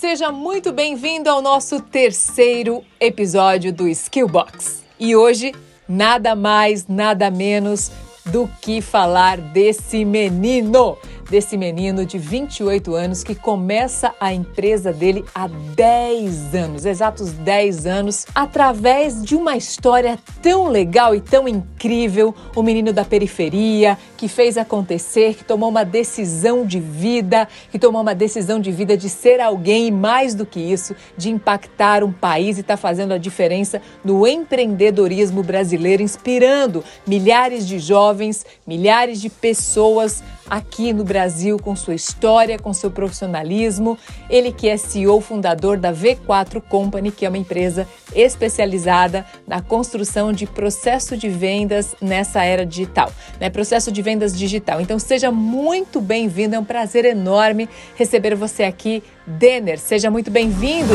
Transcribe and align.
Seja 0.00 0.30
muito 0.30 0.70
bem-vindo 0.70 1.28
ao 1.28 1.42
nosso 1.42 1.80
terceiro 1.80 2.84
episódio 3.00 3.72
do 3.72 3.88
Skillbox. 3.88 4.84
E 4.96 5.16
hoje, 5.16 5.52
nada 5.88 6.36
mais, 6.36 6.86
nada 6.86 7.28
menos 7.32 7.90
do 8.26 8.48
que 8.62 8.80
falar 8.80 9.38
desse 9.38 10.04
menino 10.04 10.96
desse 11.28 11.56
menino 11.56 12.04
de 12.04 12.18
28 12.18 12.94
anos 12.94 13.22
que 13.22 13.34
começa 13.34 14.14
a 14.18 14.32
empresa 14.32 14.92
dele 14.92 15.24
há 15.34 15.48
10 15.48 16.54
anos, 16.54 16.84
exatos 16.84 17.32
10 17.32 17.86
anos, 17.86 18.26
através 18.34 19.22
de 19.22 19.34
uma 19.34 19.56
história 19.56 20.18
tão 20.42 20.68
legal 20.68 21.14
e 21.14 21.20
tão 21.20 21.46
incrível. 21.46 22.34
O 22.56 22.62
menino 22.62 22.92
da 22.92 23.04
periferia 23.04 23.98
que 24.16 24.28
fez 24.28 24.58
acontecer, 24.58 25.34
que 25.34 25.44
tomou 25.44 25.68
uma 25.68 25.84
decisão 25.84 26.66
de 26.66 26.80
vida, 26.80 27.46
que 27.70 27.78
tomou 27.78 28.02
uma 28.02 28.14
decisão 28.14 28.58
de 28.58 28.72
vida 28.72 28.96
de 28.96 29.08
ser 29.08 29.40
alguém 29.40 29.88
e 29.88 29.90
mais 29.92 30.34
do 30.34 30.44
que 30.44 30.58
isso, 30.58 30.94
de 31.16 31.30
impactar 31.30 32.02
um 32.02 32.12
país 32.12 32.56
e 32.56 32.62
está 32.62 32.76
fazendo 32.76 33.12
a 33.12 33.18
diferença 33.18 33.80
no 34.04 34.26
empreendedorismo 34.26 35.42
brasileiro, 35.42 36.02
inspirando 36.02 36.82
milhares 37.06 37.66
de 37.66 37.78
jovens, 37.78 38.44
milhares 38.66 39.20
de 39.20 39.30
pessoas 39.30 40.22
aqui 40.48 40.92
no 40.92 41.04
Brasil 41.04 41.58
com 41.58 41.74
sua 41.76 41.94
história, 41.94 42.58
com 42.58 42.72
seu 42.72 42.90
profissionalismo. 42.90 43.98
Ele 44.28 44.52
que 44.52 44.68
é 44.68 44.76
CEO 44.76 45.20
fundador 45.20 45.76
da 45.76 45.92
V4 45.92 46.60
Company, 46.60 47.10
que 47.10 47.26
é 47.26 47.28
uma 47.28 47.38
empresa 47.38 47.86
especializada 48.14 49.24
na 49.46 49.60
construção 49.60 50.32
de 50.32 50.46
processo 50.46 51.16
de 51.16 51.28
vendas 51.28 51.94
nessa 52.00 52.44
era 52.44 52.64
digital, 52.64 53.12
né? 53.40 53.50
Processo 53.50 53.92
de 53.92 54.02
vendas 54.02 54.36
digital. 54.36 54.80
Então 54.80 54.98
seja 54.98 55.30
muito 55.30 56.00
bem-vindo, 56.00 56.54
é 56.54 56.58
um 56.58 56.64
prazer 56.64 57.04
enorme 57.04 57.68
receber 57.96 58.34
você 58.34 58.64
aqui, 58.64 59.02
Denner. 59.26 59.78
Seja 59.78 60.10
muito 60.10 60.30
bem-vindo. 60.30 60.94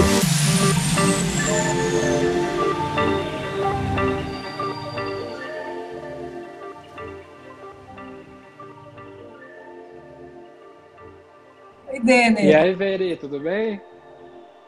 Denner. 12.04 12.44
E 12.44 12.54
aí, 12.54 12.76
Veri, 12.76 13.16
tudo 13.16 13.40
bem? 13.40 13.82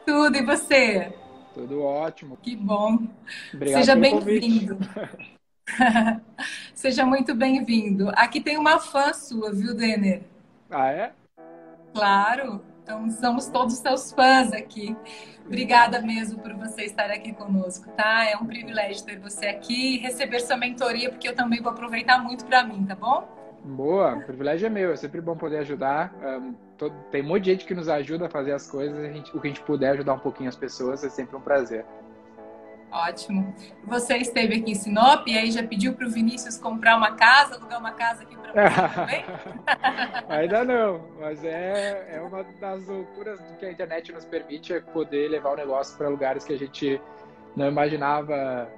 Tudo, 0.06 0.38
e 0.38 0.42
você? 0.42 1.12
Tudo 1.52 1.82
ótimo. 1.82 2.38
Que 2.42 2.56
bom. 2.56 2.98
Obrigado 3.52 3.80
Seja 3.80 3.94
bem-vindo. 3.94 4.78
Seja 6.74 7.04
muito 7.04 7.34
bem-vindo. 7.34 8.10
Aqui 8.14 8.40
tem 8.40 8.56
uma 8.56 8.78
fã 8.78 9.12
sua, 9.12 9.52
viu, 9.52 9.74
Denner? 9.74 10.22
Ah, 10.70 10.90
é? 10.90 11.12
Claro. 11.92 12.62
Então, 12.82 13.10
somos 13.10 13.48
todos 13.48 13.74
seus 13.74 14.12
fãs 14.12 14.52
aqui. 14.52 14.96
Obrigada 15.44 16.00
mesmo 16.00 16.40
por 16.40 16.54
você 16.54 16.84
estar 16.84 17.10
aqui 17.10 17.34
conosco, 17.34 17.90
tá? 17.90 18.24
É 18.24 18.36
um 18.36 18.46
privilégio 18.46 19.04
ter 19.04 19.18
você 19.18 19.46
aqui 19.46 19.96
e 19.96 19.98
receber 19.98 20.40
sua 20.40 20.56
mentoria, 20.56 21.10
porque 21.10 21.28
eu 21.28 21.34
também 21.34 21.60
vou 21.60 21.72
aproveitar 21.72 22.22
muito 22.22 22.46
para 22.46 22.64
mim, 22.64 22.84
tá 22.86 22.94
bom? 22.94 23.28
Boa, 23.62 24.16
o 24.16 24.24
privilégio 24.24 24.66
é 24.66 24.70
meu, 24.70 24.92
é 24.92 24.96
sempre 24.96 25.20
bom 25.20 25.36
poder 25.36 25.58
ajudar. 25.58 26.14
Um, 26.22 26.54
todo, 26.76 26.94
tem 27.10 27.22
um 27.22 27.26
monte 27.26 27.44
de 27.44 27.50
gente 27.52 27.64
que 27.64 27.74
nos 27.74 27.88
ajuda 27.88 28.26
a 28.26 28.28
fazer 28.28 28.52
as 28.52 28.70
coisas, 28.70 28.98
a 28.98 29.12
gente, 29.12 29.36
o 29.36 29.40
que 29.40 29.48
a 29.48 29.50
gente 29.50 29.62
puder 29.62 29.90
ajudar 29.90 30.14
um 30.14 30.18
pouquinho 30.18 30.48
as 30.48 30.56
pessoas 30.56 31.02
é 31.04 31.08
sempre 31.08 31.36
um 31.36 31.40
prazer. 31.40 31.84
Ótimo. 32.90 33.54
Você 33.84 34.16
esteve 34.16 34.54
aqui 34.54 34.70
em 34.70 34.74
Sinop 34.74 35.26
e 35.26 35.36
aí 35.36 35.50
já 35.50 35.62
pediu 35.62 35.92
para 35.92 36.06
o 36.06 36.10
Vinícius 36.10 36.56
comprar 36.56 36.96
uma 36.96 37.12
casa, 37.12 37.56
alugar 37.56 37.78
uma 37.78 37.92
casa 37.92 38.22
aqui 38.22 38.36
para 38.36 38.52
você 38.52 38.94
também? 38.94 39.24
Ainda 40.28 40.64
não, 40.64 41.04
mas 41.20 41.44
é, 41.44 42.16
é 42.16 42.20
uma 42.20 42.44
das 42.60 42.86
loucuras 42.86 43.40
do 43.40 43.56
que 43.56 43.66
a 43.66 43.72
internet 43.72 44.12
nos 44.12 44.24
permite 44.24 44.72
é 44.72 44.80
poder 44.80 45.28
levar 45.28 45.50
o 45.50 45.56
negócio 45.56 45.96
para 45.98 46.08
lugares 46.08 46.44
que 46.44 46.54
a 46.54 46.58
gente 46.58 47.00
não 47.56 47.68
imaginava 47.68 48.68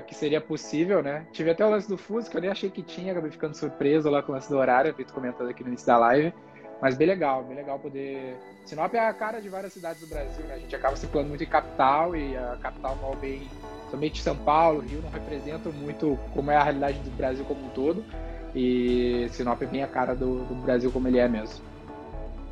que 0.00 0.14
seria 0.14 0.40
possível, 0.40 1.02
né? 1.02 1.26
Tive 1.32 1.50
até 1.50 1.64
o 1.64 1.70
lance 1.70 1.88
do 1.88 1.98
Fusca, 1.98 2.38
eu 2.38 2.40
nem 2.40 2.50
achei 2.50 2.70
que 2.70 2.82
tinha, 2.82 3.12
acabei 3.12 3.30
ficando 3.30 3.54
surpreso 3.54 4.08
lá 4.08 4.22
com 4.22 4.32
o 4.32 4.34
lance 4.34 4.48
do 4.48 4.56
horário, 4.56 4.94
vi 4.94 5.04
tu 5.04 5.12
comentando 5.12 5.50
aqui 5.50 5.62
no 5.62 5.68
início 5.68 5.86
da 5.86 5.98
live. 5.98 6.32
Mas 6.82 6.96
bem 6.96 7.06
legal, 7.06 7.44
bem 7.44 7.56
legal 7.56 7.78
poder. 7.78 8.36
Sinop 8.66 8.92
é 8.92 8.98
a 8.98 9.14
cara 9.14 9.40
de 9.40 9.48
várias 9.48 9.72
cidades 9.72 10.00
do 10.00 10.08
Brasil, 10.08 10.44
né? 10.46 10.54
A 10.54 10.58
gente 10.58 10.74
acaba 10.74 10.96
circulando 10.96 11.28
muito 11.28 11.44
em 11.44 11.46
capital 11.46 12.16
e 12.16 12.36
a 12.36 12.58
capital 12.60 12.96
mal 13.00 13.14
bem, 13.14 13.48
somente 13.88 14.20
São 14.20 14.34
Paulo, 14.34 14.80
Rio, 14.80 15.00
não 15.00 15.08
representam 15.08 15.70
muito 15.70 16.18
como 16.34 16.50
é 16.50 16.56
a 16.56 16.62
realidade 16.64 16.98
do 16.98 17.10
Brasil 17.12 17.44
como 17.44 17.66
um 17.66 17.68
todo. 17.68 18.04
E 18.52 19.28
Sinop 19.30 19.62
é 19.62 19.66
bem 19.66 19.84
a 19.84 19.86
cara 19.86 20.16
do, 20.16 20.44
do 20.44 20.56
Brasil 20.56 20.90
como 20.90 21.06
ele 21.06 21.18
é 21.18 21.28
mesmo. 21.28 21.64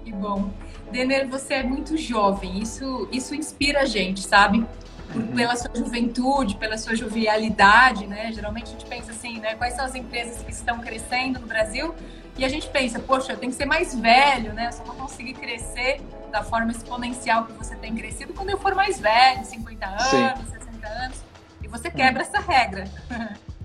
Que 0.05 0.13
bom. 0.13 0.49
Denner, 0.93 1.29
você 1.29 1.55
é 1.55 1.63
muito 1.65 1.97
jovem, 1.97 2.61
isso, 2.61 3.09
isso 3.11 3.35
inspira 3.35 3.81
a 3.81 3.85
gente, 3.85 4.23
sabe? 4.23 4.65
Uhum. 5.13 5.27
pela 5.35 5.57
sua 5.57 5.75
juventude, 5.75 6.55
pela 6.55 6.79
sua 6.79 6.95
jovialidade, 6.95 8.07
né? 8.07 8.31
Geralmente 8.33 8.69
a 8.69 8.71
gente 8.71 8.87
pensa 8.87 9.11
assim, 9.11 9.41
né? 9.41 9.57
Quais 9.57 9.75
são 9.75 9.85
as 9.85 9.97
empresas 9.97 10.41
que 10.41 10.53
estão 10.53 10.79
crescendo 10.79 11.41
no 11.41 11.49
Brasil? 11.49 11.93
E 12.37 12.45
a 12.45 12.49
gente 12.49 12.69
pensa, 12.69 12.99
poxa, 12.99 13.33
eu 13.33 13.37
tenho 13.37 13.53
que 13.53 13.59
ser 13.59 13.67
mais 13.67 13.95
velho, 13.95 14.53
né? 14.53 14.69
Eu 14.69 14.73
só 14.73 14.85
vou 14.85 14.95
conseguir 14.95 15.35
crescer 15.35 16.01
da 16.31 16.43
forma 16.43 16.71
exponencial 16.71 17.45
que 17.45 17.53
você 17.53 17.75
tem 17.77 17.95
crescido 17.95 18.33
quando 18.33 18.51
eu 18.51 18.59
for 18.59 18.75
mais 18.75 18.99
velho, 18.99 19.45
50 19.45 19.87
anos, 19.87 20.03
Sim. 20.05 20.31
60 20.53 20.89
anos. 20.89 21.19
E 21.63 21.69
você 21.69 21.91
quebra 21.91 22.23
essa 22.23 22.39
regra. 22.39 22.85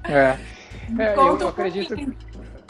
É. 0.04 0.38
é 1.00 1.16
eu 1.16 1.48
acredito. 1.48 1.96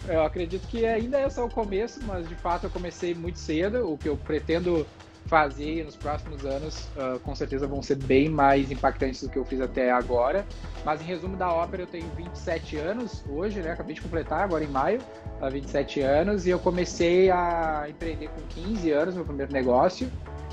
Eu 0.07 0.23
acredito 0.23 0.67
que 0.67 0.85
ainda 0.85 1.19
é 1.19 1.29
só 1.29 1.45
o 1.45 1.49
começo, 1.49 1.99
mas 2.05 2.27
de 2.29 2.35
fato 2.35 2.65
eu 2.65 2.69
comecei 2.69 3.15
muito 3.15 3.39
cedo. 3.39 3.91
O 3.91 3.97
que 3.97 4.07
eu 4.07 4.15
pretendo 4.15 4.85
fazer 5.25 5.83
nos 5.83 5.95
próximos 5.95 6.45
anos, 6.45 6.87
uh, 6.95 7.19
com 7.19 7.33
certeza 7.33 7.67
vão 7.67 7.81
ser 7.81 7.95
bem 7.95 8.29
mais 8.29 8.71
impactantes 8.71 9.21
do 9.21 9.29
que 9.29 9.37
eu 9.37 9.45
fiz 9.45 9.59
até 9.59 9.91
agora. 9.91 10.45
Mas 10.83 11.01
em 11.01 11.05
resumo 11.05 11.35
da 11.35 11.51
ópera, 11.51 11.83
eu 11.83 11.87
tenho 11.87 12.07
27 12.15 12.77
anos 12.77 13.23
hoje, 13.27 13.59
né? 13.59 13.71
Acabei 13.71 13.95
de 13.95 14.01
completar 14.01 14.41
agora 14.41 14.63
em 14.63 14.67
maio, 14.67 15.01
uh, 15.41 15.49
27 15.49 16.01
anos, 16.01 16.45
e 16.45 16.51
eu 16.51 16.59
comecei 16.59 17.29
a 17.31 17.85
empreender 17.89 18.29
com 18.29 18.41
15 18.49 18.91
anos, 18.91 19.15
meu 19.15 19.25
primeiro 19.25 19.51
negócio. 19.51 20.11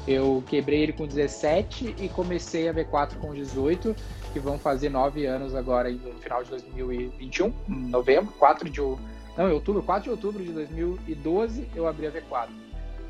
Eu 0.08 0.42
quebrei 0.48 0.82
ele 0.82 0.92
com 0.92 1.06
17 1.06 1.94
e 1.98 2.08
comecei 2.08 2.68
a 2.68 2.74
V4 2.74 3.18
com 3.20 3.32
18, 3.32 3.94
que 4.32 4.40
vão 4.40 4.58
fazer 4.58 4.88
9 4.88 5.26
anos 5.26 5.54
agora 5.54 5.90
no 5.90 6.14
final 6.14 6.42
de 6.42 6.50
2021, 6.50 7.52
em 7.68 7.88
novembro, 7.88 8.32
4 8.36 8.68
de 8.68 8.80
não, 9.36 9.50
outubro, 9.50 9.82
4 9.82 10.04
de 10.04 10.10
outubro 10.10 10.44
de 10.44 10.52
2012 10.52 11.68
eu 11.74 11.86
abri 11.86 12.06
a 12.06 12.10
V4. 12.10 12.61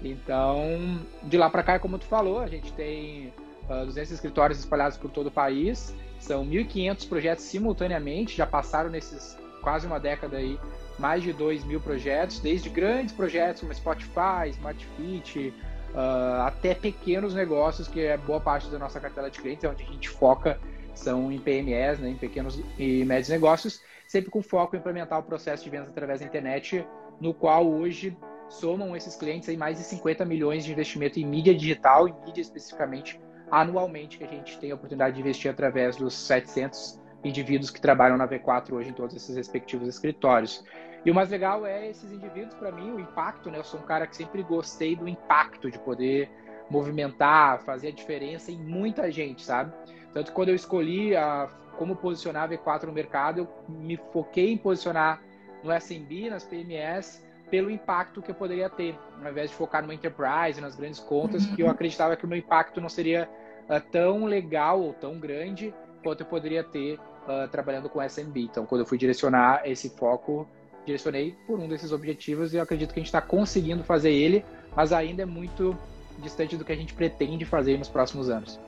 Então, 0.05 1.01
de 1.23 1.37
lá 1.37 1.49
para 1.49 1.63
cá, 1.63 1.79
como 1.79 1.99
tu 1.99 2.07
falou, 2.07 2.41
a 2.41 2.47
gente 2.47 2.73
tem 2.73 3.29
uh, 3.69 3.73
ah, 3.73 3.85
200 3.85 4.11
escritórios 4.11 4.59
espalhados 4.59 4.99
por 4.99 5.11
todo 5.11 5.29
o 5.29 5.31
país, 5.31 5.95
são 6.19 6.45
1.500 6.45 7.09
projetos 7.09 7.45
simultaneamente, 7.45 8.37
já 8.37 8.47
passaram 8.47 8.91
nesses 8.91 9.39
quase 9.63 9.87
uma 9.87 10.01
década 10.01 10.39
aí 10.39 10.59
mais 10.99 11.23
de 11.23 11.33
2 11.33 11.65
mil 11.65 11.81
projetos, 11.81 12.41
desde 12.41 12.69
grandes 12.69 13.15
projetos 13.15 13.61
como 13.61 13.73
Spotify, 13.73 14.51
SmartFit, 14.51 15.55
uh, 15.95 16.43
até 16.43 16.75
pequenos 16.75 17.35
negócios, 17.35 17.87
que 17.89 18.01
é 18.01 18.17
boa 18.17 18.41
parte 18.41 18.69
da 18.69 18.79
nossa 18.79 19.01
cartela 19.01 19.31
de 19.31 19.41
clientes, 19.41 19.65
é 19.65 19.69
onde 19.69 19.85
a 19.85 19.87
gente 19.87 20.09
foca, 20.09 20.59
são 20.95 21.33
em 21.33 21.39
PMEs, 21.39 21.99
né, 22.01 22.11
em 22.11 22.17
pequenos 22.17 22.61
e 22.79 23.05
médios 23.05 23.29
negócios, 23.29 23.81
sempre 24.07 24.31
com 24.31 24.43
foco 24.43 24.77
em 24.77 24.79
implementar 24.79 25.19
o 25.19 25.23
processo 25.23 25.65
de 25.65 25.71
vendas 25.71 25.89
através 25.89 26.21
da 26.21 26.27
internet, 26.27 26.85
no 27.21 27.33
qual 27.33 27.67
hoje 27.67 28.17
somam 28.53 28.95
esses 28.97 29.17
clientes 29.17 29.49
aí 29.49 29.57
mais 29.57 29.79
de 29.79 29.85
50 29.85 30.25
milhões 30.25 30.65
de 30.65 30.73
investimento 30.73 31.19
em 31.19 31.25
mídia 31.25 31.55
digital, 31.55 32.09
em 32.09 32.15
mídia 32.25 32.43
especificamente, 32.43 33.21
anualmente, 33.51 34.19
que 34.19 34.25
a 34.25 34.29
gente 34.29 34.59
tem 34.59 34.71
a 34.71 34.75
oportunidade 34.75 35.15
de 35.15 35.21
investir 35.21 35.51
através 35.51 35.97
dos 35.97 36.15
700 36.15 37.01
indivíduos 37.25 37.71
que 37.71 37.81
trabalham 37.81 38.17
na 38.17 38.27
V4 38.27 38.73
hoje 38.73 38.91
em 38.91 38.93
todos 38.93 39.15
esses 39.15 39.37
respectivos 39.37 39.89
escritórios. 39.89 40.65
E 41.05 41.11
o 41.11 41.15
mais 41.15 41.31
legal 41.31 41.67
é 41.67 41.89
esses 41.89 42.13
indivíduos, 42.13 42.55
para 42.55 42.71
mim, 42.71 42.93
o 42.93 43.01
impacto, 43.01 43.51
né? 43.51 43.59
Eu 43.59 43.65
sou 43.65 43.81
um 43.81 43.85
cara 43.85 44.07
que 44.07 44.17
sempre 44.17 44.43
gostei 44.43 44.95
do 44.95 45.09
impacto, 45.09 45.71
de 45.71 45.79
poder 45.79 46.31
movimentar, 46.71 47.61
fazer 47.63 47.89
a 47.89 47.93
diferença 47.93 48.51
em 48.51 48.59
muita 48.59 49.11
gente, 49.11 49.43
sabe? 49.43 49.73
Tanto 50.13 50.27
que 50.27 50.33
quando 50.33 50.51
eu 50.51 50.55
escolhi 50.55 51.17
a, 51.17 51.49
como 51.77 51.97
posicionar 51.97 52.45
a 52.45 52.49
V4 52.49 52.85
no 52.85 52.93
mercado, 52.93 53.41
eu 53.41 53.49
me 53.69 53.97
foquei 54.13 54.53
em 54.53 54.57
posicionar 54.57 55.21
no 55.63 55.73
SMB, 55.73 56.31
nas 56.31 56.45
PMS, 56.45 57.23
pelo 57.53 57.71
impacto 57.71 58.23
que 58.23 58.31
eu 58.31 58.35
poderia 58.35 58.71
ter, 58.71 58.99
ao 59.23 59.31
invés 59.31 59.51
de 59.51 59.57
focar 59.57 59.87
no 59.87 59.93
enterprise, 59.93 60.59
nas 60.59 60.75
grandes 60.75 60.99
contas, 60.99 61.45
uhum. 61.45 61.55
que 61.55 61.63
eu 61.63 61.69
acreditava 61.69 62.17
que 62.17 62.25
o 62.25 62.29
meu 62.29 62.39
impacto 62.39 62.81
não 62.81 62.89
seria 62.89 63.29
uh, 63.69 63.79
tão 63.91 64.25
legal 64.25 64.81
ou 64.81 64.95
tão 64.95 65.19
grande 65.19 65.75
quanto 66.03 66.21
eu 66.21 66.27
poderia 66.27 66.65
ter 66.65 66.95
uh, 66.95 67.47
trabalhando 67.51 67.91
com 67.91 68.01
SMB. 68.03 68.39
Então, 68.39 68.65
quando 68.65 68.81
eu 68.81 68.87
fui 68.87 68.97
direcionar 68.97 69.61
esse 69.67 69.91
foco, 69.91 70.49
direcionei 70.87 71.37
por 71.47 71.61
um 71.61 71.69
desses 71.69 71.93
objetivos 71.93 72.55
e 72.55 72.57
eu 72.57 72.63
acredito 72.63 72.95
que 72.95 73.01
a 73.01 73.03
gente 73.03 73.09
está 73.09 73.21
conseguindo 73.21 73.85
fazer 73.85 74.13
ele, 74.13 74.43
mas 74.75 74.91
ainda 74.91 75.21
é 75.21 75.27
muito 75.27 75.77
distante 76.21 76.57
do 76.57 76.65
que 76.65 76.73
a 76.73 76.77
gente 76.77 76.95
pretende 76.95 77.45
fazer 77.45 77.77
nos 77.77 77.91
próximos 77.91 78.31
anos. 78.31 78.59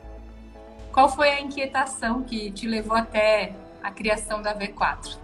Qual 0.93 1.09
foi 1.09 1.31
a 1.31 1.41
inquietação 1.41 2.23
que 2.23 2.51
te 2.51 2.69
levou 2.69 2.99
até 2.99 3.55
a 3.83 3.91
criação 3.91 4.43
da 4.43 4.55
V4? 4.55 5.24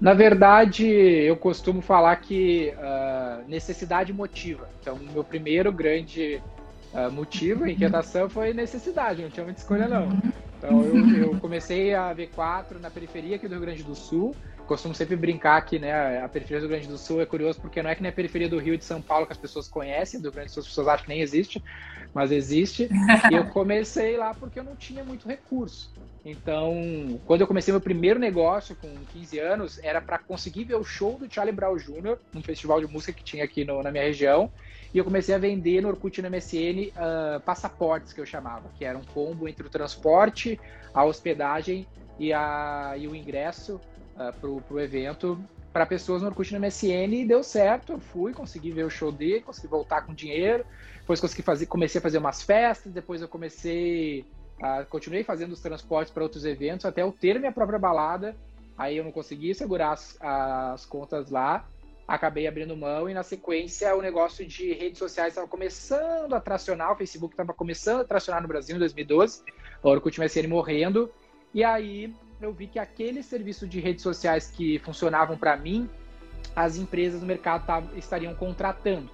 Na 0.00 0.14
verdade, 0.14 0.86
eu 0.86 1.36
costumo 1.36 1.80
falar 1.80 2.14
que 2.16 2.72
uh, 2.76 3.48
necessidade 3.48 4.12
motiva. 4.12 4.68
Então, 4.80 4.96
meu 5.12 5.24
primeiro 5.24 5.72
grande 5.72 6.40
uh, 6.92 7.10
motivo, 7.10 7.66
inquietação 7.66 8.28
foi 8.28 8.52
necessidade, 8.54 9.22
não 9.22 9.30
tinha 9.30 9.44
muita 9.44 9.60
escolha 9.60 9.88
não. 9.88 10.08
Então 10.58 10.82
eu, 10.84 11.16
eu 11.16 11.40
comecei 11.40 11.94
a 11.94 12.14
V4 12.14 12.80
na 12.80 12.90
periferia 12.90 13.36
aqui 13.36 13.46
do 13.46 13.52
Rio 13.52 13.60
Grande 13.60 13.82
do 13.82 13.94
Sul, 13.94 14.34
costumo 14.66 14.94
sempre 14.94 15.16
brincar 15.16 15.62
que 15.62 15.78
né, 15.78 16.20
a 16.22 16.28
periferia 16.28 16.60
do 16.60 16.68
Rio 16.68 16.76
Grande 16.76 16.88
do 16.88 16.98
Sul 16.98 17.22
é 17.22 17.26
curioso 17.26 17.60
porque 17.60 17.82
não 17.82 17.88
é 17.88 17.94
que 17.94 18.02
nem 18.02 18.10
a 18.10 18.14
periferia 18.14 18.48
do 18.48 18.58
Rio 18.58 18.74
e 18.74 18.78
de 18.78 18.84
São 18.84 19.00
Paulo 19.00 19.26
que 19.26 19.32
as 19.32 19.38
pessoas 19.38 19.68
conhecem, 19.68 20.20
do 20.20 20.24
Rio 20.24 20.32
Grande 20.32 20.50
do 20.50 20.52
Sul 20.52 20.60
as 20.60 20.68
pessoas 20.68 20.88
acham 20.88 21.04
que 21.04 21.10
nem 21.10 21.22
existe, 21.22 21.62
mas 22.12 22.30
existe. 22.30 22.88
e 23.30 23.34
eu 23.34 23.46
comecei 23.46 24.16
lá 24.16 24.34
porque 24.34 24.58
eu 24.58 24.64
não 24.64 24.76
tinha 24.76 25.02
muito 25.02 25.26
recurso. 25.26 25.90
Então, 26.24 27.20
quando 27.26 27.40
eu 27.40 27.46
comecei 27.46 27.72
meu 27.72 27.80
primeiro 27.80 28.18
negócio 28.18 28.76
com 28.76 28.88
15 29.12 29.38
anos, 29.38 29.78
era 29.82 30.00
para 30.00 30.18
conseguir 30.18 30.64
ver 30.64 30.74
o 30.74 30.84
show 30.84 31.16
do 31.16 31.32
Charlie 31.32 31.54
Brown 31.54 31.76
Jr., 31.76 32.18
um 32.34 32.42
festival 32.42 32.80
de 32.80 32.86
música 32.86 33.12
que 33.12 33.24
tinha 33.24 33.44
aqui 33.44 33.64
no, 33.64 33.82
na 33.82 33.90
minha 33.90 34.04
região. 34.04 34.50
E 34.92 34.98
eu 34.98 35.04
comecei 35.04 35.34
a 35.34 35.38
vender 35.38 35.80
no 35.80 35.88
Orkut 35.88 36.20
no 36.20 36.30
MSN 36.30 36.90
uh, 36.90 37.40
passaportes, 37.40 38.12
que 38.12 38.20
eu 38.20 38.26
chamava, 38.26 38.68
que 38.76 38.84
era 38.84 38.98
um 38.98 39.04
combo 39.04 39.48
entre 39.48 39.66
o 39.66 39.70
transporte, 39.70 40.58
a 40.92 41.04
hospedagem 41.04 41.86
e, 42.18 42.32
a, 42.32 42.94
e 42.96 43.06
o 43.06 43.14
ingresso 43.14 43.80
uh, 44.16 44.32
pro, 44.40 44.60
pro 44.62 44.80
evento 44.80 45.38
para 45.72 45.86
pessoas 45.86 46.22
no 46.22 46.28
Orkut 46.28 46.52
no 46.52 46.60
MSN 46.60 47.14
e 47.14 47.24
deu 47.24 47.42
certo. 47.42 47.92
Eu 47.92 48.00
fui, 48.00 48.32
consegui 48.32 48.72
ver 48.72 48.84
o 48.84 48.90
show 48.90 49.12
dele, 49.12 49.42
consegui 49.42 49.68
voltar 49.68 50.02
com 50.02 50.14
dinheiro. 50.14 50.64
Depois 50.96 51.20
consegui 51.20 51.42
fazer, 51.42 51.66
comecei 51.66 51.98
a 51.98 52.02
fazer 52.02 52.18
umas 52.18 52.42
festas. 52.42 52.92
Depois 52.92 53.22
eu 53.22 53.28
comecei, 53.28 54.24
a, 54.60 54.84
continuei 54.84 55.22
fazendo 55.24 55.52
os 55.52 55.60
transportes 55.60 56.12
para 56.12 56.22
outros 56.22 56.44
eventos 56.44 56.84
até 56.86 57.02
eu 57.02 57.12
ter 57.12 57.38
minha 57.38 57.52
própria 57.52 57.78
balada. 57.78 58.36
Aí 58.76 58.96
eu 58.96 59.04
não 59.04 59.12
consegui 59.12 59.54
segurar 59.54 59.92
as, 59.92 60.16
as 60.20 60.86
contas 60.86 61.30
lá. 61.30 61.66
Acabei 62.06 62.46
abrindo 62.46 62.76
mão 62.76 63.08
e 63.08 63.12
na 63.12 63.22
sequência 63.22 63.94
o 63.94 64.00
negócio 64.00 64.46
de 64.46 64.72
redes 64.72 64.98
sociais 64.98 65.32
estava 65.32 65.46
começando 65.46 66.32
a 66.32 66.40
tracionar. 66.40 66.92
O 66.92 66.96
Facebook 66.96 67.34
estava 67.34 67.52
começando 67.52 68.00
a 68.00 68.04
tracionar 68.04 68.40
no 68.40 68.48
Brasil 68.48 68.76
em 68.76 68.78
2012. 68.78 69.42
O 69.82 69.88
Orkut 69.88 70.18
MSN 70.18 70.46
morrendo. 70.48 71.10
E 71.52 71.62
aí 71.62 72.14
eu 72.40 72.52
vi 72.52 72.66
que 72.66 72.78
aquele 72.78 73.22
serviço 73.22 73.66
de 73.66 73.80
redes 73.80 74.02
sociais 74.02 74.50
que 74.50 74.78
funcionavam 74.78 75.36
para 75.36 75.56
mim, 75.56 75.88
as 76.54 76.76
empresas 76.76 77.20
do 77.20 77.26
mercado 77.26 77.90
estariam 77.96 78.34
contratando. 78.34 79.10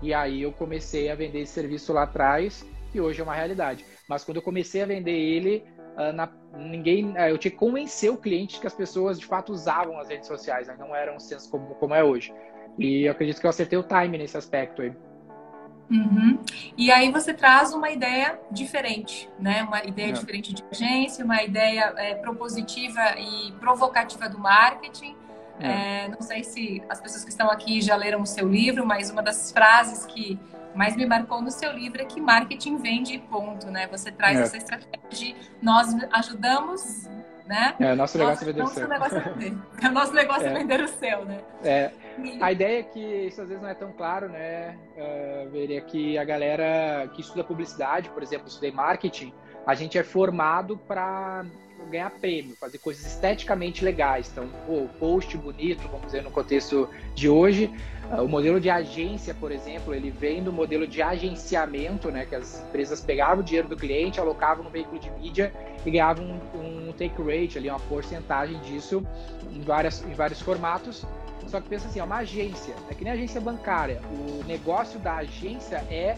E 0.00 0.14
aí 0.14 0.42
eu 0.42 0.52
comecei 0.52 1.10
a 1.10 1.14
vender 1.14 1.40
esse 1.40 1.52
serviço 1.52 1.92
lá 1.92 2.04
atrás, 2.04 2.64
que 2.92 3.00
hoje 3.00 3.20
é 3.20 3.24
uma 3.24 3.34
realidade. 3.34 3.84
Mas 4.08 4.24
quando 4.24 4.38
eu 4.38 4.42
comecei 4.42 4.82
a 4.82 4.86
vender 4.86 5.12
ele, 5.12 5.64
uh, 5.96 6.12
na, 6.14 6.30
ninguém, 6.56 7.10
uh, 7.12 7.28
eu 7.28 7.36
tinha 7.36 7.52
que 7.52 7.58
convencer 7.58 8.10
o 8.10 8.16
cliente 8.16 8.58
que 8.58 8.66
as 8.66 8.74
pessoas 8.74 9.20
de 9.20 9.26
fato 9.26 9.52
usavam 9.52 9.98
as 10.00 10.08
redes 10.08 10.26
sociais, 10.26 10.66
né? 10.66 10.74
não 10.78 10.96
eram 10.96 11.16
um 11.16 11.20
senso 11.20 11.50
como, 11.50 11.74
como 11.74 11.94
é 11.94 12.02
hoje. 12.02 12.32
E 12.78 13.04
eu 13.04 13.12
acredito 13.12 13.38
que 13.38 13.46
eu 13.46 13.50
acertei 13.50 13.78
o 13.78 13.82
time 13.82 14.16
nesse 14.16 14.36
aspecto 14.36 14.80
aí. 14.80 14.92
Uhum. 15.90 16.38
E 16.76 16.90
aí 16.90 17.10
você 17.10 17.32
traz 17.32 17.72
uma 17.72 17.90
ideia 17.90 18.38
diferente, 18.50 19.28
né? 19.38 19.62
Uma 19.62 19.82
ideia 19.84 20.10
é. 20.10 20.12
diferente 20.12 20.54
de 20.54 20.62
agência, 20.70 21.24
uma 21.24 21.42
ideia 21.42 21.94
é, 21.96 22.14
propositiva 22.14 23.00
e 23.18 23.52
provocativa 23.52 24.28
do 24.28 24.38
marketing. 24.38 25.16
É. 25.58 26.04
é. 26.04 26.08
não 26.08 26.20
sei 26.20 26.44
se 26.44 26.82
as 26.88 27.00
pessoas 27.00 27.24
que 27.24 27.30
estão 27.30 27.50
aqui 27.50 27.80
já 27.80 27.96
leram 27.96 28.20
o 28.20 28.26
seu 28.26 28.46
livro, 28.46 28.86
mas 28.86 29.10
uma 29.10 29.22
das 29.22 29.50
frases 29.50 30.04
que 30.04 30.38
mais 30.74 30.96
me 30.96 31.06
marcou 31.06 31.40
no 31.42 31.50
seu 31.50 31.72
livro 31.72 32.00
é 32.00 32.04
que 32.04 32.20
marketing 32.20 32.76
vende 32.78 33.18
ponto, 33.18 33.70
né? 33.70 33.86
Você 33.88 34.10
traz 34.12 34.38
é. 34.38 34.42
essa 34.42 34.56
estratégia 34.56 35.00
de 35.10 35.36
nós 35.62 35.94
ajudamos 36.12 37.08
né? 37.48 37.74
É, 37.80 37.94
nosso 37.94 38.18
negócio 38.18 38.46
nosso, 38.46 38.50
é 38.50 38.52
vender 38.52 38.62
o 38.62 38.66
seu. 38.68 38.88
Negócio 38.88 39.16
é 39.16 39.20
vender. 39.32 39.58
O 39.88 39.92
nosso 39.92 40.12
negócio 40.12 40.46
é, 40.46 40.50
é 40.50 40.58
vender 40.58 40.80
o 40.82 40.88
seu, 40.88 41.24
né? 41.24 41.40
É. 41.64 41.90
A 42.40 42.52
ideia 42.52 42.80
é 42.80 42.82
que 42.82 43.00
isso 43.00 43.40
às 43.40 43.48
vezes 43.48 43.62
não 43.62 43.70
é 43.70 43.74
tão 43.74 43.92
claro, 43.92 44.28
né? 44.28 44.76
Uh, 44.96 45.48
veria 45.50 45.80
que 45.80 46.18
a 46.18 46.24
galera 46.24 47.08
que 47.14 47.22
estuda 47.22 47.42
publicidade, 47.42 48.10
por 48.10 48.22
exemplo, 48.22 48.48
estudei 48.48 48.70
marketing, 48.70 49.32
a 49.66 49.74
gente 49.74 49.96
é 49.96 50.02
formado 50.02 50.76
para 50.76 51.46
ganhar 51.90 52.10
prêmio, 52.10 52.56
fazer 52.56 52.78
coisas 52.78 53.06
esteticamente 53.06 53.84
legais. 53.84 54.28
Então, 54.30 54.48
pô, 54.66 54.86
post 54.98 55.36
bonito, 55.38 55.88
vamos 55.88 56.06
dizer, 56.06 56.22
no 56.22 56.30
contexto 56.30 56.88
de 57.14 57.28
hoje. 57.28 57.72
Uh, 58.10 58.22
o 58.22 58.28
modelo 58.28 58.58
de 58.58 58.70
agência, 58.70 59.34
por 59.34 59.52
exemplo, 59.52 59.94
ele 59.94 60.10
vem 60.10 60.42
do 60.42 60.52
modelo 60.52 60.86
de 60.86 61.02
agenciamento, 61.02 62.10
né? 62.10 62.24
Que 62.24 62.36
as 62.36 62.62
empresas 62.62 63.00
pegavam 63.00 63.40
o 63.40 63.42
dinheiro 63.42 63.68
do 63.68 63.76
cliente, 63.76 64.18
alocavam 64.18 64.64
no 64.64 64.70
veículo 64.70 64.98
de 64.98 65.10
mídia 65.10 65.52
e 65.84 65.90
ganhavam 65.90 66.24
um, 66.54 66.88
um 66.88 66.92
take 66.92 67.20
rate, 67.22 67.58
ali, 67.58 67.68
uma 67.68 67.80
porcentagem 67.80 68.58
disso 68.60 69.06
em, 69.52 69.60
várias, 69.60 70.02
em 70.02 70.14
vários 70.14 70.40
formatos. 70.40 71.04
Só 71.46 71.60
que 71.60 71.68
pensa 71.68 71.88
assim, 71.88 72.00
é 72.00 72.04
uma 72.04 72.18
agência, 72.18 72.74
é 72.90 72.94
que 72.94 73.04
nem 73.04 73.12
agência 73.12 73.40
bancária. 73.40 74.00
O 74.10 74.44
negócio 74.46 74.98
da 75.00 75.16
agência 75.16 75.76
é 75.90 76.16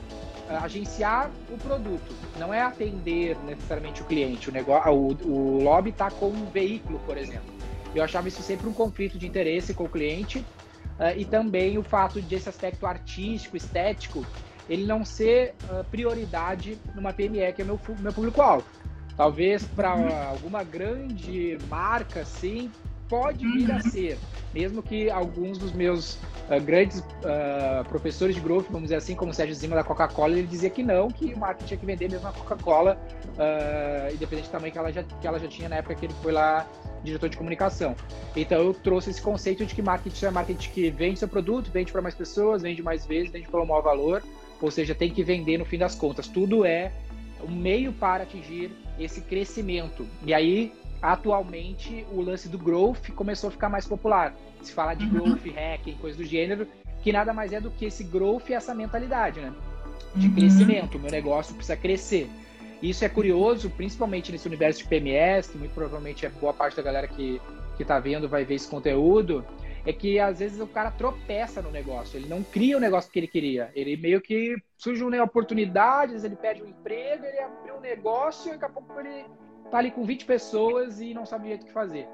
agenciar 0.49 1.31
o 1.49 1.57
produto, 1.59 2.13
não 2.39 2.53
é 2.53 2.61
atender 2.61 3.37
necessariamente 3.47 4.03
o 4.03 4.05
cliente. 4.05 4.49
O, 4.49 4.53
negócio, 4.53 4.93
o, 4.93 5.17
o 5.25 5.63
lobby 5.63 5.91
está 5.91 6.11
com 6.11 6.29
um 6.29 6.47
veículo, 6.47 6.99
por 7.01 7.17
exemplo. 7.17 7.61
Eu 7.95 8.03
achava 8.03 8.29
isso 8.29 8.43
sempre 8.43 8.69
um 8.69 8.73
conflito 8.73 9.19
de 9.19 9.27
interesse 9.27 9.75
com 9.75 9.85
o 9.85 9.89
cliente 9.89 10.45
uh, 11.01 11.19
e 11.19 11.25
também 11.25 11.79
o 11.79 11.83
fato 11.83 12.21
de 12.21 12.35
esse 12.35 12.49
aspecto 12.49 12.87
artístico, 12.87 13.57
estético, 13.57 14.25
ele 14.69 14.87
não 14.87 15.05
ser 15.05 15.55
uh, 15.65 15.83
prioridade 15.91 16.79
numa 16.95 17.13
PME, 17.13 17.53
que 17.53 17.63
é 17.63 17.65
meu, 17.65 17.81
meu 17.99 18.13
público-alvo. 18.13 18.65
Talvez 19.17 19.65
para 19.65 20.29
alguma 20.29 20.63
grande 20.63 21.59
marca, 21.69 22.25
sim, 22.25 22.71
pode 23.09 23.45
vir 23.45 23.71
a 23.73 23.75
uhum. 23.75 23.81
ser, 23.81 24.19
mesmo 24.53 24.83
que 24.83 25.11
alguns 25.11 25.59
dos 25.59 25.73
meus 25.73 26.15
uh, 26.15 26.61
grandes 26.63 26.99
uh, 26.99 27.85
professores 27.89 28.35
de 28.35 28.41
growth, 28.41 28.67
vamos 28.67 28.85
dizer 28.85 28.97
assim, 28.97 29.15
como 29.15 29.31
o 29.31 29.35
Sérgio 29.35 29.55
Zima 29.55 29.77
da 29.77 29.85
Coca-Cola, 29.85 30.33
ele 30.33 30.47
dizia 30.47 30.71
que 30.71 30.83
não, 30.83 31.09
que 31.09 31.33
o 31.35 31.39
marketing 31.39 31.67
tinha 31.67 31.79
que 31.79 31.87
vender 31.87 32.11
mesmo 32.11 32.29
a 32.29 32.33
Coca-Cola, 32.33 32.99
uh, 33.25 34.15
independente 34.15 34.49
do 34.49 34.53
tamanho 34.53 34.73
que 34.73 34.79
ela, 34.79 34.93
já, 34.93 35.03
que 35.03 35.27
ela 35.27 35.39
já 35.39 35.49
tinha 35.49 35.69
na 35.69 35.77
época 35.77 35.95
que 35.95 36.07
ele 36.07 36.15
foi 36.23 36.33
lá 36.33 36.67
diretor 37.03 37.29
de 37.29 37.37
comunicação. 37.37 37.95
Então 38.37 38.59
eu 38.59 38.75
trouxe 38.75 39.11
esse 39.11 39.23
conceito 39.23 39.65
de 39.65 39.75
que 39.75 39.83
marketing 39.83 40.27
é 40.27 40.31
marketing 40.31 40.71
que 40.71 40.91
vende 40.91 41.19
seu 41.19 41.29
produto, 41.29 41.71
vende 41.71 41.93
para 41.93 42.03
mais 42.03 42.15
pessoas, 42.15 42.63
vende 42.63 42.83
mais 42.83 43.07
vezes, 43.07 43.31
vende 43.31 43.49
pelo 43.49 43.65
maior 43.65 43.83
valor, 43.83 44.23
ou 44.61 44.71
seja, 44.71 44.95
tem 44.95 45.11
que 45.11 45.23
vender 45.23 45.59
no 45.59 45.65
fim 45.65 45.79
das 45.79 45.95
contas. 45.95 46.29
Tudo 46.29 46.65
é 46.65 46.93
um 47.43 47.51
meio 47.51 47.93
para 47.93 48.25
atingir 48.25 48.71
esse 48.99 49.23
crescimento. 49.23 50.07
E 50.27 50.35
aí 50.35 50.73
atualmente 51.03 52.07
o 52.13 52.21
lance 52.21 52.49
do 52.49 52.59
growth 52.59 53.11
começou 53.15 53.49
a 53.49 53.51
ficar 53.51 53.69
mais 53.69 53.87
popular. 53.87 54.35
Se 54.63 54.73
fala 54.73 54.95
de 54.95 55.05
uhum. 55.05 55.11
growth 55.11 55.47
hacking, 55.55 55.95
coisa 55.97 56.17
do 56.17 56.25
gênero, 56.25 56.67
que 57.03 57.13
nada 57.13 57.33
mais 57.33 57.53
é 57.53 57.61
do 57.61 57.71
que 57.71 57.87
esse 57.87 58.05
growth 58.05 58.51
e 58.51 58.55
essa 58.55 58.75
mentalidade, 58.75 59.41
né? 59.41 59.53
De 60.15 60.29
uhum. 60.29 60.35
crescimento. 60.35 60.99
O 60.99 61.01
meu 61.01 61.11
negócio 61.11 61.55
precisa 61.55 61.77
crescer. 61.77 62.29
Isso 62.83 63.05
é 63.05 63.09
curioso, 63.09 63.71
principalmente 63.71 64.33
nesse 64.33 64.47
universo 64.47 64.83
de 64.83 64.89
PMS, 64.89 65.51
que 65.51 65.59
muito 65.59 65.73
provavelmente 65.73 66.25
é 66.25 66.29
boa 66.29 66.53
parte 66.53 66.77
da 66.77 66.83
galera 66.83 67.07
que, 67.07 67.41
que 67.77 67.85
tá 67.85 67.99
vendo 67.99 68.29
vai 68.29 68.45
ver 68.45 68.55
esse 68.55 68.69
conteúdo, 68.69 69.45
é 69.85 69.93
que 69.93 70.19
às 70.19 70.39
vezes 70.39 70.61
o 70.61 70.67
cara 70.67 70.91
tropeça 70.91 71.61
no 71.61 71.71
negócio, 71.71 72.19
ele 72.19 72.29
não 72.29 72.43
cria 72.43 72.77
o 72.77 72.81
negócio 72.81 73.11
que 73.11 73.19
ele 73.19 73.27
queria. 73.27 73.71
Ele 73.75 73.97
meio 73.97 74.21
que 74.21 74.57
surge 74.79 75.03
uma 75.03 75.23
oportunidade, 75.23 76.15
ele 76.25 76.37
pede 76.37 76.63
um 76.63 76.69
emprego, 76.69 77.25
ele 77.25 77.39
abriu 77.39 77.77
um 77.77 77.81
negócio 77.81 78.49
e 78.49 78.53
daqui 78.53 78.65
a 78.65 78.69
pouco 78.69 78.99
ele 78.99 79.25
tá 79.71 79.79
ali 79.79 79.91
com 79.91 80.05
20 80.05 80.25
pessoas 80.25 81.01
e 81.01 81.15
não 81.15 81.25
sabe 81.25 81.45
o 81.45 81.49
jeito 81.49 81.67
que 81.67 81.73
fazer. 81.73 82.09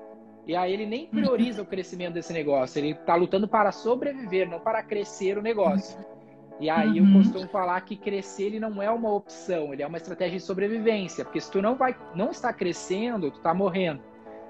E 0.47 0.55
aí 0.55 0.73
ele 0.73 0.87
nem 0.87 1.07
prioriza 1.07 1.63
o 1.63 1.67
crescimento 1.67 2.15
desse 2.15 2.33
negócio, 2.33 2.79
ele 2.79 2.95
tá 2.95 3.17
lutando 3.17 3.49
para 3.49 3.73
sobreviver, 3.73 4.49
não 4.49 4.61
para 4.61 4.83
crescer 4.83 5.37
o 5.37 5.43
negócio. 5.43 5.99
E 6.61 6.71
aí 6.71 7.01
uhum. 7.01 7.17
eu 7.17 7.23
costumo 7.23 7.49
falar 7.49 7.81
que 7.81 7.97
crescer 7.97 8.45
ele 8.45 8.61
não 8.61 8.81
é 8.81 8.91
uma 8.91 9.13
opção, 9.13 9.73
ele 9.73 9.83
é 9.83 9.87
uma 9.87 9.97
estratégia 9.97 10.39
de 10.39 10.45
sobrevivência, 10.45 11.25
porque 11.25 11.41
se 11.41 11.51
tu 11.51 11.61
não 11.61 11.75
vai, 11.75 11.97
não 12.15 12.31
está 12.31 12.53
crescendo, 12.53 13.31
tu 13.31 13.39
está 13.39 13.53
morrendo. 13.53 14.01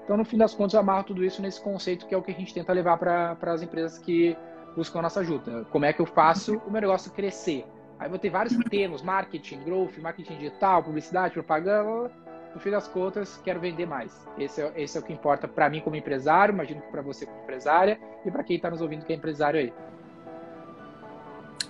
Então 0.03 0.15
no 0.15 0.23
fim 0.23 0.37
das 0.37 0.53
contas 0.53 0.75
eu 0.75 0.79
amarro 0.79 1.03
tudo 1.03 1.25
isso 1.25 1.41
nesse 1.41 1.61
conceito 1.61 2.05
que 2.05 2.13
é 2.13 2.17
o 2.17 2.21
que 2.21 2.31
a 2.31 2.35
gente 2.35 2.53
tenta 2.53 2.71
levar 2.71 2.97
para 2.97 3.35
as 3.53 3.61
empresas 3.61 3.97
que 3.97 4.37
buscam 4.75 4.99
a 4.99 5.01
nossa 5.01 5.21
ajuda. 5.21 5.65
Como 5.71 5.83
é 5.83 5.91
que 5.91 5.99
eu 5.99 6.05
faço 6.05 6.61
o 6.65 6.71
meu 6.71 6.79
negócio 6.79 7.11
crescer? 7.11 7.65
Aí 7.99 8.07
vou 8.07 8.19
ter 8.19 8.29
vários 8.29 8.55
termos, 8.69 9.01
marketing, 9.01 9.63
growth, 9.63 9.97
marketing 9.97 10.35
digital, 10.35 10.83
publicidade, 10.83 11.33
propaganda, 11.33 12.11
no 12.57 12.63
fim 12.63 12.71
das 12.71 12.87
contas, 12.87 13.39
quero 13.43 13.59
vender 13.59 13.85
mais. 13.85 14.27
Esse 14.35 14.63
é, 14.63 14.73
esse 14.75 14.97
é 14.97 14.99
o 14.99 15.03
que 15.03 15.13
importa 15.13 15.47
para 15.47 15.69
mim 15.69 15.79
como 15.79 15.95
empresário, 15.95 16.51
imagino 16.51 16.81
que 16.81 16.91
para 16.91 17.03
você 17.03 17.23
como 17.23 17.39
empresária 17.43 17.99
e 18.25 18.31
para 18.31 18.43
quem 18.43 18.55
está 18.55 18.71
nos 18.71 18.81
ouvindo 18.81 19.05
que 19.05 19.13
é 19.13 19.15
empresário 19.15 19.59
aí. 19.59 19.71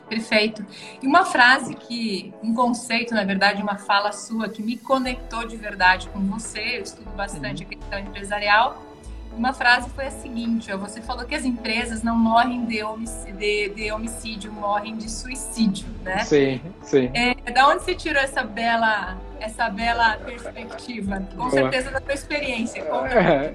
Perfeito. 0.08 0.65
E 1.01 1.06
uma 1.06 1.25
frase 1.25 1.75
que, 1.75 2.34
um 2.41 2.53
conceito, 2.53 3.13
na 3.13 3.25
verdade, 3.25 3.62
uma 3.62 3.77
fala 3.77 4.13
sua 4.13 4.48
que 4.48 4.63
me 4.63 4.77
conectou 4.77 5.46
de 5.46 5.58
verdade 5.58 6.08
com 6.08 6.22
você, 6.22 6.77
eu 6.77 6.84
estudo 6.84 7.10
bastante 7.10 7.63
uhum. 7.63 7.70
a 7.70 7.75
questão 7.75 8.00
empresarial. 8.00 8.87
Uma 9.36 9.53
frase 9.53 9.89
foi 9.89 10.07
a 10.07 10.12
seguinte: 10.12 10.72
ó, 10.72 10.77
você 10.77 11.01
falou 11.01 11.25
que 11.25 11.36
as 11.36 11.46
empresas 11.46 12.03
não 12.03 12.17
morrem 12.17 12.65
de 12.65 12.84
homicídio, 12.84 13.36
de, 13.36 13.69
de 13.69 13.91
homicídio 13.91 14.51
morrem 14.51 14.98
de 14.98 15.10
suicídio, 15.10 15.88
né? 16.03 16.24
Sim, 16.24 16.62
sim. 16.81 17.12
É, 17.13 17.51
da 17.51 17.67
onde 17.67 17.84
você 17.84 17.96
tirou 17.96 18.22
essa 18.22 18.43
bela 18.43 19.17
essa 19.39 19.69
bela 19.69 20.17
perspectiva. 20.17 21.22
Com 21.36 21.50
certeza 21.50 21.91
da 21.91 22.00
tua 22.00 22.13
experiência. 22.13 22.81
É, 22.81 23.53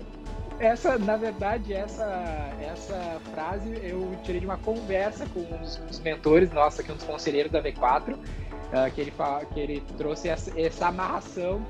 essa, 0.63 0.99
na 0.99 1.17
verdade, 1.17 1.75
essa, 1.75 2.07
essa 2.61 3.21
frase 3.35 3.69
eu 3.83 4.17
tirei 4.23 4.41
de 4.41 4.47
uma 4.47 4.59
conversa 4.59 5.27
com 5.27 5.41
os, 5.61 5.81
os 5.91 5.99
mentores 6.01 6.53
nossos 6.53 6.81
aqui, 6.81 6.93
um 6.93 6.97
dos 6.97 7.05
conselheiros 7.05 7.51
da 7.51 7.63
V4. 7.63 8.15
uh, 8.15 8.91
que, 8.95 9.01
ele 9.01 9.11
fala, 9.11 9.45
que 9.45 9.59
ele 9.59 9.83
trouxe 9.99 10.29
essa, 10.29 10.59
essa 10.59 10.87
amarração 10.87 11.61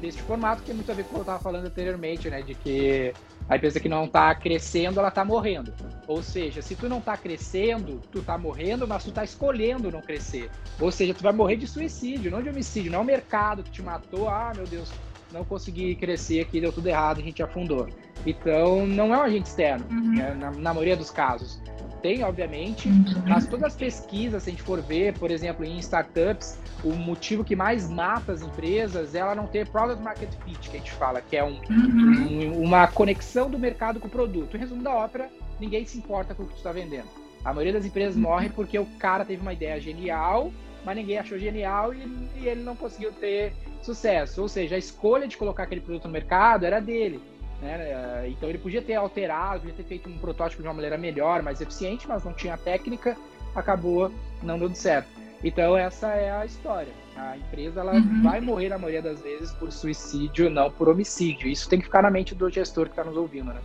desse 0.00 0.20
formato, 0.22 0.60
que 0.60 0.66
tem 0.66 0.74
muito 0.74 0.90
a 0.90 0.94
ver 0.94 1.04
com 1.04 1.10
o 1.10 1.12
que 1.12 1.18
eu 1.18 1.22
estava 1.22 1.38
falando 1.38 1.66
anteriormente, 1.66 2.28
né? 2.28 2.42
De 2.42 2.54
que 2.54 3.14
a 3.52 3.56
empresa 3.56 3.78
que 3.78 3.88
não 3.88 4.06
está 4.06 4.34
crescendo, 4.34 4.98
ela 4.98 5.08
está 5.08 5.24
morrendo. 5.24 5.74
Ou 6.06 6.22
seja, 6.22 6.62
se 6.62 6.74
tu 6.74 6.88
não 6.88 6.98
está 6.98 7.16
crescendo, 7.18 8.00
tu 8.10 8.20
está 8.20 8.38
morrendo, 8.38 8.88
mas 8.88 9.04
tu 9.04 9.10
está 9.10 9.22
escolhendo 9.22 9.90
não 9.90 10.00
crescer. 10.00 10.50
Ou 10.80 10.90
seja, 10.90 11.12
tu 11.12 11.22
vai 11.22 11.32
morrer 11.32 11.56
de 11.56 11.66
suicídio, 11.66 12.30
não 12.30 12.42
de 12.42 12.48
homicídio. 12.48 12.90
Não 12.90 13.00
é 13.00 13.02
o 13.02 13.04
mercado 13.04 13.62
que 13.62 13.70
te 13.70 13.82
matou. 13.82 14.28
Ah, 14.28 14.52
meu 14.56 14.66
Deus, 14.66 14.90
não 15.30 15.44
consegui 15.44 15.94
crescer 15.96 16.40
aqui, 16.40 16.60
deu 16.62 16.72
tudo 16.72 16.86
errado, 16.86 17.20
a 17.20 17.22
gente 17.22 17.42
afundou. 17.42 17.88
Então, 18.24 18.86
não 18.86 19.12
é 19.12 19.18
um 19.18 19.22
agente 19.22 19.48
externo, 19.48 19.84
uhum. 19.90 20.14
né, 20.14 20.34
na, 20.34 20.50
na 20.50 20.72
maioria 20.72 20.96
dos 20.96 21.10
casos. 21.10 21.60
Tem, 22.02 22.24
obviamente, 22.24 22.88
uhum. 22.88 23.04
mas 23.28 23.46
todas 23.46 23.66
as 23.66 23.76
pesquisas, 23.76 24.42
se 24.42 24.50
a 24.50 24.52
gente 24.52 24.62
for 24.62 24.82
ver, 24.82 25.16
por 25.16 25.30
exemplo, 25.30 25.64
em 25.64 25.78
startups, 25.78 26.58
o 26.82 26.90
motivo 26.94 27.44
que 27.44 27.54
mais 27.54 27.88
mata 27.88 28.32
as 28.32 28.42
empresas 28.42 29.14
é 29.14 29.20
ela 29.20 29.36
não 29.36 29.46
ter 29.46 29.68
product 29.68 30.02
market 30.02 30.28
fit, 30.44 30.68
que 30.68 30.76
a 30.76 30.80
gente 30.80 30.90
fala, 30.90 31.20
que 31.20 31.36
é 31.36 31.44
um, 31.44 31.60
uhum. 31.70 32.56
um, 32.56 32.62
uma 32.62 32.88
conexão 32.88 33.48
do 33.48 33.56
mercado 33.56 34.00
com 34.00 34.08
o 34.08 34.10
produto. 34.10 34.56
Em 34.56 34.60
resumo 34.60 34.82
da 34.82 34.92
ópera, 34.92 35.30
ninguém 35.60 35.86
se 35.86 35.96
importa 35.96 36.34
com 36.34 36.42
o 36.42 36.46
que 36.46 36.54
tu 36.54 36.56
está 36.56 36.72
vendendo. 36.72 37.06
A 37.44 37.52
maioria 37.52 37.72
das 37.72 37.86
empresas 37.86 38.16
uhum. 38.16 38.22
morre 38.22 38.48
porque 38.48 38.76
o 38.76 38.86
cara 38.98 39.24
teve 39.24 39.40
uma 39.40 39.52
ideia 39.52 39.80
genial, 39.80 40.52
mas 40.84 40.96
ninguém 40.96 41.18
achou 41.18 41.38
genial 41.38 41.94
e, 41.94 42.02
e 42.36 42.48
ele 42.48 42.64
não 42.64 42.74
conseguiu 42.74 43.12
ter 43.12 43.52
sucesso. 43.80 44.42
Ou 44.42 44.48
seja, 44.48 44.74
a 44.74 44.78
escolha 44.78 45.28
de 45.28 45.36
colocar 45.36 45.62
aquele 45.62 45.80
produto 45.80 46.06
no 46.06 46.12
mercado 46.12 46.64
era 46.64 46.80
dele. 46.80 47.20
Né? 47.62 48.28
Então 48.28 48.48
ele 48.48 48.58
podia 48.58 48.82
ter 48.82 48.94
alterado, 48.94 49.60
podia 49.60 49.74
ter 49.74 49.84
feito 49.84 50.08
um 50.10 50.18
protótipo 50.18 50.60
de 50.60 50.68
uma 50.68 50.74
maneira 50.74 50.98
melhor, 50.98 51.42
mais 51.42 51.60
eficiente, 51.60 52.08
mas 52.08 52.24
não 52.24 52.32
tinha 52.32 52.56
técnica, 52.56 53.16
acabou 53.54 54.12
não 54.42 54.58
dando 54.58 54.74
certo. 54.74 55.08
Então 55.44 55.76
essa 55.76 56.08
é 56.08 56.32
a 56.32 56.44
história. 56.44 56.92
A 57.16 57.36
empresa 57.36 57.80
ela 57.80 57.94
uhum. 57.94 58.22
vai 58.22 58.40
morrer 58.40 58.70
na 58.70 58.78
maioria 58.78 59.02
das 59.02 59.20
vezes 59.20 59.52
por 59.52 59.70
suicídio, 59.70 60.50
não 60.50 60.70
por 60.70 60.88
homicídio. 60.88 61.48
Isso 61.48 61.68
tem 61.68 61.78
que 61.78 61.84
ficar 61.84 62.02
na 62.02 62.10
mente 62.10 62.34
do 62.34 62.50
gestor 62.50 62.86
que 62.86 62.92
está 62.92 63.04
nos 63.04 63.16
ouvindo, 63.16 63.52
né? 63.52 63.60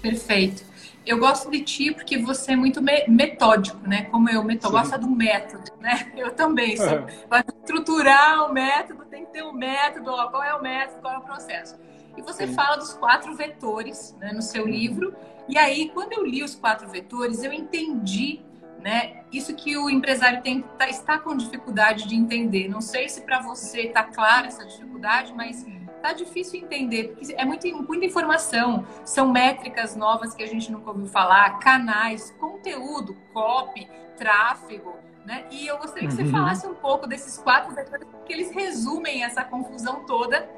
Perfeito. 0.00 0.64
Eu 1.04 1.18
gosto 1.18 1.50
de 1.50 1.60
ti 1.62 1.92
porque 1.92 2.18
você 2.18 2.52
é 2.52 2.56
muito 2.56 2.80
metódico, 3.08 3.78
né? 3.88 4.02
Como 4.10 4.28
eu, 4.28 4.42
meto, 4.44 4.70
gosta 4.70 4.98
do 4.98 5.08
método, 5.08 5.72
né? 5.80 6.12
Eu 6.16 6.32
também 6.32 6.76
sou. 6.76 6.98
Uhum. 6.98 7.06
Para 7.28 7.44
estruturar 7.48 8.44
o 8.48 8.52
método, 8.52 9.04
tem 9.06 9.24
que 9.24 9.32
ter 9.32 9.42
um 9.42 9.52
método. 9.52 10.10
Ó, 10.10 10.28
qual 10.28 10.42
é 10.42 10.54
o 10.54 10.62
método, 10.62 11.00
qual 11.00 11.14
é 11.14 11.18
o 11.18 11.22
processo? 11.22 11.76
E 12.16 12.22
você 12.22 12.46
Sim. 12.46 12.54
fala 12.54 12.76
dos 12.76 12.94
quatro 12.94 13.34
vetores 13.34 14.16
né, 14.18 14.32
no 14.32 14.42
seu 14.42 14.66
livro. 14.66 15.14
E 15.48 15.58
aí, 15.58 15.90
quando 15.90 16.12
eu 16.12 16.24
li 16.24 16.42
os 16.42 16.54
quatro 16.54 16.88
vetores, 16.88 17.42
eu 17.42 17.52
entendi 17.52 18.40
né, 18.80 19.24
isso 19.32 19.54
que 19.54 19.76
o 19.76 19.90
empresário 19.90 20.42
tem, 20.42 20.62
tá, 20.78 20.88
está 20.88 21.18
com 21.18 21.36
dificuldade 21.36 22.06
de 22.06 22.14
entender. 22.14 22.68
Não 22.68 22.80
sei 22.80 23.08
se 23.08 23.20
para 23.22 23.40
você 23.40 23.82
está 23.82 24.02
clara 24.02 24.46
essa 24.46 24.64
dificuldade, 24.64 25.32
mas 25.34 25.66
tá 26.02 26.12
difícil 26.12 26.60
entender, 26.60 27.08
porque 27.08 27.34
é 27.34 27.44
muito, 27.44 27.66
muita 27.82 28.06
informação. 28.06 28.86
São 29.04 29.32
métricas 29.32 29.96
novas 29.96 30.34
que 30.34 30.42
a 30.42 30.46
gente 30.46 30.70
nunca 30.70 30.90
ouviu 30.90 31.06
falar, 31.06 31.58
canais, 31.58 32.34
conteúdo, 32.38 33.16
copy, 33.32 33.88
tráfego. 34.16 34.94
Né? 35.24 35.44
E 35.50 35.66
eu 35.66 35.78
gostaria 35.78 36.08
que 36.08 36.14
você 36.14 36.22
uhum. 36.22 36.30
falasse 36.30 36.66
um 36.66 36.74
pouco 36.74 37.08
desses 37.08 37.36
quatro 37.36 37.74
vetores, 37.74 38.06
porque 38.08 38.32
eles 38.32 38.52
resumem 38.52 39.24
essa 39.24 39.42
confusão 39.42 40.04
toda 40.04 40.48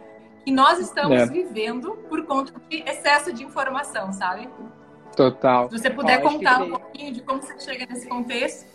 que 0.48 0.52
nós 0.52 0.78
estamos 0.78 1.18
é. 1.18 1.26
vivendo 1.26 1.90
por 2.08 2.24
conta 2.24 2.54
de 2.70 2.78
excesso 2.78 3.30
de 3.34 3.44
informação, 3.44 4.14
sabe? 4.14 4.48
Total. 5.14 5.68
Se 5.68 5.78
você 5.78 5.90
puder 5.90 6.24
Ó, 6.24 6.30
contar 6.30 6.62
um 6.62 6.70
pouquinho 6.70 7.12
de 7.12 7.20
como 7.20 7.42
você 7.42 7.60
chega 7.60 7.84
nesse 7.84 8.08
contexto. 8.08 8.66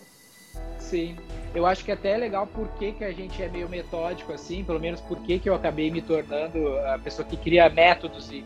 Sim. 0.77 1.17
Eu 1.55 1.65
acho 1.65 1.83
que 1.83 1.91
até 1.91 2.11
é 2.11 2.17
legal 2.17 2.45
porque 2.45 2.91
que 2.91 3.03
a 3.03 3.11
gente 3.11 3.41
é 3.41 3.49
meio 3.49 3.67
metódico 3.67 4.31
assim, 4.31 4.63
pelo 4.63 4.79
menos 4.79 5.01
porque 5.01 5.39
que 5.39 5.49
eu 5.49 5.55
acabei 5.55 5.89
me 5.89 5.99
tornando 5.99 6.77
a 6.93 6.99
pessoa 6.99 7.27
que 7.27 7.35
cria 7.35 7.67
métodos 7.69 8.29
e, 8.31 8.45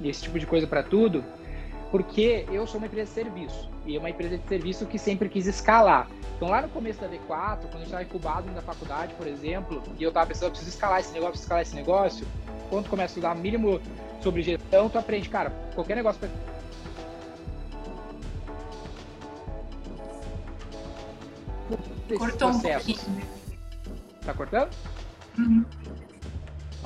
e 0.00 0.08
esse 0.08 0.22
tipo 0.22 0.36
de 0.36 0.46
coisa 0.46 0.66
para 0.66 0.82
tudo, 0.82 1.24
porque 1.96 2.44
eu 2.52 2.66
sou 2.66 2.76
uma 2.76 2.86
empresa 2.86 3.06
de 3.06 3.14
serviço 3.14 3.70
e 3.86 3.96
é 3.96 3.98
uma 3.98 4.10
empresa 4.10 4.36
de 4.36 4.46
serviço 4.46 4.84
que 4.84 4.98
sempre 4.98 5.30
quis 5.30 5.46
escalar. 5.46 6.06
Então, 6.36 6.46
lá 6.50 6.60
no 6.60 6.68
começo 6.68 7.00
da 7.00 7.08
V4, 7.08 7.20
quando 7.28 7.74
a 7.74 7.78
gente 7.78 7.84
estava 7.84 8.02
incubado 8.02 8.52
na 8.52 8.60
faculdade, 8.60 9.14
por 9.14 9.26
exemplo, 9.26 9.82
e 9.98 10.02
eu 10.02 10.10
estava 10.10 10.26
pensando, 10.26 10.48
eu 10.48 10.50
preciso 10.50 10.70
escalar 10.70 11.00
esse 11.00 11.10
negócio, 11.12 11.30
preciso 11.30 11.46
escalar 11.46 11.62
esse 11.62 11.74
negócio, 11.74 12.26
quando 12.68 12.84
tu 12.84 12.90
começa 12.90 13.12
a 13.12 13.14
estudar 13.14 13.34
mínimo 13.34 13.80
sobre 14.20 14.42
gestão, 14.42 14.90
tu 14.90 14.98
aprende, 14.98 15.26
cara, 15.30 15.50
qualquer 15.74 15.96
negócio 15.96 16.20
para 16.20 16.28
Cortou 22.18 22.50
processos. 22.50 22.88
um 22.90 22.94
pouquinho. 22.94 23.26
Tá 24.22 24.34
cortando? 24.34 24.70
Uhum. 25.38 25.64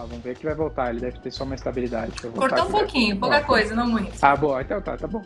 Ah, 0.01 0.07
vamos 0.07 0.25
ver 0.25 0.35
que 0.35 0.47
vai 0.47 0.55
voltar, 0.55 0.91
ele 0.91 1.01
deve 1.01 1.19
ter 1.19 1.31
só 1.31 1.45
uma 1.45 1.55
estabilidade. 1.55 2.13
Cortou 2.33 2.65
um 2.65 2.71
pouquinho, 2.71 3.19
pouca 3.19 3.43
coisa, 3.43 3.75
não 3.75 3.87
muito. 3.87 4.13
Ah, 4.23 4.35
bom, 4.35 4.59
então 4.59 4.81
tá, 4.81 4.97
tá 4.97 5.07
bom. 5.07 5.23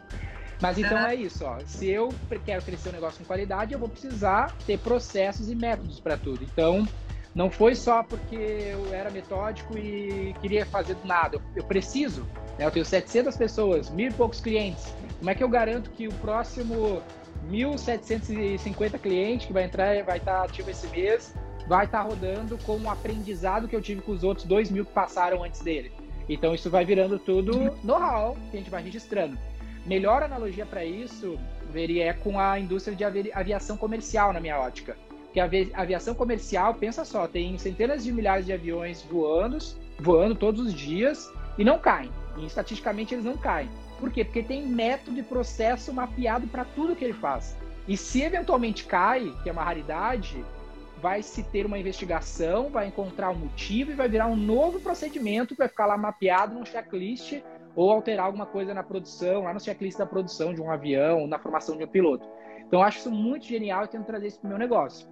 Mas 0.61 0.79
então 0.79 0.99
é 0.99 1.15
isso, 1.15 1.45
ó. 1.45 1.59
Se 1.65 1.89
eu 1.89 2.13
quero 2.45 2.63
crescer 2.63 2.89
um 2.89 2.93
negócio 2.93 3.19
com 3.19 3.25
qualidade, 3.25 3.73
eu 3.73 3.79
vou 3.79 3.89
precisar 3.89 4.53
ter 4.67 4.79
processos 4.79 5.49
e 5.49 5.55
métodos 5.55 6.01
para 6.01 6.17
tudo. 6.17 6.43
Então, 6.43 6.89
não 7.35 7.51
foi 7.51 7.77
só 7.77 8.03
porque 8.03 8.35
eu 8.35 8.93
era 8.93 9.11
metódico 9.11 9.79
e 9.79 10.35
queria 10.41 10.67
fazer 10.67 10.95
do 10.95 11.07
nada. 11.07 11.41
Eu, 11.55 11.65
preciso. 11.65 12.23
Né? 12.59 12.67
Eu 12.67 12.71
tenho 12.71 12.85
700 12.85 13.37
pessoas, 13.37 13.91
mil 13.91 14.09
e 14.09 14.13
poucos 14.13 14.41
clientes. 14.41 14.93
Como 15.19 15.31
é 15.31 15.35
que 15.35 15.45
eu 15.45 15.49
garanto 15.49 15.91
que 15.91 16.09
o 16.09 16.13
próximo 16.15 17.01
1.750 17.49 18.99
clientes 18.99 19.47
que 19.47 19.53
vai 19.53 19.65
entrar, 19.65 20.03
vai 20.03 20.19
estar 20.19 20.43
ativo 20.43 20.71
esse 20.71 20.87
mês, 20.89 21.33
vai 21.67 21.87
estar 21.87 22.03
rodando 22.03 22.59
com 22.59 22.79
o 22.79 22.91
aprendizado 22.91 23.69
que 23.69 23.75
eu 23.75 23.83
tive 23.83 24.03
com 24.03 24.13
os 24.13 24.23
outros 24.25 24.47
2 24.47 24.71
mil 24.71 24.85
que 24.85 24.93
passaram 24.93 25.43
antes 25.43 25.61
dele? 25.61 25.93
Então 26.29 26.55
isso 26.55 26.71
vai 26.71 26.85
virando 26.85 27.19
tudo 27.19 27.77
know-how 27.83 28.37
que 28.51 28.57
a 28.57 28.61
gente 28.61 28.71
vai 28.71 28.83
registrando. 28.83 29.39
Melhor 29.87 30.23
analogia 30.23 30.65
para 30.65 30.85
isso, 30.85 31.39
veria, 31.71 32.07
é 32.07 32.13
com 32.13 32.39
a 32.39 32.59
indústria 32.59 32.97
de 32.97 33.31
aviação 33.33 33.77
comercial, 33.77 34.33
na 34.33 34.41
minha 34.41 34.59
ótica. 34.59 34.97
Que 35.33 35.41
a 35.41 35.51
aviação 35.75 36.15
comercial, 36.15 36.75
pensa 36.75 37.05
só, 37.05 37.27
tem 37.27 37.59
centenas 37.59 38.05
de 38.05 38.13
milhares 38.13 38.47
de 38.47 38.53
aviões 38.53 39.03
voando, 39.03 39.59
voando 39.99 40.35
todos 40.35 40.61
os 40.69 40.73
dias 40.73 41.31
e 41.59 41.65
não 41.65 41.79
caem. 41.79 42.11
E 42.39 42.47
estatisticamente 42.47 43.15
eles 43.15 43.25
não 43.25 43.37
caem. 43.37 43.69
Por 43.99 44.11
quê? 44.11 44.25
Porque 44.25 44.43
tem 44.43 44.67
método 44.67 45.19
e 45.19 45.23
processo 45.23 45.93
mapeado 45.93 46.47
para 46.47 46.65
tudo 46.65 46.97
que 46.97 47.05
ele 47.05 47.13
faz. 47.13 47.57
E 47.87 47.97
se 47.97 48.23
eventualmente 48.23 48.85
cai, 48.85 49.33
que 49.43 49.51
é 49.51 49.53
uma 49.53 49.65
raridade, 49.65 50.43
vai 51.05 51.23
se 51.23 51.43
ter 51.43 51.67
uma 51.67 51.79
investigação, 51.79 52.71
vai 52.71 52.87
encontrar 52.87 53.29
um 53.29 53.35
motivo 53.35 53.91
e 53.91 53.95
vai 53.95 54.09
virar 54.09 54.27
um 54.27 54.35
novo 54.35 54.81
procedimento 54.81 55.53
que 55.53 55.59
vai 55.59 55.69
ficar 55.69 55.85
lá 55.85 55.99
mapeado 55.99 56.55
num 56.55 56.65
checklist 56.65 57.43
ou 57.77 57.91
alterar 57.91 58.25
alguma 58.25 58.47
coisa 58.47 58.73
na 58.73 58.83
produção, 58.83 59.43
lá 59.43 59.53
no 59.53 59.61
checklist 59.61 59.99
da 59.99 60.07
produção 60.07 60.55
de 60.55 60.63
um 60.63 60.71
avião, 60.71 61.27
na 61.27 61.39
formação 61.39 61.77
de 61.77 61.85
um 61.85 61.87
piloto. 61.87 62.27
Então, 62.61 62.81
eu 62.81 62.83
acho 62.83 63.01
isso 63.01 63.11
muito 63.11 63.45
genial 63.45 63.85
e 63.85 63.89
tento 63.89 64.07
trazer 64.07 64.29
isso 64.29 64.41
para 64.41 64.47
o 64.47 64.49
meu 64.49 64.59
negócio. 64.59 65.07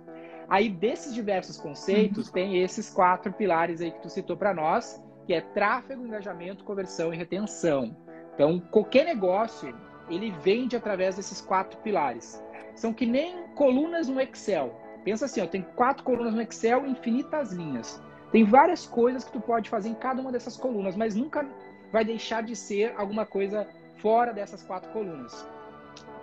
Aí, 0.48 0.70
desses 0.70 1.12
diversos 1.12 1.58
conceitos, 1.58 2.28
uhum. 2.28 2.32
tem 2.32 2.62
esses 2.62 2.88
quatro 2.88 3.30
pilares 3.30 3.82
aí 3.82 3.90
que 3.90 4.00
tu 4.00 4.08
citou 4.08 4.34
para 4.34 4.54
nós, 4.54 4.98
que 5.26 5.34
é 5.34 5.42
tráfego, 5.42 6.06
engajamento, 6.06 6.64
conversão 6.64 7.12
e 7.12 7.18
retenção. 7.18 7.94
Então, 8.34 8.58
qualquer 8.58 9.04
negócio, 9.04 9.78
ele 10.08 10.30
vende 10.42 10.74
através 10.74 11.16
desses 11.16 11.42
quatro 11.42 11.78
pilares. 11.80 12.42
São 12.74 12.94
que 12.94 13.04
nem 13.04 13.46
colunas 13.48 14.08
no 14.08 14.18
Excel. 14.18 14.80
Pensa 15.04 15.24
assim, 15.26 15.40
ó, 15.40 15.46
tem 15.46 15.62
quatro 15.74 16.04
colunas 16.04 16.34
no 16.34 16.42
Excel, 16.42 16.86
infinitas 16.86 17.52
linhas. 17.52 18.00
Tem 18.30 18.44
várias 18.44 18.86
coisas 18.86 19.24
que 19.24 19.32
tu 19.32 19.40
pode 19.40 19.68
fazer 19.68 19.88
em 19.88 19.94
cada 19.94 20.20
uma 20.20 20.32
dessas 20.32 20.56
colunas, 20.56 20.96
mas 20.96 21.14
nunca 21.14 21.46
vai 21.92 22.04
deixar 22.04 22.42
de 22.42 22.56
ser 22.56 22.94
alguma 22.96 23.26
coisa 23.26 23.68
fora 23.98 24.32
dessas 24.32 24.62
quatro 24.62 24.90
colunas. 24.90 25.46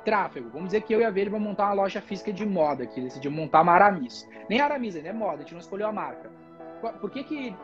Tráfego. 0.04 0.50
Vamos 0.50 0.70
dizer 0.70 0.82
que 0.82 0.94
eu 0.94 1.02
e 1.02 1.06
a 1.06 1.12
Verde 1.12 1.30
vamos 1.30 1.48
montar 1.48 1.66
uma 1.66 1.74
loja 1.74 2.02
física 2.02 2.34
de 2.34 2.46
moda, 2.46 2.88
que 2.88 3.00
decidimos 3.00 3.38
montar 3.38 3.62
uma 3.62 3.74
Aramis. 3.74 4.28
Nem 4.50 4.60
Aramis, 4.60 4.96
ainda 4.96 5.10
é 5.10 5.14
moda, 5.14 5.36
a 5.36 5.40
gente 5.40 5.54
não 5.54 5.60
escolheu 5.60 5.88
a 5.88 5.92
marca. 5.92 6.32
Por 7.00 7.12
que, 7.12 7.24
que 7.24 7.56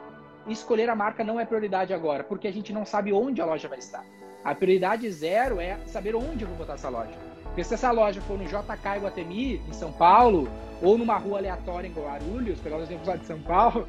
escolher 0.47 0.89
a 0.89 0.95
marca 0.95 1.23
não 1.23 1.39
é 1.39 1.45
prioridade 1.45 1.93
agora? 1.93 2.23
Porque 2.23 2.47
a 2.47 2.53
gente 2.53 2.71
não 2.71 2.85
sabe 2.85 3.11
onde 3.11 3.41
a 3.41 3.45
loja 3.45 3.67
vai 3.67 3.79
estar. 3.79 4.05
A 4.43 4.53
prioridade 4.53 5.09
zero 5.11 5.59
é 5.59 5.77
saber 5.87 6.15
onde 6.15 6.43
eu 6.43 6.49
vou 6.49 6.57
botar 6.57 6.73
essa 6.73 6.89
loja. 6.89 7.17
Porque 7.55 7.63
se 7.63 7.73
essa 7.73 7.89
loja 7.89 8.19
for 8.19 8.37
no 8.37 8.43
JK 8.43 8.97
Iguatemi, 8.97 9.61
em 9.65 9.71
São 9.71 9.89
Paulo, 9.89 10.49
ou 10.81 10.97
numa 10.97 11.17
rua 11.17 11.37
aleatória 11.37 11.87
em 11.87 11.93
Guarulhos, 11.93 12.59
pegar 12.59 12.75
os 12.75 12.83
exemplos 12.83 13.07
lá 13.07 13.15
de 13.15 13.25
São 13.25 13.39
Paulo, 13.39 13.87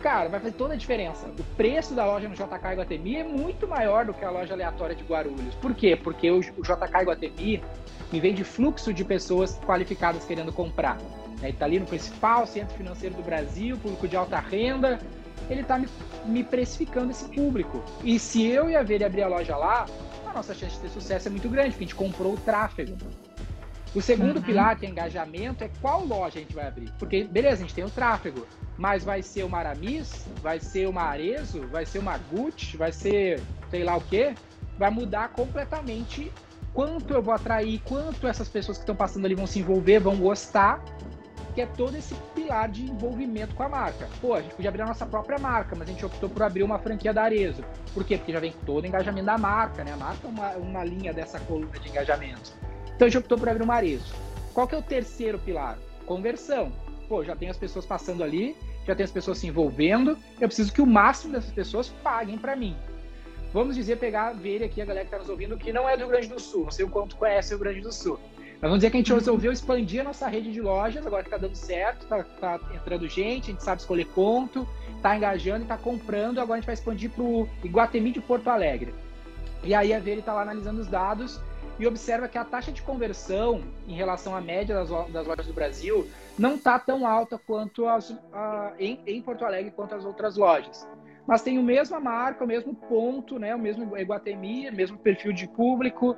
cara, 0.00 0.30
vai 0.30 0.40
fazer 0.40 0.54
toda 0.54 0.72
a 0.72 0.76
diferença. 0.78 1.26
O 1.26 1.44
preço 1.54 1.92
da 1.92 2.06
loja 2.06 2.26
no 2.26 2.34
JK 2.34 2.72
Iguatemi 2.72 3.16
é 3.16 3.24
muito 3.24 3.68
maior 3.68 4.06
do 4.06 4.14
que 4.14 4.24
a 4.24 4.30
loja 4.30 4.54
aleatória 4.54 4.96
de 4.96 5.04
Guarulhos. 5.04 5.54
Por 5.56 5.74
quê? 5.74 5.96
Porque 6.02 6.30
o, 6.30 6.40
JK 6.40 7.02
Iguatemi 7.02 7.62
me 8.10 8.20
vem 8.20 8.32
de 8.32 8.42
fluxo 8.42 8.90
de 8.90 9.04
pessoas 9.04 9.60
qualificadas 9.66 10.24
querendo 10.24 10.50
comprar. 10.50 10.96
Ele 11.42 11.50
está 11.50 11.66
ali 11.66 11.78
no 11.78 11.84
principal 11.84 12.46
centro 12.46 12.74
financeiro 12.74 13.14
do 13.14 13.22
Brasil, 13.22 13.76
público 13.76 14.08
de 14.08 14.16
alta 14.16 14.38
renda, 14.38 14.98
ele 15.50 15.60
está 15.60 15.78
me, 15.78 15.86
me, 16.24 16.42
precificando 16.42 17.10
esse 17.10 17.28
público. 17.28 17.84
E 18.02 18.18
se 18.18 18.46
eu 18.46 18.70
e 18.70 18.76
a 18.76 18.82
Vera 18.82 19.04
abrir 19.04 19.24
a 19.24 19.28
loja 19.28 19.56
lá, 19.56 19.84
a 20.32 20.36
nossa 20.36 20.54
chance 20.54 20.74
de 20.76 20.80
ter 20.80 20.88
sucesso 20.88 21.28
é 21.28 21.30
muito 21.30 21.48
grande, 21.48 21.70
porque 21.70 21.84
a 21.84 21.86
gente 21.86 21.94
comprou 21.94 22.34
o 22.34 22.36
tráfego. 22.36 22.96
O 23.94 24.00
segundo 24.00 24.36
uhum. 24.36 24.42
pilar, 24.42 24.78
que 24.78 24.86
é 24.86 24.88
engajamento, 24.88 25.62
é 25.62 25.70
qual 25.80 26.04
loja 26.04 26.38
a 26.38 26.42
gente 26.42 26.54
vai 26.54 26.66
abrir. 26.66 26.90
Porque, 26.98 27.24
beleza, 27.24 27.56
a 27.56 27.58
gente 27.58 27.74
tem 27.74 27.84
o 27.84 27.90
tráfego, 27.90 28.46
mas 28.78 29.04
vai 29.04 29.22
ser 29.22 29.44
uma 29.44 29.58
Aramis, 29.58 30.26
vai 30.42 30.58
ser 30.58 30.88
uma 30.88 31.02
Arezo, 31.02 31.66
vai 31.68 31.84
ser 31.84 31.98
uma 31.98 32.16
Gucci, 32.16 32.76
vai 32.76 32.90
ser 32.90 33.40
sei 33.70 33.84
lá 33.84 33.96
o 33.96 34.00
quê, 34.00 34.34
vai 34.78 34.90
mudar 34.90 35.28
completamente 35.28 36.32
quanto 36.72 37.12
eu 37.12 37.22
vou 37.22 37.34
atrair, 37.34 37.82
quanto 37.84 38.26
essas 38.26 38.48
pessoas 38.48 38.78
que 38.78 38.82
estão 38.82 38.96
passando 38.96 39.26
ali 39.26 39.34
vão 39.34 39.46
se 39.46 39.58
envolver, 39.58 39.98
vão 39.98 40.16
gostar, 40.16 40.82
que 41.54 41.60
é 41.60 41.66
todo 41.66 41.96
esse 41.96 42.14
pilar 42.34 42.68
de 42.68 42.84
envolvimento 42.90 43.54
com 43.54 43.62
a 43.62 43.68
marca. 43.68 44.08
Pô, 44.20 44.34
a 44.34 44.42
gente 44.42 44.54
podia 44.54 44.70
abrir 44.70 44.82
a 44.82 44.86
nossa 44.86 45.06
própria 45.06 45.38
marca, 45.38 45.76
mas 45.76 45.88
a 45.88 45.92
gente 45.92 46.04
optou 46.04 46.28
por 46.28 46.42
abrir 46.42 46.62
uma 46.62 46.78
franquia 46.78 47.12
da 47.12 47.22
Arezo. 47.22 47.64
Por 47.92 48.04
quê? 48.04 48.16
Porque 48.16 48.32
já 48.32 48.40
vem 48.40 48.52
todo 48.64 48.84
o 48.84 48.86
engajamento 48.86 49.26
da 49.26 49.38
marca, 49.38 49.84
né? 49.84 49.92
A 49.92 49.96
marca 49.96 50.26
é 50.26 50.30
uma, 50.30 50.50
uma 50.56 50.84
linha 50.84 51.12
dessa 51.12 51.38
coluna 51.40 51.78
de 51.78 51.88
engajamento. 51.88 52.52
Então 52.94 53.06
a 53.06 53.10
gente 53.10 53.18
optou 53.18 53.38
por 53.38 53.48
abrir 53.48 53.62
uma 53.62 53.74
Arezo. 53.74 54.14
Qual 54.54 54.66
que 54.66 54.74
é 54.74 54.78
o 54.78 54.82
terceiro 54.82 55.38
pilar? 55.38 55.78
Conversão. 56.06 56.72
Pô, 57.08 57.22
já 57.22 57.36
tem 57.36 57.48
as 57.48 57.56
pessoas 57.56 57.84
passando 57.84 58.22
ali, 58.22 58.56
já 58.86 58.94
tem 58.94 59.04
as 59.04 59.10
pessoas 59.10 59.38
se 59.38 59.46
envolvendo, 59.46 60.16
eu 60.40 60.48
preciso 60.48 60.72
que 60.72 60.80
o 60.80 60.86
máximo 60.86 61.34
dessas 61.34 61.52
pessoas 61.52 61.88
paguem 62.02 62.38
para 62.38 62.56
mim 62.56 62.76
vamos 63.52 63.76
dizer, 63.76 63.98
pegar, 63.98 64.32
ver 64.32 64.64
aqui 64.64 64.80
a 64.80 64.84
galera 64.84 65.04
que 65.04 65.08
está 65.14 65.18
nos 65.18 65.28
ouvindo 65.28 65.56
que 65.56 65.72
não 65.72 65.88
é 65.88 65.96
do 65.96 66.00
Rio 66.00 66.08
Grande 66.08 66.28
do 66.28 66.40
Sul, 66.40 66.64
não 66.64 66.70
sei 66.70 66.84
o 66.84 66.88
quanto 66.88 67.16
conhece 67.16 67.54
o 67.54 67.58
Rio 67.58 67.64
Grande 67.64 67.80
do 67.80 67.92
Sul. 67.92 68.18
Mas 68.62 68.70
vamos 68.70 68.78
dizer 68.78 68.90
que 68.90 68.96
a 68.96 69.00
gente 69.00 69.12
resolveu 69.12 69.50
expandir 69.50 70.02
a 70.02 70.04
nossa 70.04 70.28
rede 70.28 70.52
de 70.52 70.60
lojas, 70.60 71.04
agora 71.04 71.24
que 71.24 71.28
está 71.28 71.36
dando 71.36 71.56
certo, 71.56 72.04
está 72.04 72.22
tá 72.22 72.60
entrando 72.72 73.08
gente, 73.08 73.50
a 73.50 73.52
gente 73.54 73.64
sabe 73.64 73.80
escolher 73.80 74.06
ponto, 74.06 74.68
está 74.94 75.16
engajando 75.16 75.58
e 75.58 75.62
está 75.62 75.76
comprando, 75.76 76.38
agora 76.38 76.58
a 76.58 76.60
gente 76.60 76.66
vai 76.66 76.74
expandir 76.74 77.10
para 77.10 77.24
o 77.24 77.48
Iguatemi 77.64 78.12
de 78.12 78.20
Porto 78.20 78.46
Alegre. 78.46 78.94
E 79.64 79.74
aí 79.74 79.92
a 79.92 79.98
Vere 79.98 80.20
está 80.20 80.32
lá 80.32 80.42
analisando 80.42 80.80
os 80.80 80.86
dados 80.86 81.40
e 81.76 81.88
observa 81.88 82.28
que 82.28 82.38
a 82.38 82.44
taxa 82.44 82.70
de 82.70 82.82
conversão 82.82 83.64
em 83.88 83.94
relação 83.96 84.36
à 84.36 84.40
média 84.40 84.76
das, 84.76 84.88
das 85.10 85.26
lojas 85.26 85.46
do 85.46 85.52
Brasil 85.52 86.08
não 86.38 86.54
está 86.54 86.78
tão 86.78 87.04
alta 87.04 87.36
quanto 87.44 87.88
as, 87.88 88.16
em, 88.78 89.00
em 89.04 89.20
Porto 89.22 89.44
Alegre 89.44 89.72
quanto 89.72 89.96
as 89.96 90.04
outras 90.04 90.36
lojas 90.36 90.86
mas 91.26 91.40
tem 91.40 91.56
a 91.56 91.62
mesma 91.62 92.00
marca, 92.00 92.42
o 92.42 92.46
mesmo 92.46 92.74
ponto, 92.74 93.38
né, 93.38 93.54
o 93.54 93.58
mesmo 93.58 93.96
Iguatemi, 93.96 94.68
o 94.68 94.74
mesmo 94.74 94.98
perfil 94.98 95.32
de 95.32 95.46
público, 95.46 96.16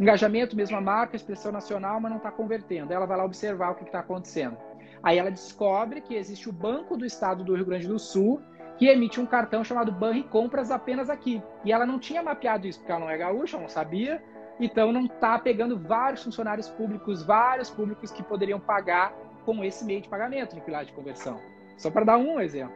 engajamento, 0.00 0.56
mesma 0.56 0.80
marca, 0.80 1.14
expressão 1.14 1.52
nacional, 1.52 2.00
mas 2.00 2.10
não 2.10 2.18
está 2.18 2.30
convertendo. 2.30 2.92
Ela 2.92 3.06
vai 3.06 3.18
lá 3.18 3.24
observar 3.24 3.72
o 3.72 3.74
que 3.74 3.84
está 3.84 4.00
acontecendo. 4.00 4.56
Aí 5.02 5.18
ela 5.18 5.30
descobre 5.30 6.00
que 6.00 6.14
existe 6.14 6.48
o 6.48 6.52
Banco 6.52 6.96
do 6.96 7.04
Estado 7.04 7.44
do 7.44 7.54
Rio 7.54 7.66
Grande 7.66 7.86
do 7.86 7.98
Sul, 7.98 8.40
que 8.78 8.86
emite 8.86 9.20
um 9.20 9.26
cartão 9.26 9.62
chamado 9.62 9.92
Banri 9.92 10.22
Compras 10.22 10.70
apenas 10.70 11.10
aqui. 11.10 11.42
E 11.64 11.70
ela 11.70 11.84
não 11.84 11.98
tinha 11.98 12.22
mapeado 12.22 12.66
isso, 12.66 12.78
porque 12.78 12.90
ela 12.90 13.00
não 13.00 13.10
é 13.10 13.18
gaúcha, 13.18 13.58
não 13.58 13.68
sabia, 13.68 14.22
então 14.58 14.90
não 14.90 15.04
está 15.04 15.38
pegando 15.38 15.78
vários 15.78 16.24
funcionários 16.24 16.68
públicos, 16.68 17.22
vários 17.22 17.70
públicos 17.70 18.10
que 18.10 18.22
poderiam 18.22 18.58
pagar 18.58 19.12
com 19.44 19.62
esse 19.62 19.84
meio 19.84 20.00
de 20.00 20.08
pagamento 20.08 20.54
de 20.54 20.62
pilar 20.62 20.84
de 20.84 20.92
conversão. 20.92 21.38
Só 21.76 21.90
para 21.90 22.04
dar 22.04 22.16
um 22.16 22.40
exemplo. 22.40 22.74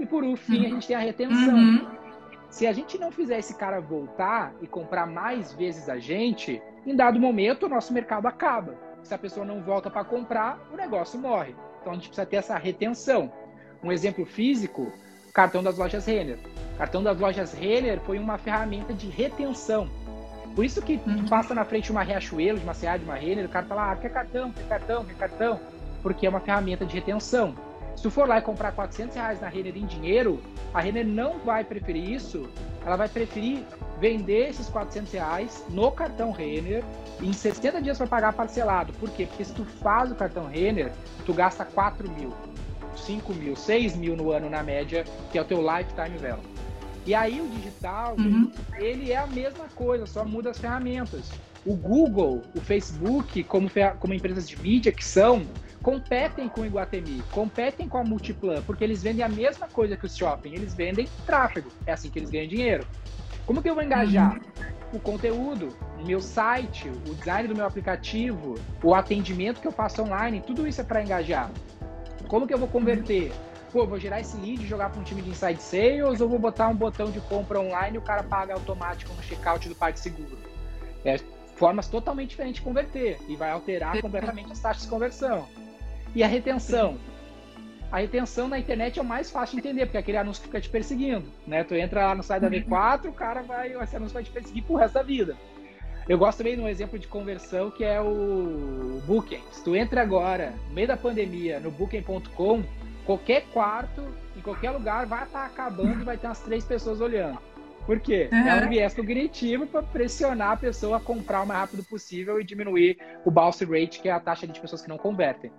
E 0.00 0.06
por 0.06 0.24
fim, 0.36 0.66
a 0.66 0.68
gente 0.68 0.86
tem 0.86 0.96
a 0.96 1.00
retenção. 1.00 1.54
Uhum. 1.54 2.01
Se 2.52 2.66
a 2.66 2.72
gente 2.72 2.98
não 2.98 3.10
fizer 3.10 3.38
esse 3.38 3.54
cara 3.54 3.80
voltar 3.80 4.52
e 4.60 4.66
comprar 4.66 5.06
mais 5.06 5.54
vezes 5.54 5.88
a 5.88 5.98
gente, 5.98 6.60
em 6.86 6.94
dado 6.94 7.18
momento 7.18 7.64
o 7.64 7.68
nosso 7.68 7.94
mercado 7.94 8.28
acaba. 8.28 8.74
Se 9.02 9.14
a 9.14 9.18
pessoa 9.18 9.46
não 9.46 9.62
volta 9.62 9.90
para 9.90 10.04
comprar, 10.04 10.60
o 10.70 10.76
negócio 10.76 11.18
morre. 11.18 11.56
Então 11.80 11.92
a 11.92 11.94
gente 11.94 12.08
precisa 12.08 12.26
ter 12.26 12.36
essa 12.36 12.58
retenção. 12.58 13.32
Um 13.82 13.90
exemplo 13.90 14.26
físico, 14.26 14.92
cartão 15.32 15.62
das 15.62 15.78
lojas 15.78 16.04
Renner. 16.04 16.38
O 16.74 16.76
cartão 16.76 17.02
das 17.02 17.18
lojas 17.18 17.54
Renner 17.54 17.98
foi 18.00 18.18
uma 18.18 18.36
ferramenta 18.36 18.92
de 18.92 19.08
retenção. 19.08 19.88
Por 20.54 20.62
isso 20.62 20.82
que 20.82 21.00
uhum. 21.06 21.26
passa 21.30 21.54
na 21.54 21.64
frente 21.64 21.90
uma 21.90 22.02
Riachuelo, 22.02 22.58
de 22.58 22.64
uma 22.64 22.74
CA, 22.74 22.98
de 22.98 23.04
uma 23.06 23.14
Renner, 23.14 23.46
o 23.46 23.48
cara 23.48 23.64
tá 23.64 23.74
lá, 23.74 23.92
ah, 23.92 23.96
quer 23.96 24.12
cartão, 24.12 24.52
quer 24.52 24.68
cartão, 24.68 25.06
quer 25.06 25.16
cartão, 25.16 25.58
porque 26.02 26.26
é 26.26 26.28
uma 26.28 26.40
ferramenta 26.40 26.84
de 26.84 26.96
retenção. 26.96 27.54
Se 27.96 28.02
tu 28.02 28.10
for 28.10 28.28
lá 28.28 28.38
e 28.38 28.42
comprar 28.42 28.72
400 28.72 29.14
reais 29.14 29.40
na 29.40 29.48
Renner 29.48 29.76
em 29.76 29.86
dinheiro, 29.86 30.42
a 30.72 30.80
Renner 30.80 31.06
não 31.06 31.38
vai 31.38 31.62
preferir 31.64 32.10
isso. 32.10 32.48
Ela 32.84 32.96
vai 32.96 33.08
preferir 33.08 33.64
vender 34.00 34.48
esses 34.48 34.68
400 34.68 35.12
reais 35.12 35.64
no 35.70 35.90
cartão 35.92 36.32
Renner 36.32 36.82
em 37.20 37.32
60 37.32 37.80
dias 37.80 37.98
vai 37.98 38.08
pagar 38.08 38.32
parcelado. 38.32 38.92
Por 38.94 39.08
quê? 39.10 39.26
Porque 39.26 39.44
se 39.44 39.52
tu 39.52 39.64
faz 39.64 40.10
o 40.10 40.14
cartão 40.14 40.46
Renner, 40.46 40.92
tu 41.24 41.32
gasta 41.32 41.64
4 41.64 42.10
mil, 42.10 42.32
5 42.96 43.32
mil, 43.34 43.54
6 43.54 43.96
mil 43.96 44.16
no 44.16 44.32
ano 44.32 44.50
na 44.50 44.62
média, 44.62 45.04
que 45.30 45.38
é 45.38 45.42
o 45.42 45.44
teu 45.44 45.60
lifetime 45.60 46.18
value. 46.18 46.42
E 47.06 47.14
aí 47.14 47.40
o 47.40 47.48
digital, 47.48 48.16
uhum. 48.18 48.50
ele 48.76 49.12
é 49.12 49.16
a 49.16 49.26
mesma 49.26 49.66
coisa, 49.74 50.06
só 50.06 50.24
muda 50.24 50.50
as 50.50 50.58
ferramentas. 50.58 51.30
O 51.64 51.74
Google, 51.76 52.42
o 52.54 52.60
Facebook, 52.60 53.42
como, 53.44 53.68
como 54.00 54.14
empresas 54.14 54.48
de 54.48 54.60
mídia 54.60 54.92
que 54.92 55.04
são, 55.04 55.42
competem 55.82 56.48
com 56.48 56.60
o 56.60 56.66
Iguatemi, 56.66 57.22
competem 57.32 57.88
com 57.88 57.98
a 57.98 58.04
Multiplan, 58.04 58.62
porque 58.62 58.84
eles 58.84 59.02
vendem 59.02 59.24
a 59.24 59.28
mesma 59.28 59.66
coisa 59.66 59.96
que 59.96 60.06
o 60.06 60.08
shopping, 60.08 60.54
eles 60.54 60.74
vendem 60.74 61.08
tráfego. 61.26 61.70
É 61.86 61.92
assim 61.92 62.08
que 62.08 62.18
eles 62.18 62.30
ganham 62.30 62.48
dinheiro. 62.48 62.86
Como 63.44 63.60
que 63.60 63.68
eu 63.68 63.74
vou 63.74 63.82
engajar? 63.82 64.40
O 64.92 65.00
conteúdo, 65.00 65.76
meu 66.04 66.20
site, 66.20 66.88
o 66.88 67.14
design 67.14 67.48
do 67.48 67.56
meu 67.56 67.66
aplicativo, 67.66 68.54
o 68.82 68.94
atendimento 68.94 69.60
que 69.60 69.66
eu 69.66 69.72
faço 69.72 70.02
online, 70.02 70.40
tudo 70.46 70.66
isso 70.66 70.80
é 70.80 70.84
para 70.84 71.02
engajar. 71.02 71.50
Como 72.28 72.46
que 72.46 72.54
eu 72.54 72.58
vou 72.58 72.68
converter? 72.68 73.32
Pô, 73.72 73.86
vou 73.86 73.98
gerar 73.98 74.20
esse 74.20 74.36
lead, 74.36 74.66
jogar 74.66 74.90
para 74.90 75.00
um 75.00 75.04
time 75.04 75.22
de 75.22 75.30
inside 75.30 75.60
sales 75.60 76.20
ou 76.20 76.28
vou 76.28 76.38
botar 76.38 76.68
um 76.68 76.76
botão 76.76 77.10
de 77.10 77.20
compra 77.22 77.58
online 77.58 77.96
e 77.96 77.98
o 77.98 78.02
cara 78.02 78.22
paga 78.22 78.54
automático 78.54 79.12
no 79.14 79.22
checkout 79.22 79.66
do 79.68 79.74
PagSeguro? 79.74 80.38
É 81.04 81.16
formas 81.56 81.88
totalmente 81.88 82.30
diferentes 82.30 82.56
de 82.56 82.62
converter 82.62 83.18
e 83.28 83.36
vai 83.36 83.50
alterar 83.50 84.00
completamente 84.00 84.52
as 84.52 84.60
taxas 84.60 84.84
de 84.84 84.88
conversão. 84.88 85.48
E 86.14 86.22
a 86.22 86.26
retenção? 86.26 86.98
A 87.90 87.98
retenção 87.98 88.48
na 88.48 88.58
internet 88.58 88.98
é 88.98 89.02
o 89.02 89.04
mais 89.04 89.30
fácil 89.30 89.54
de 89.54 89.60
entender, 89.60 89.86
porque 89.86 89.98
aquele 89.98 90.16
anúncio 90.16 90.42
fica 90.42 90.60
te 90.60 90.68
perseguindo, 90.68 91.26
né? 91.46 91.62
Tu 91.62 91.74
entra 91.74 92.06
lá 92.06 92.14
no 92.14 92.22
site 92.22 92.40
da 92.40 92.48
uhum. 92.48 92.54
V4, 92.54 93.08
o 93.08 93.12
cara 93.12 93.42
vai, 93.42 93.74
esse 93.82 93.96
anúncio 93.96 94.14
vai 94.14 94.24
te 94.24 94.30
perseguir 94.30 94.62
pro 94.64 94.76
resto 94.76 94.94
da 94.94 95.02
vida. 95.02 95.36
Eu 96.08 96.18
gosto 96.18 96.38
também 96.38 96.56
de 96.56 96.62
um 96.62 96.68
exemplo 96.68 96.98
de 96.98 97.06
conversão 97.06 97.70
que 97.70 97.84
é 97.84 98.00
o 98.00 99.00
Booking. 99.06 99.42
Se 99.52 99.62
tu 99.62 99.76
entra 99.76 100.02
agora, 100.02 100.52
no 100.68 100.74
meio 100.74 100.88
da 100.88 100.96
pandemia, 100.96 101.60
no 101.60 101.70
booking.com, 101.70 102.64
qualquer 103.04 103.42
quarto, 103.52 104.02
em 104.36 104.40
qualquer 104.40 104.70
lugar, 104.70 105.06
vai 105.06 105.24
estar 105.24 105.40
tá 105.40 105.46
acabando 105.46 106.00
e 106.00 106.04
vai 106.04 106.16
ter 106.16 106.26
umas 106.26 106.40
três 106.40 106.64
pessoas 106.64 107.00
olhando. 107.00 107.38
Por 107.86 108.00
quê? 108.00 108.28
Uhum. 108.32 108.38
É 108.38 108.64
um 108.64 108.68
viés 108.68 108.94
cognitivo 108.94 109.66
para 109.66 109.82
pressionar 109.82 110.52
a 110.52 110.56
pessoa 110.56 110.96
a 110.96 111.00
comprar 111.00 111.42
o 111.42 111.46
mais 111.46 111.60
rápido 111.60 111.84
possível 111.84 112.40
e 112.40 112.44
diminuir 112.44 112.96
o 113.24 113.30
bounce 113.30 113.64
rate, 113.64 114.00
que 114.00 114.08
é 114.08 114.12
a 114.12 114.20
taxa 114.20 114.46
de 114.46 114.58
pessoas 114.60 114.82
que 114.82 114.88
não 114.88 114.98
convertem. 114.98 115.50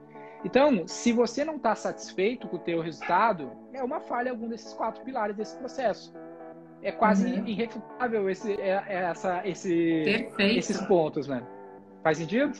Então, 0.43 0.87
se 0.87 1.13
você 1.13 1.45
não 1.45 1.55
está 1.55 1.73
satisfeito 1.73 2.47
com 2.47 2.57
o 2.57 2.59
teu 2.59 2.81
resultado, 2.81 3.51
é 3.71 3.81
uma 3.81 4.01
falha 4.01 4.31
algum 4.31 4.49
desses 4.49 4.73
quatro 4.73 5.03
pilares 5.03 5.35
desse 5.35 5.55
processo. 5.57 6.13
É 6.81 6.91
quase 6.91 7.25
uhum. 7.25 7.47
irrefutável 7.47 8.29
esse, 8.29 8.53
é, 8.53 8.83
é 8.87 8.95
essa, 9.03 9.41
esse, 9.47 10.29
esses 10.37 10.81
pontos, 10.81 11.27
né? 11.27 11.41
Faz 12.03 12.17
sentido? 12.17 12.51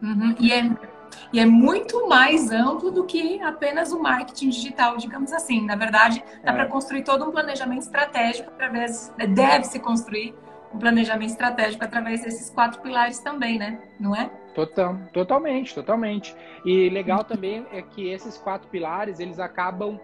Uhum. 0.00 0.36
E, 0.38 0.52
é, 0.52 0.62
e 1.32 1.40
é 1.40 1.46
muito 1.46 2.08
mais 2.08 2.52
amplo 2.52 2.92
do 2.92 3.04
que 3.04 3.40
apenas 3.42 3.92
o 3.92 4.00
marketing 4.00 4.50
digital, 4.50 4.96
digamos 4.96 5.32
assim. 5.32 5.66
Na 5.66 5.74
verdade, 5.74 6.22
dá 6.44 6.52
é. 6.52 6.54
para 6.54 6.66
construir 6.66 7.02
todo 7.02 7.24
um 7.24 7.32
planejamento 7.32 7.82
estratégico 7.82 8.48
através, 8.50 9.12
deve 9.30 9.64
se 9.64 9.80
construir 9.80 10.36
um 10.74 10.78
planejamento 10.78 11.30
estratégico 11.30 11.84
através 11.84 12.22
desses 12.22 12.50
quatro 12.50 12.80
pilares 12.82 13.20
também, 13.20 13.58
né? 13.58 13.78
Não 13.98 14.14
é? 14.14 14.28
Total, 14.54 14.98
totalmente, 15.12 15.74
totalmente. 15.74 16.34
E 16.64 16.88
legal 16.90 17.22
também 17.24 17.64
é 17.72 17.80
que 17.80 18.08
esses 18.08 18.36
quatro 18.36 18.68
pilares 18.68 19.20
eles 19.20 19.38
acabam 19.38 19.98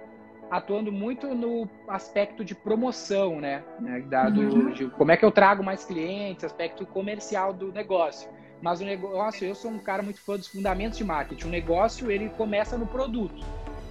atuando 0.51 0.91
muito 0.91 1.29
no 1.35 1.69
aspecto 1.89 2.45
de 2.45 2.55
promoção, 2.55 3.41
né? 3.41 3.63
né 3.79 4.01
Dado 4.09 4.41
uhum. 4.41 4.73
de 4.73 4.87
como 4.89 5.13
é 5.13 5.17
que 5.17 5.25
eu 5.25 5.31
trago 5.31 5.63
mais 5.63 5.85
clientes, 5.85 6.45
aspecto 6.45 6.85
comercial 6.87 7.53
do 7.53 7.73
negócio. 7.73 8.29
Mas 8.61 8.81
o 8.81 8.85
negócio, 8.85 9.47
eu 9.47 9.55
sou 9.55 9.71
um 9.71 9.79
cara 9.79 10.03
muito 10.03 10.21
fã 10.21 10.37
dos 10.37 10.49
fundamentos 10.49 10.99
de 10.99 11.05
marketing. 11.05 11.47
O 11.47 11.51
negócio 11.51 12.11
ele 12.11 12.29
começa 12.31 12.77
no 12.77 12.87
produto. 12.87 13.43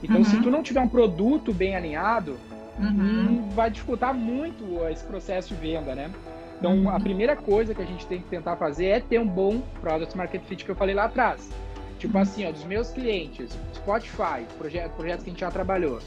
Então, 0.03 0.17
uhum. 0.17 0.23
se 0.23 0.41
tu 0.41 0.51
não 0.51 0.61
tiver 0.61 0.81
um 0.81 0.87
produto 0.87 1.53
bem 1.53 1.75
alinhado, 1.75 2.37
uhum. 2.77 3.49
vai 3.49 3.69
dificultar 3.69 4.13
muito 4.13 4.85
esse 4.87 5.03
processo 5.03 5.53
de 5.53 5.59
venda, 5.59 5.95
né? 5.95 6.11
Então, 6.60 6.76
uhum. 6.76 6.89
a 6.89 7.00
primeira 7.00 7.36
coisa 7.36 7.74
que 7.74 7.82
a 7.82 7.86
gente 7.86 8.06
tem 8.06 8.22
que 8.22 8.28
tentar 8.28 8.58
fazer 8.58 8.86
é 8.88 9.00
ter 9.00 9.19
um 9.19 9.28
bom 9.28 9.62
Product 9.82 10.15
Market 10.15 10.43
Fit 10.43 10.65
que 10.65 10.72
eu 10.72 10.76
falei 10.76 10.93
lá 10.93 11.06
atrás. 11.06 11.50
Tipo 11.98 12.17
uhum. 12.17 12.22
assim, 12.22 12.45
ó, 12.45 12.52
dos 12.52 12.65
meus 12.65 12.91
clientes, 12.91 13.58
Spotify, 13.74 14.45
projeto, 14.58 14.91
projetos 14.91 15.24
que 15.24 15.30
a 15.30 15.34
gente 15.34 15.39
já 15.39 15.50
trabalhou, 15.50 16.00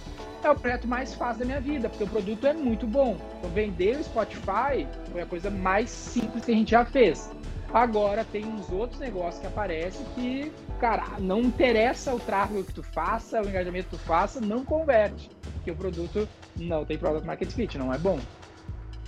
é 0.45 0.51
o 0.51 0.55
projeto 0.55 0.87
mais 0.87 1.15
fácil 1.15 1.41
da 1.41 1.45
minha 1.47 1.61
vida, 1.61 1.89
porque 1.89 2.05
o 2.05 2.09
produto 2.09 2.47
é 2.47 2.53
muito 2.53 2.87
bom. 2.87 3.17
Então, 3.39 3.51
vender 3.51 3.97
o 3.97 4.05
Spotify 4.05 4.87
foi 5.11 5.23
a 5.23 5.27
coisa 5.27 5.51
mais 5.51 5.89
simples 5.91 6.45
que 6.45 6.53
a 6.53 6.55
gente 6.55 6.71
já 6.71 6.85
fez. 6.85 7.31
Agora 7.73 8.23
tem 8.23 8.45
uns 8.45 8.71
outros 8.71 9.01
negócios 9.01 9.41
que 9.41 9.47
aparecem 9.47 10.05
que, 10.15 10.53
cara, 10.79 11.05
não 11.19 11.41
interessa 11.41 12.15
o 12.15 12.21
tráfego 12.21 12.65
que 12.65 12.75
tu 12.75 12.83
faça, 12.83 13.41
o 13.41 13.49
engajamento 13.49 13.89
que 13.89 13.97
tu 13.97 14.03
faça, 14.03 14.43
não 14.43 14.63
converte, 14.63 15.31
porque 15.55 15.71
o 15.71 15.77
produto 15.77 16.29
não 16.55 16.85
tem 16.85 16.99
product 16.99 17.27
market 17.27 17.51
fit, 17.51 17.79
não 17.79 17.93
é 17.93 17.97
bom. 17.97 18.19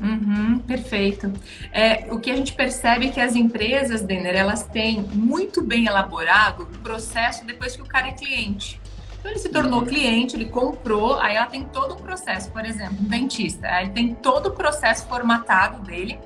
Uhum, 0.01 0.59
perfeito. 0.59 1.33
É, 1.73 2.07
o 2.13 2.19
que 2.19 2.31
a 2.31 2.37
gente 2.37 2.53
percebe 2.53 3.07
é 3.07 3.11
que 3.11 3.21
as 3.21 3.37
empresas, 3.37 4.03
Denner, 4.03 4.35
elas 4.35 4.65
têm 4.65 5.01
muito 5.01 5.63
bem 5.63 5.87
elaborado 5.87 6.65
o 6.65 6.79
processo 6.79 7.45
depois 7.47 7.77
que 7.77 7.83
o 7.83 7.87
cara 7.87 8.09
é 8.09 8.13
cliente. 8.13 8.81
Então 9.19 9.31
ele 9.31 9.39
se 9.39 9.49
tornou 9.49 9.81
uhum. 9.81 9.87
cliente, 9.87 10.37
ele 10.37 10.47
comprou, 10.47 11.19
aí 11.19 11.37
ela 11.37 11.47
tem 11.47 11.65
todo 11.65 11.93
o 11.93 11.97
processo, 11.97 12.51
por 12.51 12.65
exemplo, 12.65 12.99
um 13.01 13.05
dentista, 13.05 13.69
aí 13.69 13.89
tem 13.89 14.15
todo 14.15 14.49
o 14.49 14.51
processo 14.51 15.07
formatado 15.07 15.83
dele, 15.83 16.19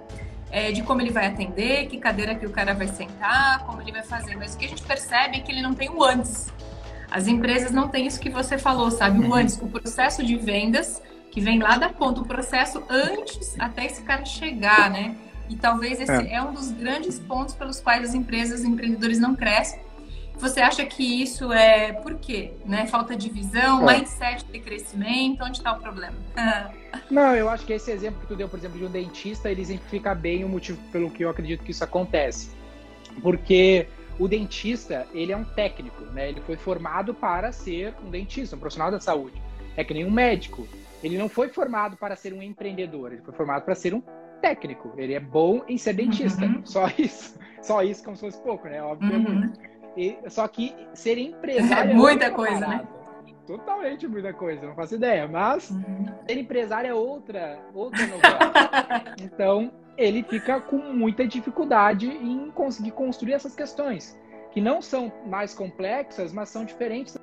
é, 0.50 0.72
de 0.72 0.82
como 0.82 1.00
ele 1.00 1.12
vai 1.12 1.26
atender, 1.26 1.86
que 1.86 1.98
cadeira 1.98 2.34
que 2.34 2.46
o 2.46 2.50
cara 2.50 2.74
vai 2.74 2.88
sentar, 2.88 3.60
como 3.66 3.80
ele 3.82 3.92
vai 3.92 4.02
fazer. 4.02 4.34
Mas 4.34 4.54
o 4.54 4.58
que 4.58 4.64
a 4.64 4.68
gente 4.68 4.82
percebe 4.82 5.36
é 5.36 5.40
que 5.40 5.52
ele 5.52 5.62
não 5.62 5.74
tem 5.74 5.88
o 5.90 6.02
antes. 6.02 6.48
As 7.10 7.26
empresas 7.28 7.70
não 7.70 7.86
têm 7.86 8.06
isso 8.06 8.18
que 8.18 8.30
você 8.30 8.58
falou, 8.58 8.90
sabe? 8.90 9.18
O 9.18 9.26
uhum. 9.26 9.34
antes, 9.34 9.56
o 9.60 9.68
processo 9.68 10.24
de 10.24 10.36
vendas 10.36 11.00
que 11.38 11.40
vem 11.40 11.60
lá 11.60 11.78
da 11.78 11.88
ponta, 11.88 12.20
o 12.20 12.24
processo 12.24 12.82
antes 12.90 13.54
até 13.60 13.86
esse 13.86 14.02
cara 14.02 14.24
chegar, 14.24 14.90
né? 14.90 15.14
E 15.48 15.54
talvez 15.54 16.00
esse 16.00 16.10
é, 16.10 16.34
é 16.34 16.42
um 16.42 16.52
dos 16.52 16.72
grandes 16.72 17.20
pontos 17.20 17.54
pelos 17.54 17.80
quais 17.80 18.08
as 18.08 18.12
empresas, 18.12 18.60
os 18.60 18.66
empreendedores 18.66 19.20
não 19.20 19.36
crescem. 19.36 19.80
Você 20.34 20.60
acha 20.60 20.84
que 20.84 21.22
isso 21.22 21.52
é 21.52 21.92
por 21.92 22.16
quê? 22.16 22.52
Né? 22.64 22.86
Falta 22.86 23.16
de 23.16 23.30
visão, 23.30 23.88
é. 23.88 23.98
mindset 23.98 24.44
de 24.44 24.58
crescimento, 24.58 25.44
onde 25.44 25.58
está 25.58 25.72
o 25.72 25.80
problema? 25.80 26.14
Não, 27.10 27.34
eu 27.34 27.48
acho 27.48 27.66
que 27.66 27.72
esse 27.72 27.90
exemplo 27.90 28.20
que 28.20 28.26
tu 28.26 28.36
deu, 28.36 28.48
por 28.48 28.58
exemplo, 28.58 28.78
de 28.78 28.84
um 28.84 28.90
dentista, 28.90 29.50
ele 29.50 29.60
exemplifica 29.60 30.14
bem 30.14 30.44
o 30.44 30.48
motivo 30.48 30.80
pelo 30.92 31.10
que 31.10 31.24
eu 31.24 31.30
acredito 31.30 31.64
que 31.64 31.72
isso 31.72 31.82
acontece. 31.82 32.50
Porque 33.20 33.88
o 34.18 34.28
dentista, 34.28 35.06
ele 35.12 35.32
é 35.32 35.36
um 35.36 35.44
técnico, 35.44 36.04
né? 36.06 36.28
Ele 36.28 36.40
foi 36.40 36.56
formado 36.56 37.12
para 37.12 37.50
ser 37.50 37.94
um 38.04 38.10
dentista, 38.10 38.54
um 38.54 38.58
profissional 38.58 38.92
da 38.92 39.00
saúde. 39.00 39.40
É 39.76 39.82
que 39.82 39.92
nem 39.92 40.04
um 40.04 40.10
médico. 40.10 40.68
Ele 41.02 41.16
não 41.16 41.28
foi 41.28 41.48
formado 41.48 41.96
para 41.96 42.16
ser 42.16 42.32
um 42.32 42.42
empreendedor, 42.42 43.12
ele 43.12 43.22
foi 43.22 43.34
formado 43.34 43.64
para 43.64 43.74
ser 43.74 43.94
um 43.94 44.02
técnico. 44.40 44.92
Ele 44.96 45.14
é 45.14 45.20
bom 45.20 45.62
em 45.68 45.76
ser 45.78 45.94
dentista. 45.94 46.44
Uhum. 46.44 46.64
Só 46.64 46.88
isso. 46.98 47.38
Só 47.62 47.82
isso, 47.82 48.04
como 48.04 48.16
se 48.16 48.22
fosse 48.22 48.40
pouco, 48.40 48.68
né? 48.68 48.82
Óbvio 48.82 49.12
é 49.12 49.16
uhum. 49.16 49.52
E, 49.96 50.16
só 50.28 50.46
que 50.46 50.74
ser 50.94 51.18
empresário 51.18 51.90
é 51.92 51.94
muita 51.94 52.30
coisa, 52.30 52.66
né? 52.66 52.86
Totalmente 53.46 54.06
muita 54.06 54.32
coisa, 54.32 54.66
não 54.66 54.74
faço 54.74 54.94
ideia. 54.94 55.26
Mas 55.26 55.70
uhum. 55.70 56.06
ser 56.26 56.38
empresário 56.38 56.90
é 56.90 56.94
outra, 56.94 57.58
outra 57.74 58.06
novela. 58.06 59.14
então, 59.20 59.72
ele 59.96 60.22
fica 60.22 60.60
com 60.60 60.78
muita 60.78 61.26
dificuldade 61.26 62.06
em 62.06 62.50
conseguir 62.52 62.92
construir 62.92 63.32
essas 63.32 63.56
questões, 63.56 64.16
que 64.52 64.60
não 64.60 64.80
são 64.80 65.12
mais 65.26 65.52
complexas, 65.52 66.32
mas 66.32 66.48
são 66.48 66.64
diferentes 66.64 67.17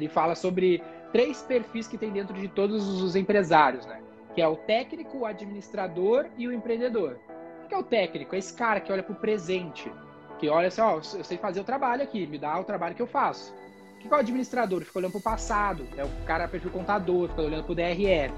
ele 0.00 0.08
fala 0.08 0.34
sobre 0.34 0.82
três 1.12 1.42
perfis 1.42 1.86
que 1.86 1.98
tem 1.98 2.10
dentro 2.10 2.34
de 2.34 2.48
todos 2.48 3.02
os 3.02 3.14
empresários, 3.14 3.84
né? 3.86 4.00
Que 4.34 4.40
é 4.40 4.48
o 4.48 4.56
técnico, 4.56 5.18
o 5.18 5.26
administrador 5.26 6.26
e 6.38 6.48
o 6.48 6.52
empreendedor. 6.52 7.18
O 7.64 7.68
que 7.68 7.74
é 7.74 7.78
o 7.78 7.82
técnico? 7.82 8.34
É 8.34 8.38
esse 8.38 8.54
cara 8.54 8.80
que 8.80 8.92
olha 8.92 9.02
para 9.02 9.12
o 9.12 9.16
presente, 9.16 9.92
que 10.38 10.48
olha 10.48 10.68
assim, 10.68 10.80
ó, 10.80 10.96
eu 10.96 11.24
sei 11.24 11.36
fazer 11.36 11.60
o 11.60 11.64
trabalho 11.64 12.02
aqui, 12.02 12.26
me 12.26 12.38
dá 12.38 12.58
o 12.58 12.64
trabalho 12.64 12.94
que 12.94 13.02
eu 13.02 13.06
faço. 13.06 13.54
O 13.96 13.98
que 13.98 14.08
é 14.08 14.16
o 14.16 14.20
administrador? 14.20 14.82
Fica 14.82 14.98
olhando 14.98 15.12
para 15.12 15.18
o 15.18 15.22
passado, 15.22 15.86
é 15.96 16.04
o 16.04 16.08
cara 16.24 16.48
perfil 16.48 16.70
contador, 16.70 17.28
fica 17.28 17.42
olhando 17.42 17.64
para 17.64 17.72
o 17.72 17.74
DRE. 17.74 18.32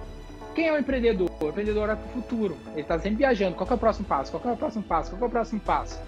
Quem 0.55 0.67
é 0.67 0.73
o 0.73 0.79
empreendedor? 0.79 1.31
O 1.41 1.49
empreendedor 1.49 1.85
olha 1.85 1.97
para 1.97 2.07
o 2.07 2.13
futuro. 2.13 2.57
Ele 2.73 2.83
está 2.83 2.99
sempre 2.99 3.19
viajando. 3.19 3.57
Qual 3.57 3.69
é 3.71 3.75
o 3.75 3.79
próximo 3.79 4.07
passo? 4.07 4.31
Qual 4.31 4.53
é 4.53 4.55
o 4.55 4.59
próximo 4.59 4.83
passo? 4.85 5.11
Qual 5.11 5.23
é 5.23 5.27
o 5.27 5.31
próximo 5.31 5.61
passo? 5.61 5.99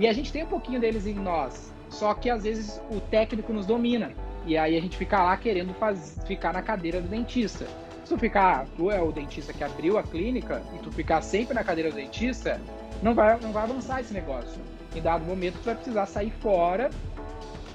E 0.00 0.08
a 0.08 0.12
gente 0.12 0.32
tem 0.32 0.42
um 0.42 0.48
pouquinho 0.48 0.80
deles 0.80 1.06
em 1.06 1.14
nós. 1.14 1.72
Só 1.88 2.12
que 2.14 2.28
às 2.28 2.42
vezes 2.42 2.80
o 2.90 3.00
técnico 3.00 3.52
nos 3.52 3.66
domina. 3.66 4.12
E 4.48 4.56
aí 4.56 4.78
a 4.78 4.80
gente 4.80 4.96
fica 4.96 5.22
lá 5.22 5.36
querendo 5.36 5.74
faz, 5.74 6.18
ficar 6.26 6.54
na 6.54 6.62
cadeira 6.62 7.02
do 7.02 7.06
dentista. 7.06 7.66
Se 8.02 8.14
tu 8.14 8.18
ficar, 8.18 8.66
tu 8.78 8.90
é 8.90 8.98
o 8.98 9.12
dentista 9.12 9.52
que 9.52 9.62
abriu 9.62 9.98
a 9.98 10.02
clínica 10.02 10.62
e 10.74 10.78
tu 10.78 10.90
ficar 10.90 11.20
sempre 11.20 11.52
na 11.52 11.62
cadeira 11.62 11.90
do 11.90 11.96
dentista, 11.96 12.58
não 13.02 13.14
vai, 13.14 13.38
não 13.40 13.52
vai 13.52 13.64
avançar 13.64 14.00
esse 14.00 14.14
negócio. 14.14 14.58
Em 14.96 15.02
dado 15.02 15.22
momento, 15.22 15.58
tu 15.58 15.66
vai 15.66 15.74
precisar 15.74 16.06
sair 16.06 16.32
fora, 16.40 16.88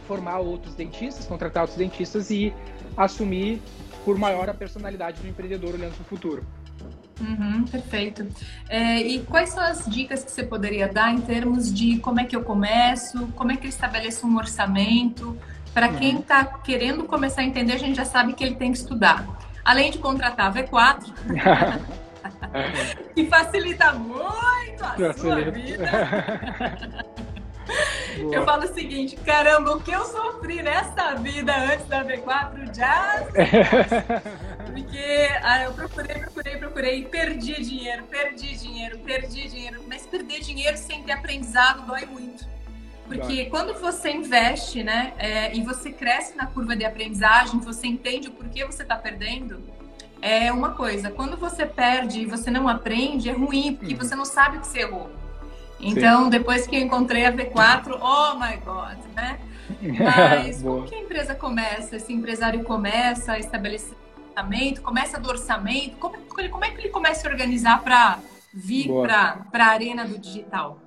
formar 0.07 0.39
outros 0.39 0.73
dentistas, 0.73 1.27
contratar 1.27 1.62
outros 1.62 1.77
dentistas 1.77 2.31
e 2.31 2.51
assumir 2.97 3.62
por 4.03 4.17
maior 4.17 4.49
a 4.49 4.53
personalidade 4.55 5.21
do 5.21 5.27
empreendedor 5.27 5.75
olhando 5.75 5.93
para 5.93 6.01
o 6.01 6.05
futuro. 6.05 6.43
Uhum, 7.21 7.65
perfeito. 7.65 8.27
É, 8.67 8.99
e 8.99 9.19
quais 9.19 9.49
são 9.49 9.63
as 9.63 9.86
dicas 9.86 10.23
que 10.23 10.31
você 10.31 10.43
poderia 10.43 10.88
dar 10.88 11.13
em 11.13 11.21
termos 11.21 11.71
de 11.71 11.99
como 11.99 12.19
é 12.19 12.25
que 12.25 12.36
eu 12.36 12.43
começo, 12.43 13.27
como 13.36 13.51
é 13.51 13.57
que 13.57 13.67
eu 13.67 13.69
estabeleço 13.69 14.25
um 14.25 14.36
orçamento, 14.36 15.38
para 15.73 15.89
quem 15.89 16.19
está 16.19 16.45
querendo 16.45 17.03
começar 17.05 17.41
a 17.41 17.45
entender, 17.45 17.73
a 17.73 17.77
gente 17.77 17.95
já 17.95 18.05
sabe 18.05 18.33
que 18.33 18.43
ele 18.43 18.55
tem 18.55 18.71
que 18.71 18.77
estudar. 18.77 19.25
Além 19.65 19.91
de 19.91 19.97
contratar 19.97 20.47
a 20.47 20.53
V4, 20.53 21.13
que 23.15 23.25
facilita 23.27 23.93
muito 23.93 24.83
a 24.83 24.89
facilita. 24.89 25.13
sua 25.13 25.36
vida. 25.51 25.89
Eu 28.31 28.43
falo 28.45 28.65
o 28.65 28.73
seguinte, 28.73 29.15
caramba, 29.15 29.75
o 29.75 29.81
que 29.81 29.91
eu 29.91 30.03
sofri 30.05 30.62
nessa 30.62 31.15
vida 31.15 31.55
antes 31.55 31.86
da 31.88 32.03
V4 32.03 32.75
já. 32.75 33.25
Porque 34.71 35.29
ah, 35.41 35.63
eu 35.63 35.73
procurei, 35.73 36.15
procurei, 36.15 36.57
procurei 36.57 37.05
perdi 37.05 37.62
dinheiro, 37.62 38.03
perdi 38.03 38.57
dinheiro, 38.57 38.99
perdi 38.99 39.47
dinheiro. 39.47 39.81
Mas 39.88 40.05
perder 40.05 40.41
dinheiro 40.41 40.77
sem 40.77 41.03
ter 41.03 41.12
aprendizado 41.13 41.86
dói 41.86 42.05
muito. 42.05 42.45
Porque 43.19 43.45
quando 43.45 43.73
você 43.80 44.12
investe, 44.12 44.84
né, 44.84 45.13
é, 45.17 45.56
e 45.56 45.62
você 45.62 45.91
cresce 45.91 46.36
na 46.36 46.45
curva 46.45 46.76
de 46.76 46.86
aprendizagem, 46.86 47.60
você 47.60 47.88
entende 47.88 48.28
o 48.28 48.32
porquê 48.32 48.65
você 48.65 48.84
está 48.84 48.95
perdendo, 48.95 49.62
é 50.21 50.52
uma 50.52 50.71
coisa. 50.71 51.12
Quando 51.12 51.38
você 51.38 51.65
perde 51.65 52.21
e 52.21 52.26
você 52.26 52.49
não 52.49 52.67
aprende, 52.67 53.30
é 53.30 53.34
ruim, 53.34 53.76
porque 53.76 53.93
uhum. 53.93 53.99
você 53.99 54.15
não 54.15 54.26
sabe 54.26 54.58
o 54.58 54.62
que 54.62 54.67
você 54.67 54.80
errou. 54.80 55.10
Então, 55.80 56.26
Sim. 56.26 56.30
depois 56.30 56.65
que 56.65 56.76
eu 56.76 56.82
encontrei 56.82 57.26
a 57.26 57.32
V4, 57.32 57.99
oh 58.02 58.36
my 58.36 58.58
God, 58.58 58.97
né? 59.15 59.39
Mas 59.82 60.62
como 60.62 60.86
que 60.86 60.95
a 60.95 60.99
empresa 60.99 61.36
começa? 61.36 61.97
Esse 61.97 62.13
empresário 62.13 62.63
começa 62.63 63.34
a 63.34 63.39
estabelecer 63.39 63.97
orçamento, 64.34 64.82
começa 64.82 65.19
do 65.19 65.30
orçamento, 65.30 65.95
como, 65.97 66.17
como 66.49 66.65
é 66.65 66.71
que 66.71 66.82
ele 66.82 66.89
começa 66.89 67.28
a 67.28 67.32
organizar 67.32 67.82
para 67.84 68.19
vir 68.54 68.89
para 69.02 69.45
a 69.54 69.65
arena 69.65 70.06
do 70.06 70.17
digital? 70.17 70.80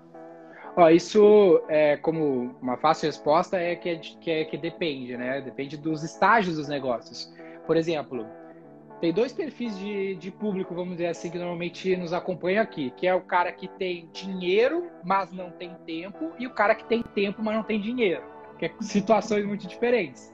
Ó, 0.76 0.90
isso 0.90 1.62
é 1.68 1.96
como 1.96 2.54
uma 2.60 2.76
fácil 2.76 3.06
resposta 3.06 3.56
é 3.56 3.74
que, 3.74 3.88
é, 3.88 3.96
que, 3.96 4.30
é, 4.30 4.44
que 4.44 4.58
depende, 4.58 5.16
né? 5.16 5.40
Depende 5.40 5.74
dos 5.74 6.02
estágios 6.02 6.56
dos 6.56 6.68
negócios. 6.68 7.32
Por 7.66 7.78
exemplo, 7.78 8.26
tem 9.00 9.10
dois 9.10 9.32
perfis 9.32 9.78
de, 9.78 10.16
de 10.16 10.30
público, 10.30 10.74
vamos 10.74 10.92
dizer 10.92 11.06
assim, 11.06 11.30
que 11.30 11.38
normalmente 11.38 11.96
nos 11.96 12.12
acompanham 12.12 12.62
aqui, 12.62 12.90
que 12.90 13.06
é 13.06 13.14
o 13.14 13.22
cara 13.22 13.50
que 13.52 13.68
tem 13.68 14.10
dinheiro, 14.12 14.90
mas 15.02 15.32
não 15.32 15.50
tem 15.50 15.74
tempo, 15.86 16.32
e 16.38 16.46
o 16.46 16.50
cara 16.50 16.74
que 16.74 16.84
tem 16.84 17.02
tempo, 17.02 17.42
mas 17.42 17.56
não 17.56 17.62
tem 17.62 17.80
dinheiro, 17.80 18.22
que 18.58 18.66
é 18.66 18.72
situações 18.80 19.46
muito 19.46 19.66
diferentes. 19.66 20.30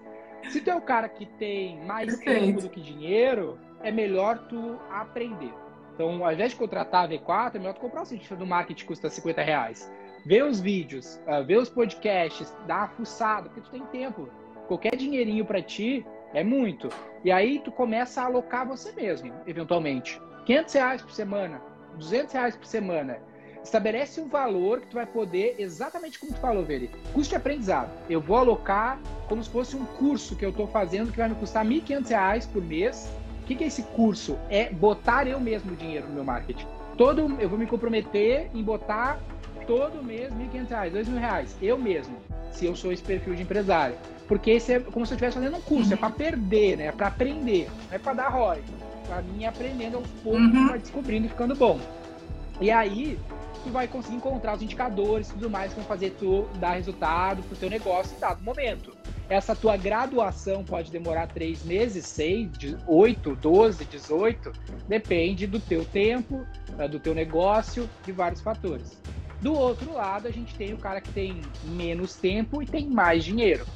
Se 0.49 0.61
tu 0.61 0.71
é 0.71 0.75
o 0.75 0.83
cara 0.83 1.09
que 1.09 1.25
tem 1.25 1.79
mais 1.85 2.17
Perfeito. 2.17 2.47
tempo 2.47 2.63
do 2.63 2.69
que 2.69 2.81
dinheiro, 2.81 3.61
é 3.81 3.93
melhor 3.93 4.39
tu 4.49 4.77
aprender. 4.91 5.55
Então, 5.95 6.25
ao 6.25 6.33
invés 6.33 6.51
de 6.51 6.57
contratar 6.57 7.05
a 7.05 7.09
V4, 7.09 7.55
é 7.55 7.59
melhor 7.59 7.75
tu 7.75 7.81
comprar 7.81 8.03
um 8.03 8.05
cientista 8.05 8.35
do 8.35 8.45
marketing 8.45 8.81
que 8.81 8.89
custa 8.89 9.09
50 9.09 9.41
reais 9.41 9.93
vê 10.25 10.43
os 10.43 10.61
vídeos, 10.61 11.21
uh, 11.27 11.45
vê 11.45 11.57
os 11.57 11.69
podcasts, 11.69 12.53
dá 12.67 12.79
uma 12.79 12.89
fuçada, 12.89 13.49
porque 13.49 13.61
tu 13.61 13.71
tem 13.71 13.85
tempo. 13.87 14.29
Qualquer 14.69 14.97
dinheirinho 14.97 15.45
para 15.45 15.61
ti 15.61 16.07
é 16.33 16.43
muito. 16.43 16.89
E 17.25 17.31
aí 17.31 17.59
tu 17.59 17.71
começa 17.71 18.23
a 18.23 18.27
alocar 18.27 18.67
você 18.67 18.93
mesmo, 18.93 19.33
eventualmente. 19.47 20.21
500 20.47 20.75
reais 20.75 21.03
por 21.03 21.13
semana, 21.13 21.61
200 21.97 22.33
reais 22.33 22.57
por 22.57 22.67
semana. 22.67 23.19
Estabelece 23.63 24.21
um 24.21 24.29
valor 24.29 24.81
que 24.81 24.89
tu 24.89 24.95
vai 24.95 25.07
poder, 25.07 25.55
exatamente 25.57 26.19
como 26.19 26.33
tu 26.33 26.41
falou, 26.41 26.65
Veri, 26.65 26.91
custo 27.13 27.31
de 27.31 27.37
aprendizado. 27.37 27.91
Eu 28.11 28.21
vou 28.21 28.37
alocar 28.37 29.01
como 29.29 29.43
se 29.43 29.49
fosse 29.49 29.77
um 29.77 29.85
curso 29.85 30.35
que 30.35 30.45
eu 30.45 30.51
estou 30.51 30.67
fazendo 30.67 31.13
que 31.13 31.19
vai 31.19 31.29
me 31.29 31.37
custar 31.37 31.65
1.500 31.65 32.09
reais 32.09 32.47
por 32.47 32.63
mês. 32.63 33.09
O 33.43 33.45
que, 33.45 33.55
que 33.55 33.65
é 33.65 33.67
esse 33.69 33.83
curso? 33.83 34.37
É 34.51 34.71
botar 34.71 35.29
eu 35.29 35.39
mesmo 35.39 35.77
dinheiro 35.77 36.09
no 36.09 36.15
meu 36.15 36.25
marketing. 36.25 36.67
Todo, 36.97 37.37
eu 37.41 37.49
vou 37.49 37.59
me 37.59 37.67
comprometer 37.67 38.51
em 38.53 38.63
botar 38.65 39.21
todo 39.67 40.03
mês 40.03 40.33
R$ 40.33 40.49
1.500, 40.53 40.93
2.000 40.93 41.19
reais, 41.19 41.57
eu 41.61 41.79
mesmo, 41.79 42.17
se 42.51 42.67
eu 42.67 42.75
sou 42.77 42.93
esse 42.93 43.03
perfil 43.03 43.35
de 43.35 43.43
empresário. 43.43 43.97
Porque 44.29 44.53
esse 44.53 44.73
é 44.73 44.81
como 44.81 45.05
se 45.05 45.13
eu 45.13 45.17
estivesse 45.17 45.37
fazendo 45.37 45.57
um 45.57 45.61
curso, 45.61 45.89
uhum. 45.89 45.95
é 45.95 45.97
para 45.97 46.11
perder, 46.11 46.77
né? 46.77 46.87
É 46.87 46.93
para 46.93 47.09
aprender, 47.09 47.69
não 47.89 47.97
é 47.97 47.99
para 47.99 48.15
dar 48.15 48.29
ROI. 48.29 48.63
Para 49.07 49.21
mim, 49.23 49.45
aprendendo 49.45 49.99
aos 49.99 50.07
poucos, 50.23 50.41
uhum. 50.41 50.69
vai 50.69 50.79
descobrindo 50.79 51.27
e 51.27 51.29
ficando 51.29 51.55
bom. 51.55 51.79
E 52.61 52.71
aí, 52.71 53.19
tu 53.63 53.71
vai 53.71 53.87
conseguir 53.87 54.17
encontrar 54.17 54.55
os 54.55 54.63
indicadores 54.63 55.29
e 55.29 55.33
tudo 55.35 55.51
mais 55.51 55.73
que 55.73 55.81
vão 55.81 55.89
fazer 55.89 56.11
tu 56.19 56.49
dar 56.59 56.73
resultado 56.73 57.43
pro 57.43 57.57
teu 57.57 57.69
negócio 57.71 58.17
em 58.17 58.21
dado 58.21 58.43
momento. 58.43 58.97
Essa 59.29 59.57
tua 59.57 59.77
graduação 59.77 60.65
pode 60.65 60.91
demorar 60.91 61.27
três 61.29 61.65
meses, 61.65 62.07
seis, 62.07 62.51
oito, 62.87 63.35
doze, 63.37 63.85
dezoito, 63.85 64.53
depende 64.87 65.47
do 65.47 65.59
teu 65.59 65.85
tempo, 65.85 66.45
eh, 66.79 66.89
do 66.89 67.01
teu 67.01 67.15
negócio, 67.15 67.89
de 68.05 68.13
vários 68.13 68.41
fatores. 68.41 69.01
Do 69.43 69.55
outro 69.55 69.93
lado, 69.93 70.29
a 70.29 70.31
gente 70.31 70.55
tem 70.55 70.73
o 70.73 70.79
cara 70.79 71.01
que 71.01 71.11
tem 71.11 71.43
menos 71.65 72.15
tempo 72.15 72.63
e 72.63 72.67
tem 72.67 72.89
mais 72.89 73.25
dinheiro. 73.25 73.67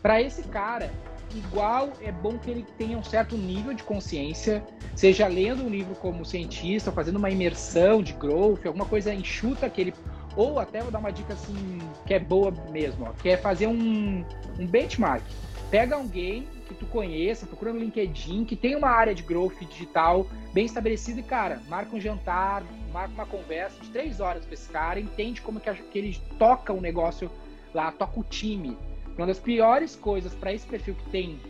Para 0.00 0.22
esse 0.22 0.42
cara, 0.44 0.92
igual 1.34 1.92
é 2.00 2.12
bom 2.12 2.38
que 2.38 2.48
ele 2.48 2.64
tenha 2.78 2.96
um 2.96 3.02
certo 3.02 3.36
nível 3.36 3.74
de 3.74 3.82
consciência, 3.82 4.64
seja 4.94 5.26
lendo 5.26 5.64
um 5.64 5.68
livro 5.68 5.96
como 5.96 6.24
cientista, 6.24 6.92
fazendo 6.92 7.16
uma 7.16 7.30
imersão 7.30 8.00
de 8.00 8.12
growth, 8.12 8.64
alguma 8.64 8.86
coisa 8.86 9.12
enxuta 9.12 9.68
que 9.68 9.80
ele. 9.80 9.94
Ou 10.36 10.60
até 10.60 10.82
vou 10.82 10.92
dar 10.92 11.00
uma 11.00 11.10
dica 11.10 11.32
assim, 11.32 11.78
que 12.06 12.14
é 12.14 12.20
boa 12.20 12.52
mesmo, 12.70 13.06
ó, 13.08 13.12
que 13.12 13.28
é 13.28 13.36
fazer 13.36 13.66
um, 13.66 14.24
um 14.56 14.66
benchmark. 14.68 15.24
Pega 15.68 15.96
alguém 15.96 16.46
que 16.68 16.74
tu 16.74 16.86
conheça, 16.86 17.46
procura 17.46 17.72
no 17.72 17.80
LinkedIn, 17.80 18.44
que 18.44 18.54
tem 18.54 18.76
uma 18.76 18.88
área 18.88 19.14
de 19.14 19.22
growth 19.22 19.58
digital 19.60 20.26
bem 20.52 20.66
estabelecida 20.66 21.20
e, 21.20 21.22
cara, 21.22 21.60
marca 21.68 21.96
um 21.96 22.00
jantar, 22.00 22.62
marca 22.92 23.12
uma 23.14 23.26
conversa 23.26 23.80
de 23.80 23.90
três 23.90 24.20
horas 24.20 24.44
com 24.44 24.52
esse 24.52 24.68
cara, 24.68 25.00
entende 25.00 25.40
como 25.40 25.58
que, 25.58 25.72
que 25.72 25.98
ele 25.98 26.20
toca 26.38 26.72
o 26.72 26.80
negócio 26.80 27.30
lá, 27.74 27.90
toca 27.90 28.20
o 28.20 28.24
time. 28.24 28.76
Uma 29.16 29.26
das 29.26 29.40
piores 29.40 29.96
coisas 29.96 30.34
para 30.34 30.52
esse 30.52 30.66
perfil 30.66 30.94
que 30.94 31.10
tem 31.10 31.40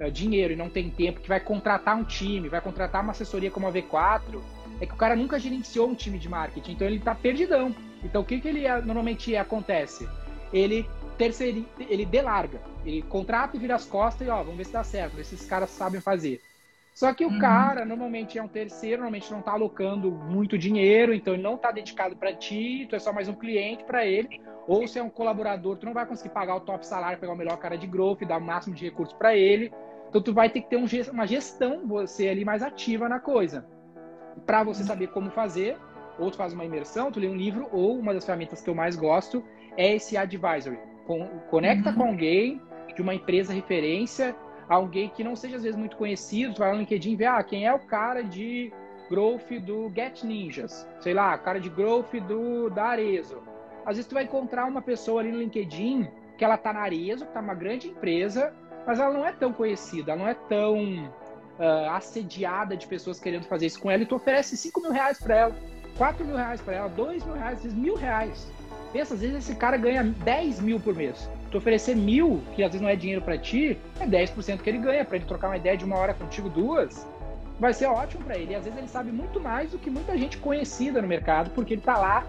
uh, 0.00 0.10
dinheiro 0.10 0.52
e 0.52 0.56
não 0.56 0.68
tem 0.68 0.90
tempo, 0.90 1.20
que 1.20 1.28
vai 1.28 1.40
contratar 1.40 1.96
um 1.96 2.04
time, 2.04 2.48
vai 2.48 2.60
contratar 2.60 3.02
uma 3.02 3.12
assessoria 3.12 3.50
como 3.50 3.68
a 3.68 3.72
V4, 3.72 4.40
é 4.80 4.86
que 4.86 4.92
o 4.92 4.96
cara 4.96 5.14
nunca 5.14 5.38
gerenciou 5.38 5.88
um 5.88 5.94
time 5.94 6.18
de 6.18 6.28
marketing, 6.28 6.72
então 6.72 6.86
ele 6.86 6.96
está 6.96 7.14
perdidão. 7.14 7.74
Então 8.02 8.22
o 8.22 8.24
que, 8.24 8.40
que 8.40 8.48
ele 8.48 8.68
normalmente 8.82 9.36
acontece? 9.36 10.08
Ele 10.52 10.86
terceiriza, 11.16 11.66
ele 11.88 12.04
delarga, 12.04 12.60
ele 12.84 13.02
contrata 13.02 13.56
e 13.56 13.60
vira 13.60 13.74
as 13.74 13.84
costas 13.84 14.26
e 14.26 14.30
ó, 14.30 14.38
vamos 14.38 14.56
ver 14.56 14.66
se 14.66 14.72
dá 14.72 14.84
certo, 14.84 15.16
ver 15.16 15.24
se 15.24 15.34
esses 15.34 15.46
caras 15.46 15.70
sabem 15.70 16.00
fazer. 16.00 16.40
Só 16.94 17.12
que 17.12 17.24
o 17.24 17.28
uhum. 17.28 17.38
cara 17.40 17.84
normalmente 17.84 18.38
é 18.38 18.42
um 18.42 18.46
terceiro, 18.46 18.98
normalmente 18.98 19.30
não 19.30 19.40
está 19.40 19.52
alocando 19.52 20.12
muito 20.12 20.56
dinheiro, 20.56 21.12
então 21.12 21.34
ele 21.34 21.42
não 21.42 21.56
está 21.56 21.72
dedicado 21.72 22.14
para 22.14 22.32
ti, 22.32 22.86
tu 22.88 22.94
é 22.94 23.00
só 23.00 23.12
mais 23.12 23.28
um 23.28 23.34
cliente 23.34 23.82
para 23.82 24.06
ele. 24.06 24.40
Ou 24.66 24.86
se 24.86 24.98
é 24.98 25.02
um 25.02 25.10
colaborador, 25.10 25.76
tu 25.76 25.86
não 25.86 25.92
vai 25.92 26.06
conseguir 26.06 26.30
pagar 26.30 26.54
o 26.54 26.60
top 26.60 26.86
salário, 26.86 27.18
pegar 27.18 27.32
o 27.32 27.36
melhor 27.36 27.56
cara 27.58 27.76
de 27.76 27.86
growth, 27.86 28.20
dar 28.20 28.38
o 28.38 28.40
máximo 28.40 28.76
de 28.76 28.84
recursos 28.84 29.12
para 29.16 29.36
ele. 29.36 29.72
Então 30.08 30.22
tu 30.22 30.32
vai 30.32 30.48
ter 30.48 30.60
que 30.60 30.70
ter 30.70 30.76
um, 30.76 30.86
uma 31.12 31.26
gestão, 31.26 31.84
você 31.84 32.28
ali 32.28 32.44
mais 32.44 32.62
ativa 32.62 33.08
na 33.08 33.18
coisa. 33.18 33.66
Para 34.46 34.62
você 34.62 34.82
uhum. 34.82 34.86
saber 34.86 35.08
como 35.08 35.30
fazer, 35.32 35.76
ou 36.16 36.30
tu 36.30 36.36
faz 36.36 36.52
uma 36.52 36.64
imersão, 36.64 37.10
tu 37.10 37.18
lê 37.18 37.26
um 37.26 37.36
livro, 37.36 37.68
ou 37.72 37.98
uma 37.98 38.14
das 38.14 38.24
ferramentas 38.24 38.62
que 38.62 38.70
eu 38.70 38.74
mais 38.74 38.94
gosto 38.94 39.44
é 39.76 39.96
esse 39.96 40.16
advisory. 40.16 40.78
Conecta 41.50 41.90
uhum. 41.90 41.96
com 41.96 42.02
alguém 42.04 42.60
de 42.94 43.02
uma 43.02 43.14
empresa 43.14 43.52
referência 43.52 44.34
alguém 44.68 45.08
que 45.08 45.24
não 45.24 45.36
seja 45.36 45.56
às 45.56 45.62
vezes 45.62 45.78
muito 45.78 45.96
conhecido, 45.96 46.54
tu 46.54 46.58
vai 46.58 46.68
lá 46.68 46.74
no 46.74 46.80
LinkedIn 46.80 47.12
e 47.12 47.16
vê, 47.16 47.26
ah, 47.26 47.42
quem 47.42 47.66
é 47.66 47.72
o 47.72 47.78
cara 47.78 48.22
de 48.22 48.72
growth 49.08 49.50
do 49.60 49.92
Get 49.94 50.22
Ninjas, 50.22 50.88
sei 51.00 51.12
lá, 51.12 51.36
cara 51.36 51.60
de 51.60 51.68
growth 51.68 52.12
do 52.26 52.70
da 52.70 52.86
Arezo. 52.86 53.42
Às 53.84 53.96
vezes 53.96 54.06
tu 54.06 54.14
vai 54.14 54.24
encontrar 54.24 54.64
uma 54.64 54.80
pessoa 54.80 55.20
ali 55.20 55.30
no 55.30 55.38
LinkedIn 55.38 56.08
que 56.38 56.44
ela 56.44 56.56
tá 56.56 56.72
na 56.72 56.80
Arezo, 56.80 57.26
que 57.26 57.32
tá 57.32 57.42
numa 57.42 57.54
grande 57.54 57.88
empresa, 57.88 58.52
mas 58.86 58.98
ela 58.98 59.12
não 59.12 59.26
é 59.26 59.32
tão 59.32 59.52
conhecida, 59.52 60.12
ela 60.12 60.22
não 60.22 60.28
é 60.28 60.34
tão 60.34 61.04
uh, 61.58 61.90
assediada 61.90 62.76
de 62.76 62.86
pessoas 62.86 63.20
querendo 63.20 63.44
fazer 63.44 63.66
isso 63.66 63.80
com 63.80 63.90
ela, 63.90 64.02
e 64.02 64.06
tu 64.06 64.16
oferece 64.16 64.56
5 64.56 64.80
mil 64.80 64.90
reais 64.90 65.18
para 65.18 65.36
ela, 65.36 65.56
4 65.98 66.24
mil 66.24 66.36
reais 66.36 66.60
para 66.60 66.74
ela, 66.74 66.88
2 66.88 67.24
mil 67.24 67.34
reais, 67.34 67.74
mil 67.74 67.94
reais. 67.94 68.50
Pensa, 68.94 69.12
às 69.12 69.20
vezes 69.20 69.36
esse 69.36 69.54
cara 69.56 69.76
ganha 69.76 70.02
10 70.02 70.60
mil 70.60 70.80
por 70.80 70.94
mês 70.94 71.28
tu 71.54 71.58
oferecer 71.58 71.94
mil, 71.94 72.42
que 72.56 72.64
às 72.64 72.72
vezes 72.72 72.80
não 72.80 72.88
é 72.88 72.96
dinheiro 72.96 73.22
para 73.22 73.38
ti, 73.38 73.78
é 74.00 74.06
10% 74.06 74.58
que 74.58 74.68
ele 74.68 74.78
ganha. 74.78 75.04
Para 75.04 75.16
ele 75.16 75.24
trocar 75.24 75.46
uma 75.46 75.56
ideia 75.56 75.76
de 75.76 75.84
uma 75.84 75.96
hora 75.96 76.12
contigo, 76.12 76.48
duas, 76.48 77.06
vai 77.60 77.72
ser 77.72 77.86
ótimo 77.86 78.24
para 78.24 78.36
ele. 78.36 78.52
E 78.52 78.56
às 78.56 78.64
vezes 78.64 78.76
ele 78.76 78.88
sabe 78.88 79.12
muito 79.12 79.38
mais 79.40 79.70
do 79.70 79.78
que 79.78 79.88
muita 79.88 80.18
gente 80.18 80.36
conhecida 80.38 81.00
no 81.00 81.06
mercado, 81.06 81.50
porque 81.50 81.74
ele 81.74 81.80
tá 81.80 81.96
lá 81.96 82.26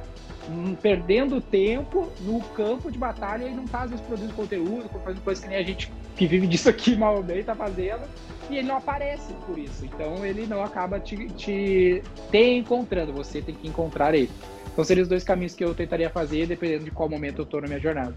hum, 0.47 0.75
perdendo 0.75 1.41
tempo 1.41 2.08
no 2.21 2.39
campo 2.39 2.91
de 2.91 2.99
batalha 2.99 3.45
e 3.45 3.54
não 3.54 3.65
tá 3.65 3.82
às 3.82 3.89
vezes 3.89 4.06
produzindo 4.06 4.36
conteúdo, 4.36 4.88
fazendo 5.04 5.23
coisas 5.23 5.43
que 5.43 5.49
nem 5.49 5.58
a 5.58 5.63
gente 5.63 5.91
que 6.15 6.28
vive 6.28 6.47
disso 6.47 6.69
aqui 6.69 6.95
mal 6.95 7.21
bem 7.21 7.43
tá 7.43 7.56
fazendo, 7.56 8.01
e 8.49 8.58
ele 8.58 8.67
não 8.67 8.78
aparece 8.78 9.34
por 9.45 9.58
isso. 9.58 9.86
Então 9.86 10.25
ele 10.25 10.45
não 10.45 10.63
acaba 10.63 10.99
te, 10.99 11.30
te, 11.30 12.01
te 12.32 12.38
encontrando, 12.38 13.12
você 13.12 13.41
tem 13.41 13.56
que 13.56 13.67
encontrar 13.67 14.13
ele. 14.13 14.32
Então 14.71 14.84
seriam 14.84 15.04
os 15.04 15.10
dois 15.10 15.23
caminhos 15.23 15.54
que 15.54 15.63
eu 15.63 15.73
tentaria 15.73 16.10
fazer, 16.10 16.47
dependendo 16.47 16.86
de 16.86 16.91
qual 16.91 17.10
momento 17.10 17.39
eu 17.39 17.45
tô 17.45 17.60
na 17.60 17.67
minha 17.67 17.80
jornada. 17.80 18.13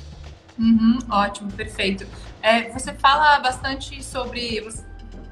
Uhum, 0.59 0.99
ótimo, 1.11 1.53
perfeito. 1.53 2.07
É, 2.43 2.69
você 2.71 2.93
fala 2.93 3.39
bastante 3.39 4.03
sobre 4.03 4.67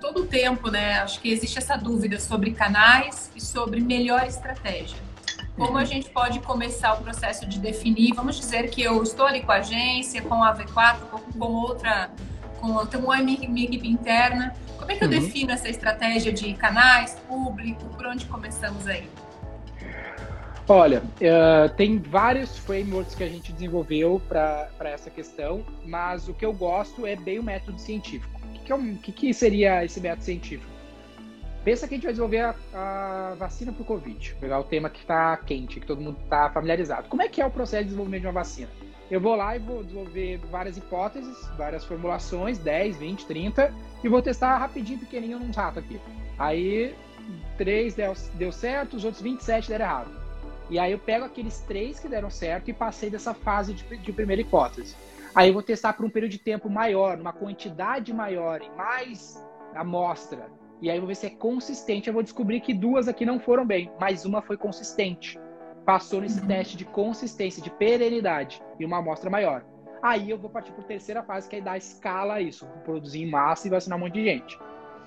todo 0.01 0.23
o 0.23 0.27
tempo, 0.27 0.71
né? 0.71 1.01
Acho 1.01 1.21
que 1.21 1.31
existe 1.31 1.59
essa 1.59 1.77
dúvida 1.77 2.21
sobre 2.21 2.53
canais 2.53 3.31
e 3.35 3.41
sobre 3.41 3.81
melhor 3.81 4.25
estratégia. 4.25 4.99
Como 5.57 5.73
uhum. 5.73 5.79
a 5.79 5.85
gente 5.85 6.11
pode 6.11 6.39
começar 6.41 6.95
o 6.95 7.03
processo 7.03 7.47
de 7.47 7.59
definir? 7.59 8.15
Vamos 8.15 8.37
dizer 8.37 8.71
que 8.71 8.83
eu 8.83 9.03
estou 9.03 9.27
ali 9.27 9.41
com 9.41 9.51
a 9.51 9.57
agência, 9.57 10.23
com 10.23 10.45
a 10.45 10.55
V4, 10.55 10.99
com, 11.11 11.19
com 11.19 11.47
outra, 11.47 12.11
com 12.61 12.69
uma 12.99 13.17
minha, 13.19 13.49
minha 13.49 13.67
equipe 13.67 13.89
interna. 13.89 14.55
Como 14.79 14.91
é 14.91 14.97
que 14.97 15.05
eu 15.05 15.09
uhum. 15.09 15.21
defino 15.21 15.53
essa 15.53 15.69
estratégia 15.69 16.33
de 16.33 16.53
canais, 16.55 17.17
público? 17.27 17.85
Por 17.97 18.07
onde 18.07 18.27
começamos 18.27 18.87
aí? 18.87 19.09
Olha, 20.69 21.01
uh, 21.01 21.69
tem 21.77 21.99
vários 21.99 22.59
frameworks 22.59 23.15
que 23.15 23.23
a 23.23 23.29
gente 23.29 23.53
desenvolveu 23.53 24.21
para 24.29 24.69
essa 24.81 25.09
questão, 25.09 25.65
mas 25.85 26.29
o 26.29 26.35
que 26.35 26.45
eu 26.45 26.53
gosto 26.53 27.07
é 27.07 27.15
bem 27.15 27.39
o 27.39 27.43
método 27.43 27.79
científico. 27.79 28.41
O 28.45 28.53
que, 28.53 28.59
que, 28.59 28.73
é 28.73 28.75
um, 28.75 28.97
que, 28.97 29.13
que 29.13 29.33
seria 29.33 29.85
esse 29.85 30.01
método 30.01 30.25
científico? 30.25 30.77
Pensa 31.65 31.87
que 31.87 31.95
a 31.95 31.97
gente 31.97 32.05
vai 32.05 32.13
desenvolver 32.13 32.41
a, 32.41 32.55
a 32.75 33.35
vacina 33.37 33.73
para 33.73 33.83
o 33.83 33.85
Covid, 33.85 34.35
pegar 34.41 34.59
o 34.59 34.65
tema 34.65 34.91
que 34.91 35.01
está 35.01 35.37
quente, 35.37 35.79
que 35.79 35.87
todo 35.87 36.01
mundo 36.01 36.19
está 36.23 36.51
familiarizado. 36.51 37.09
Como 37.09 37.23
é 37.23 37.29
que 37.29 37.41
é 37.41 37.47
o 37.47 37.51
processo 37.51 37.83
de 37.83 37.91
desenvolvimento 37.91 38.23
de 38.23 38.27
uma 38.27 38.33
vacina? 38.33 38.69
Eu 39.11 39.21
vou 39.21 39.37
lá 39.37 39.55
e 39.55 39.59
vou 39.59 39.85
desenvolver 39.85 40.39
várias 40.51 40.77
hipóteses, 40.77 41.37
várias 41.57 41.85
formulações, 41.85 42.59
10, 42.59 42.97
20, 42.97 43.27
30, 43.27 43.73
e 44.03 44.09
vou 44.09 44.21
testar 44.21 44.59
rapidinho, 44.59 44.99
pequenininho, 44.99 45.39
num 45.39 45.53
rato 45.53 45.79
aqui. 45.79 46.01
Aí, 46.39 46.95
três 47.57 47.95
deu, 47.95 48.13
deu 48.35 48.51
certo, 48.51 48.97
os 48.97 49.05
outros 49.05 49.23
27 49.23 49.69
deram 49.69 49.85
errado. 49.85 50.11
E 50.69 50.79
aí 50.79 50.91
eu 50.91 50.99
pego 50.99 51.25
aqueles 51.25 51.61
três 51.61 52.01
que 52.01 52.09
deram 52.09 52.29
certo 52.29 52.69
e 52.69 52.73
passei 52.73 53.09
dessa 53.09 53.33
fase 53.33 53.73
de, 53.73 53.85
de 53.99 54.13
primeira 54.13 54.43
hipótese. 54.43 54.97
Aí 55.33 55.49
eu 55.49 55.55
vou 55.55 55.63
testar 55.63 55.93
por 55.93 56.05
um 56.05 56.11
período 56.11 56.33
de 56.33 56.39
tempo 56.39 56.69
maior, 56.69 57.21
uma 57.21 57.33
quantidade 57.33 58.13
maior, 58.13 58.61
em 58.63 58.71
mais 58.75 59.41
amostra. 59.75 60.51
E 60.81 60.91
aí 60.91 60.97
eu 60.97 61.03
vou 61.03 61.09
ver 61.09 61.15
se 61.15 61.27
é 61.27 61.31
consistente. 61.31 62.09
Eu 62.09 62.15
vou 62.15 62.23
descobrir 62.23 62.61
que 62.61 62.75
duas 62.75 63.07
aqui 63.07 63.25
não 63.25 63.39
foram 63.39 63.65
bem, 63.65 63.91
mas 64.01 64.25
uma 64.25 64.43
foi 64.43 64.57
consistente. 64.57 65.39
Passou 65.87 66.21
nesse 66.21 66.45
teste 66.45 66.77
de 66.77 66.85
consistência, 66.85 67.63
de 67.63 67.71
perenidade, 67.71 68.61
e 68.79 68.85
uma 68.85 68.99
amostra 68.99 69.31
maior. 69.31 69.65
Aí 70.03 70.29
eu 70.29 70.37
vou 70.37 70.51
partir 70.51 70.73
para 70.73 70.83
a 70.83 70.87
terceira 70.87 71.23
fase, 71.23 71.49
que 71.49 71.57
é 71.57 71.61
dar 71.61 71.79
escala 71.79 72.35
a 72.35 72.41
isso, 72.41 72.67
produzir 72.85 73.23
em 73.23 73.31
massa 73.31 73.67
e 73.67 73.71
vacinar 73.71 73.97
um 73.97 74.03
monte 74.03 74.15
de 74.15 74.25
gente. 74.25 74.59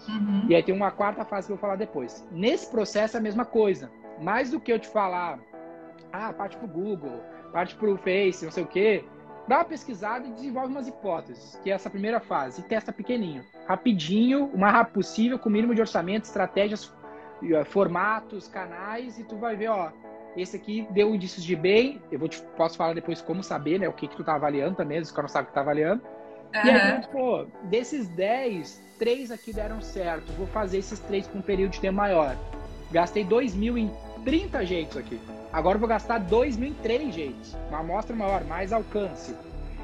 Uhum. 0.07 0.45
E 0.47 0.55
aí 0.55 0.63
tem 0.63 0.73
uma 0.73 0.89
quarta 0.89 1.25
fase 1.25 1.47
que 1.47 1.51
eu 1.51 1.57
vou 1.57 1.61
falar 1.61 1.75
depois. 1.75 2.25
Nesse 2.31 2.71
processo 2.71 3.17
é 3.17 3.19
a 3.19 3.23
mesma 3.23 3.43
coisa. 3.45 3.91
Mais 4.21 4.51
do 4.51 4.59
que 4.59 4.71
eu 4.71 4.79
te 4.79 4.87
falar 4.87 5.39
ah, 6.13 6.33
parte 6.33 6.57
pro 6.57 6.67
Google, 6.67 7.21
parte 7.51 7.75
pro 7.75 7.97
Face, 7.97 8.45
não 8.45 8.51
sei 8.51 8.63
o 8.63 8.67
quê. 8.67 9.05
Dá 9.47 9.57
uma 9.57 9.65
pesquisada 9.65 10.27
e 10.27 10.31
desenvolve 10.31 10.71
umas 10.71 10.87
hipóteses, 10.87 11.59
que 11.63 11.71
é 11.71 11.73
essa 11.73 11.89
primeira 11.89 12.19
fase, 12.19 12.61
e 12.61 12.63
testa 12.63 12.93
pequenininho, 12.93 13.43
rapidinho, 13.67 14.45
o 14.45 14.57
mais 14.57 14.73
rápido 14.73 14.93
possível, 14.93 15.39
com 15.39 15.49
o 15.49 15.51
mínimo 15.51 15.73
de 15.73 15.81
orçamento, 15.81 16.25
estratégias, 16.25 16.93
formatos, 17.65 18.47
canais, 18.47 19.17
e 19.17 19.23
tu 19.23 19.37
vai 19.37 19.55
ver, 19.55 19.69
ó, 19.69 19.91
esse 20.35 20.55
aqui 20.55 20.87
deu 20.91 21.13
indícios 21.13 21.43
de 21.43 21.55
bem, 21.55 22.01
eu 22.11 22.19
vou 22.19 22.27
te, 22.27 22.41
posso 22.55 22.77
falar 22.77 22.93
depois 22.93 23.21
como 23.21 23.43
saber, 23.43 23.79
né, 23.79 23.87
o 23.87 23.93
que 23.93 24.07
que 24.07 24.15
tu 24.15 24.23
tá 24.23 24.35
avaliando 24.35 24.75
também, 24.75 24.99
os 24.99 25.11
caras 25.11 25.31
não 25.31 25.33
sabem 25.33 25.45
o 25.45 25.47
que 25.47 25.53
tá 25.53 25.61
avaliando. 25.61 26.01
Uhum. 26.55 26.65
E 26.65 26.69
aí, 26.69 27.07
pô, 27.11 27.45
desses 27.63 28.07
10, 28.09 28.81
três 28.97 29.31
aqui 29.31 29.53
deram 29.53 29.81
certo, 29.81 30.31
vou 30.33 30.47
fazer 30.47 30.79
esses 30.79 30.99
três 30.99 31.27
com 31.27 31.39
um 31.39 31.41
período 31.41 31.71
de 31.71 31.79
tempo 31.79 31.95
maior. 31.95 32.35
Gastei 32.91 33.23
2 33.23 33.55
mil 33.55 33.77
em 33.77 33.91
30 34.25 34.65
jeitos 34.65 34.97
aqui. 34.97 35.19
Agora 35.53 35.75
eu 35.75 35.79
vou 35.79 35.89
gastar 35.89 36.19
2 36.19 36.57
mil 36.57 36.69
em 36.69 36.73
3 36.73 37.13
jeitos. 37.13 37.55
Uma 37.69 37.79
amostra 37.79 38.15
maior, 38.15 38.43
mais 38.45 38.73
alcance. 38.73 39.35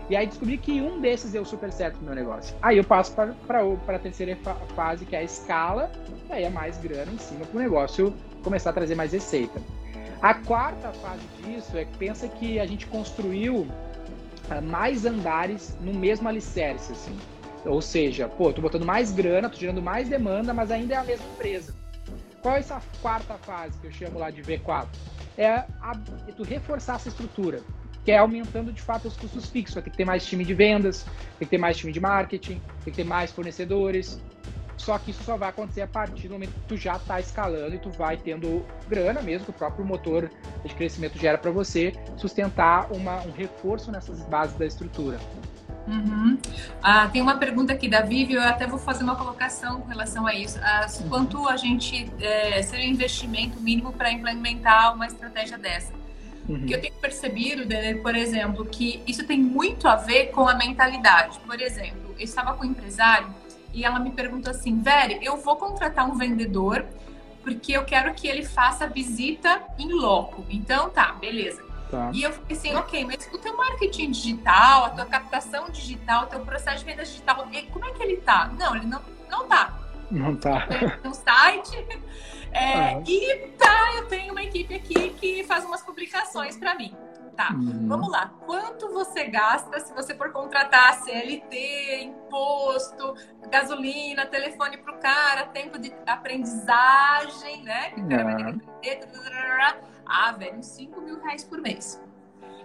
E 0.09 0.15
aí 0.15 0.27
descobri 0.27 0.57
que 0.57 0.81
um 0.81 0.99
desses 0.99 1.31
deu 1.31 1.43
super 1.43 1.71
certo 1.71 1.97
no 1.97 2.03
meu 2.03 2.15
negócio. 2.15 2.55
Aí 2.61 2.77
eu 2.77 2.83
passo 2.83 3.13
para 3.13 3.95
a 3.95 3.99
terceira 3.99 4.37
fase, 4.75 5.05
que 5.05 5.15
é 5.15 5.19
a 5.19 5.23
escala, 5.23 5.91
e 6.29 6.33
aí 6.33 6.43
é 6.43 6.49
mais 6.49 6.77
grana 6.77 7.11
em 7.11 7.17
cima 7.17 7.45
para 7.45 7.57
o 7.57 7.61
negócio 7.61 8.13
começar 8.43 8.69
a 8.69 8.73
trazer 8.73 8.93
mais 8.93 9.13
receita. 9.13 9.59
A 10.25 10.33
quarta 10.33 10.91
fase 10.91 11.21
disso 11.37 11.77
é 11.77 11.85
que 11.85 11.95
pensa 11.99 12.27
que 12.27 12.59
a 12.59 12.65
gente 12.65 12.87
construiu 12.87 13.57
uh, 13.57 14.59
mais 14.63 15.05
andares 15.05 15.77
no 15.79 15.93
mesmo 15.93 16.27
alicerce, 16.27 16.93
assim. 16.93 17.15
Ou 17.63 17.79
seja, 17.79 18.27
pô, 18.27 18.51
tô 18.51 18.59
botando 18.59 18.87
mais 18.87 19.11
grana, 19.11 19.51
tô 19.51 19.57
gerando 19.57 19.83
mais 19.83 20.09
demanda, 20.09 20.51
mas 20.51 20.71
ainda 20.71 20.95
é 20.95 20.97
a 20.97 21.03
mesma 21.03 21.27
empresa. 21.27 21.75
Qual 22.41 22.55
é 22.55 22.59
essa 22.59 22.81
quarta 23.03 23.35
fase 23.35 23.77
que 23.77 23.85
eu 23.85 23.91
chamo 23.91 24.17
lá 24.17 24.31
de 24.31 24.41
V4? 24.41 24.87
É, 25.37 25.47
a, 25.47 25.91
é 26.27 26.31
tu 26.31 26.41
reforçar 26.41 26.95
essa 26.95 27.09
estrutura, 27.09 27.61
que 28.03 28.09
é 28.09 28.17
aumentando 28.17 28.73
de 28.73 28.81
fato 28.81 29.07
os 29.07 29.15
custos 29.15 29.47
fixos. 29.51 29.75
Ter 29.75 29.91
que 29.91 29.97
ter 29.97 30.05
mais 30.05 30.25
time 30.25 30.43
de 30.43 30.55
vendas, 30.55 31.03
tem 31.37 31.45
que 31.45 31.51
ter 31.51 31.59
mais 31.59 31.77
time 31.77 31.93
de 31.93 31.99
marketing, 31.99 32.59
tem 32.83 32.91
que 32.91 32.91
ter 32.93 33.03
mais 33.03 33.31
fornecedores. 33.31 34.19
Só 34.77 34.97
que 34.97 35.11
isso 35.11 35.23
só 35.23 35.37
vai 35.37 35.49
acontecer 35.49 35.81
a 35.81 35.87
partir 35.87 36.27
do 36.27 36.33
momento 36.33 36.53
que 36.53 36.67
tu 36.67 36.77
já 36.77 36.97
está 36.97 37.19
escalando 37.19 37.75
e 37.75 37.79
tu 37.79 37.89
vai 37.89 38.17
tendo 38.17 38.65
grana 38.87 39.21
mesmo, 39.21 39.45
que 39.45 39.51
o 39.51 39.53
próprio 39.53 39.85
motor 39.85 40.29
de 40.63 40.75
crescimento 40.75 41.17
gera 41.17 41.37
para 41.37 41.51
você 41.51 41.93
sustentar 42.17 42.91
uma, 42.91 43.21
um 43.21 43.31
reforço 43.31 43.91
nessas 43.91 44.21
bases 44.23 44.57
da 44.57 44.65
estrutura. 44.65 45.19
Uhum. 45.87 46.37
Ah, 46.81 47.07
tem 47.07 47.21
uma 47.21 47.37
pergunta 47.37 47.71
aqui 47.71 47.87
da 47.87 48.01
Vivi, 48.01 48.33
eu 48.33 48.41
até 48.41 48.65
vou 48.65 48.79
fazer 48.79 49.03
uma 49.03 49.15
colocação 49.15 49.81
com 49.81 49.87
relação 49.87 50.25
a 50.25 50.33
isso. 50.33 50.59
Ah, 50.61 50.87
quanto 51.09 51.47
a 51.47 51.57
gente 51.57 52.11
é, 52.19 52.61
seria 52.63 52.87
um 52.87 52.91
investimento 52.91 53.59
mínimo 53.61 53.93
para 53.93 54.11
implementar 54.11 54.95
uma 54.95 55.05
estratégia 55.05 55.57
dessa? 55.57 55.93
Uhum. 56.49 56.65
Que 56.65 56.73
eu 56.73 56.81
tenho 56.81 56.93
percebido, 56.95 57.63
por 58.01 58.15
exemplo, 58.15 58.65
que 58.65 59.01
isso 59.07 59.25
tem 59.25 59.39
muito 59.39 59.87
a 59.87 59.95
ver 59.95 60.27
com 60.27 60.47
a 60.47 60.55
mentalidade. 60.55 61.39
Por 61.39 61.59
exemplo, 61.59 62.15
eu 62.17 62.23
estava 62.23 62.53
com 62.53 62.65
um 62.65 62.69
empresário 62.69 63.27
e 63.75 63.83
ela 63.83 63.99
me 63.99 64.09
perguntou 64.09 64.49
assim, 64.51 64.81
Vere, 64.81 65.19
eu 65.21 65.35
vou 65.37 65.57
contratar 65.57 66.09
um 66.09 66.15
vendedor 66.15 66.85
porque 67.43 67.73
eu 67.73 67.83
quero 67.83 68.13
que 68.15 68.27
ele 68.27 68.43
faça 68.43 68.87
visita 68.87 69.61
em 69.77 69.91
loco. 69.91 70.45
Então 70.49 70.89
tá, 70.89 71.11
beleza. 71.13 71.61
Tá. 71.91 72.09
E 72.13 72.23
eu 72.23 72.31
falei 72.31 72.57
assim, 72.57 72.73
ok, 72.73 73.05
mas 73.05 73.29
o 73.31 73.37
teu 73.37 73.55
marketing 73.55 74.11
digital, 74.11 74.85
a 74.85 74.89
tua 74.89 75.05
captação 75.05 75.69
digital, 75.69 76.23
o 76.23 76.27
teu 76.27 76.39
processo 76.39 76.79
de 76.79 76.85
venda 76.85 77.03
digital, 77.03 77.47
como 77.71 77.85
é 77.85 77.91
que 77.91 78.01
ele 78.01 78.17
tá? 78.17 78.49
Não, 78.57 78.75
ele 78.75 78.87
não, 78.87 79.01
não 79.29 79.47
tá. 79.47 79.77
Não 80.09 80.35
tá. 80.35 80.65
Tem 80.67 81.11
um 81.11 81.13
site. 81.13 81.85
É, 82.57 82.95
uhum. 82.95 83.03
E 83.05 83.35
tá, 83.57 83.95
eu 83.97 84.07
tenho 84.07 84.31
uma 84.31 84.41
equipe 84.41 84.73
aqui 84.73 85.09
que 85.09 85.43
faz 85.43 85.65
umas 85.65 85.81
publicações 85.81 86.55
para 86.55 86.73
mim. 86.73 86.95
Tá, 87.35 87.51
uhum. 87.53 87.87
vamos 87.87 88.09
lá. 88.09 88.33
Quanto 88.45 88.93
você 88.93 89.25
gasta 89.25 89.79
se 89.81 89.93
você 89.93 90.15
for 90.15 90.31
contratar 90.31 90.93
CLT, 91.03 92.03
imposto, 92.03 93.13
gasolina, 93.49 94.25
telefone 94.25 94.77
pro 94.77 94.97
cara, 94.99 95.45
tempo 95.47 95.77
de 95.77 95.93
aprendizagem, 96.05 97.61
né? 97.63 97.89
Que 97.91 98.01
o 98.01 98.07
cara 98.07 98.23
vai 98.23 98.35
ter 98.35 98.43
que 98.43 98.69
aprender. 98.69 98.95
Ah, 100.05 100.31
velho, 100.31 100.57
uns 100.57 100.67
5 100.67 101.01
mil 101.01 101.21
reais 101.21 101.43
por 101.43 101.59
mês. 101.59 102.01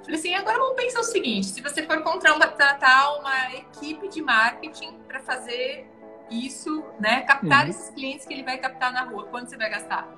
Falei 0.02 0.18
assim, 0.18 0.34
agora 0.34 0.58
vamos 0.58 0.76
pensar 0.76 1.00
o 1.00 1.04
seguinte: 1.04 1.46
se 1.46 1.60
você 1.60 1.82
for 1.82 2.02
contratar 2.02 3.18
uma 3.18 3.54
equipe 3.54 4.08
de 4.08 4.22
marketing 4.22 4.98
para 5.08 5.20
fazer 5.20 5.90
isso, 6.30 6.84
né? 6.98 7.22
Captar 7.22 7.64
uhum. 7.64 7.70
esses 7.70 7.90
clientes 7.90 8.24
que 8.24 8.32
ele 8.32 8.44
vai 8.44 8.58
captar 8.58 8.92
na 8.92 9.02
rua, 9.02 9.26
quanto 9.26 9.50
você 9.50 9.56
vai 9.56 9.68
gastar? 9.68 10.08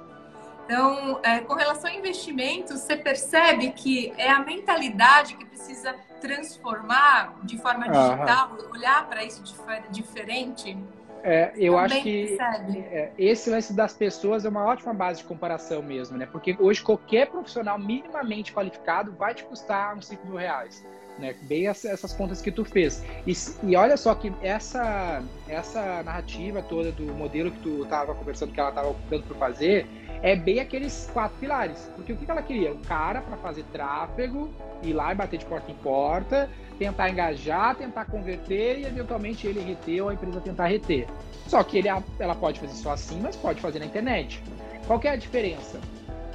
Então, 0.65 1.21
é, 1.23 1.41
com 1.41 1.55
relação 1.55 1.91
a 1.91 1.95
investimentos, 1.95 2.81
você 2.81 2.97
percebe 2.97 3.73
que 3.73 4.13
é 4.17 4.31
a 4.31 4.41
mentalidade 4.41 5.35
que 5.37 5.45
precisa 5.45 5.95
transformar 6.21 7.35
de 7.43 7.59
forma 7.59 7.89
digital, 7.89 8.53
uhum. 8.53 8.71
olhar 8.73 9.09
para 9.09 9.25
isso 9.25 9.43
de 9.43 9.55
forma 9.55 9.81
diferente. 9.91 10.77
É, 11.25 11.53
eu 11.57 11.75
Também 11.75 11.85
acho 11.85 12.03
que 12.03 12.39
é, 12.41 13.13
esse 13.17 13.51
lance 13.51 13.73
das 13.73 13.93
pessoas 13.93 14.45
é 14.45 14.49
uma 14.49 14.65
ótima 14.65 14.93
base 14.93 15.21
de 15.21 15.25
comparação 15.25 15.83
mesmo, 15.83 16.17
né? 16.17 16.27
Porque 16.27 16.57
hoje 16.59 16.83
qualquer 16.83 17.29
profissional 17.29 17.79
minimamente 17.79 18.53
qualificado 18.53 19.13
vai 19.13 19.35
te 19.35 19.45
custar 19.45 19.97
uns 19.97 20.07
5 20.07 20.27
mil 20.27 20.37
reais 20.37 20.85
né? 21.19 21.35
Bem 21.43 21.67
essas 21.67 22.13
contas 22.13 22.41
que 22.41 22.51
tu 22.51 22.65
fez. 22.65 23.03
E, 23.27 23.33
e, 23.65 23.77
olha 23.77 23.97
só 23.97 24.15
que 24.15 24.33
essa, 24.43 25.23
essa 25.49 26.03
narrativa 26.03 26.63
toda 26.63 26.93
do 26.93 27.05
modelo 27.15 27.51
que 27.51 27.59
tu 27.61 27.83
estava 27.83 28.15
conversando, 28.15 28.53
que 28.53 28.61
ela 28.61 28.71
estava 28.71 28.89
optando 28.89 29.23
por 29.25 29.37
fazer, 29.37 29.87
é 30.23 30.37
bem 30.37 30.61
aqueles 30.61 31.11
quatro 31.13 31.37
pilares. 31.39 31.91
Porque 31.97 32.13
o 32.13 32.17
que, 32.17 32.31
ela 32.31 32.43
queria? 32.43 32.73
Um 32.73 32.81
cara 32.83 33.21
para 33.21 33.37
fazer 33.37 33.65
tráfego, 33.73 34.55
ir 34.83 34.93
lá 34.93 35.13
e 35.13 35.15
bater 35.17 35.39
de 35.39 35.45
porta 35.45 35.71
em 35.71 35.75
porta, 35.75 36.49
tentar 36.79 37.11
engajar, 37.11 37.75
tentar 37.75 38.05
converter 38.07 38.79
e 38.79 38.87
eventualmente 38.87 39.47
ele 39.47 39.61
reter 39.61 40.03
ou 40.03 40.09
a 40.09 40.15
empresa 40.15 40.41
tentar 40.41 40.67
reter. 40.69 41.07
Só 41.47 41.63
que 41.63 41.79
ele, 41.79 41.89
ela 42.19 42.35
pode 42.35 42.61
fazer 42.61 42.75
só 42.75 42.93
assim, 42.93 43.21
mas 43.21 43.37
pode 43.37 43.61
fazer 43.61 43.81
na 43.81 43.87
internet. 43.87 44.43
Qual 44.87 45.01
é 45.03 45.09
a 45.09 45.17
diferença? 45.17 45.81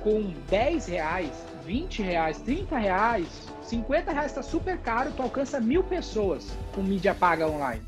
Com 0.04 0.34
10 0.50 0.88
reais, 0.88 1.32
20 1.66 2.02
reais, 2.02 2.40
30 2.42 2.78
reais, 2.78 3.48
50 3.64 4.12
reais 4.12 4.28
está 4.28 4.42
super 4.42 4.78
caro, 4.78 5.12
tu 5.12 5.22
alcança 5.22 5.60
mil 5.60 5.84
pessoas 5.84 6.56
com 6.74 6.82
mídia 6.82 7.14
paga 7.14 7.48
online, 7.48 7.82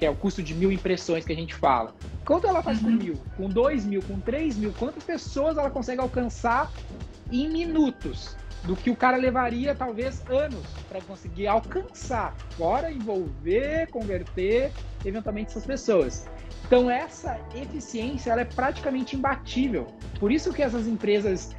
que 0.00 0.06
é 0.06 0.10
o 0.10 0.16
custo 0.16 0.42
de 0.42 0.54
mil 0.54 0.72
impressões 0.72 1.26
que 1.26 1.32
a 1.32 1.36
gente 1.36 1.54
fala. 1.54 1.94
Quanto 2.24 2.46
ela 2.46 2.62
faz 2.62 2.82
uhum. 2.82 2.96
com 2.96 3.04
mil, 3.04 3.14
com 3.36 3.48
dois 3.50 3.84
mil, 3.84 4.00
com 4.00 4.18
três 4.18 4.56
mil? 4.56 4.72
Quantas 4.78 5.04
pessoas 5.04 5.58
ela 5.58 5.68
consegue 5.68 6.00
alcançar 6.00 6.72
em 7.30 7.50
minutos? 7.50 8.34
Do 8.64 8.74
que 8.74 8.90
o 8.90 8.96
cara 8.96 9.18
levaria 9.18 9.74
talvez 9.74 10.22
anos 10.30 10.66
para 10.88 11.02
conseguir 11.02 11.46
alcançar, 11.46 12.34
fora 12.56 12.90
envolver, 12.90 13.88
converter 13.90 14.72
eventualmente 15.04 15.50
essas 15.50 15.66
pessoas. 15.66 16.26
Então 16.66 16.90
essa 16.90 17.38
eficiência 17.54 18.32
ela 18.32 18.40
é 18.40 18.46
praticamente 18.46 19.16
imbatível. 19.16 19.86
Por 20.18 20.32
isso 20.32 20.50
que 20.52 20.62
essas 20.62 20.86
empresas 20.86 21.54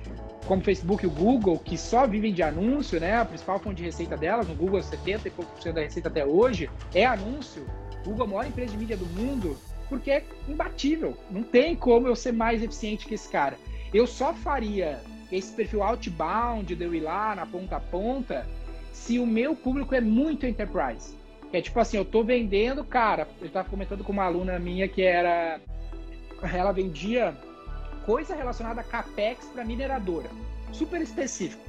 como 0.47 0.63
Facebook 0.63 1.03
e 1.03 1.07
o 1.07 1.11
Google, 1.11 1.59
que 1.59 1.77
só 1.77 2.07
vivem 2.07 2.33
de 2.33 2.41
anúncio, 2.41 2.99
né? 2.99 3.17
A 3.17 3.25
principal 3.25 3.59
fonte 3.59 3.77
de 3.77 3.83
receita 3.83 4.17
delas, 4.17 4.47
no 4.47 4.55
Google 4.55 4.81
70 4.81 5.27
e 5.27 5.31
pouco 5.31 5.51
por 5.51 5.61
cento 5.61 5.75
da 5.75 5.81
receita 5.81 6.09
até 6.09 6.25
hoje, 6.25 6.69
é 6.93 7.05
anúncio. 7.05 7.65
Google 8.03 8.25
é 8.25 8.29
a 8.29 8.31
maior 8.31 8.47
empresa 8.47 8.71
de 8.71 8.77
mídia 8.77 8.97
do 8.97 9.05
mundo, 9.05 9.57
porque 9.89 10.11
é 10.11 10.23
imbatível. 10.47 11.17
Não 11.29 11.43
tem 11.43 11.75
como 11.75 12.07
eu 12.07 12.15
ser 12.15 12.31
mais 12.31 12.61
eficiente 12.63 13.05
que 13.05 13.15
esse 13.15 13.29
cara. 13.29 13.57
Eu 13.93 14.07
só 14.07 14.33
faria 14.33 15.01
esse 15.31 15.53
perfil 15.53 15.83
outbound 15.83 16.75
de 16.75 16.83
eu 16.83 16.93
ir 16.93 17.01
lá 17.01 17.35
na 17.35 17.45
ponta 17.45 17.77
a 17.77 17.79
ponta 17.79 18.47
se 18.91 19.19
o 19.19 19.25
meu 19.25 19.55
público 19.55 19.95
é 19.95 20.01
muito 20.01 20.45
enterprise. 20.45 21.15
Que 21.49 21.57
é 21.57 21.61
tipo 21.61 21.79
assim, 21.79 21.97
eu 21.97 22.05
tô 22.05 22.23
vendendo, 22.23 22.83
cara, 22.83 23.27
eu 23.39 23.47
estava 23.47 23.69
comentando 23.69 24.03
com 24.03 24.11
uma 24.11 24.23
aluna 24.23 24.57
minha 24.59 24.87
que 24.87 25.01
era 25.01 25.59
ela 26.53 26.71
vendia 26.71 27.35
coisa 28.05 28.35
relacionada 28.35 28.81
a 28.81 28.83
capex 28.83 29.45
para 29.47 29.63
mineradora, 29.63 30.29
super 30.71 31.01
específico. 31.01 31.63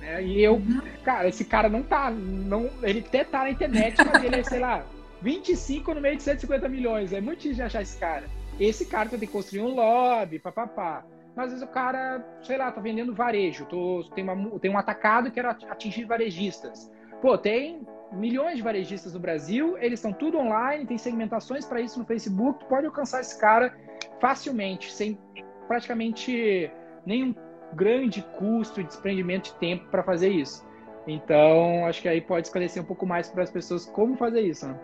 Né? 0.00 0.24
E 0.24 0.42
eu, 0.42 0.54
uhum. 0.54 0.80
cara, 1.04 1.28
esse 1.28 1.44
cara 1.44 1.68
não 1.68 1.82
tá, 1.82 2.10
não, 2.10 2.70
ele 2.82 3.00
até 3.00 3.24
tá 3.24 3.40
na 3.40 3.50
internet, 3.50 3.96
mas 4.04 4.24
ele 4.24 4.36
é, 4.36 4.42
sei 4.42 4.58
lá, 4.58 4.84
25 5.22 5.94
no 5.94 6.00
meio 6.00 6.16
de 6.16 6.22
150 6.22 6.68
milhões. 6.68 7.12
É 7.12 7.20
muito 7.20 7.38
difícil 7.38 7.56
de 7.56 7.62
achar 7.62 7.82
esse 7.82 7.98
cara. 7.98 8.24
Esse 8.58 8.86
cara 8.86 9.08
tem 9.08 9.18
que 9.18 9.26
construir 9.26 9.62
um 9.62 9.74
lobby, 9.74 10.38
papapá. 10.38 11.04
Mas 11.34 11.46
às 11.46 11.52
vezes 11.52 11.68
o 11.68 11.70
cara, 11.70 12.24
sei 12.42 12.56
lá, 12.56 12.72
tá 12.72 12.80
vendendo 12.80 13.14
varejo. 13.14 13.66
Tô, 13.66 14.04
tem, 14.14 14.24
uma, 14.24 14.58
tem 14.58 14.70
um 14.70 14.78
atacado 14.78 15.30
que 15.30 15.38
era 15.38 15.50
atingir 15.50 16.04
varejistas. 16.04 16.90
Pô, 17.20 17.36
tem 17.36 17.86
milhões 18.12 18.56
de 18.56 18.62
varejistas 18.62 19.12
no 19.12 19.20
Brasil, 19.20 19.76
eles 19.78 19.98
estão 19.98 20.12
tudo 20.12 20.38
online, 20.38 20.86
tem 20.86 20.96
segmentações 20.96 21.64
para 21.64 21.80
isso 21.80 21.98
no 21.98 22.06
Facebook. 22.06 22.64
Pode 22.66 22.86
alcançar 22.86 23.20
esse 23.20 23.38
cara 23.38 23.76
facilmente, 24.20 24.92
sem 24.92 25.18
praticamente 25.66 26.70
nenhum 27.04 27.34
grande 27.74 28.22
custo 28.38 28.80
e 28.80 28.84
desprendimento 28.84 29.52
de 29.52 29.58
tempo 29.58 29.88
para 29.90 30.02
fazer 30.02 30.30
isso. 30.30 30.66
Então, 31.06 31.86
acho 31.86 32.02
que 32.02 32.08
aí 32.08 32.20
pode 32.20 32.46
esclarecer 32.46 32.82
um 32.82 32.86
pouco 32.86 33.06
mais 33.06 33.28
para 33.28 33.42
as 33.42 33.50
pessoas 33.50 33.86
como 33.86 34.16
fazer 34.16 34.40
isso. 34.40 34.66
Né? 34.66 34.78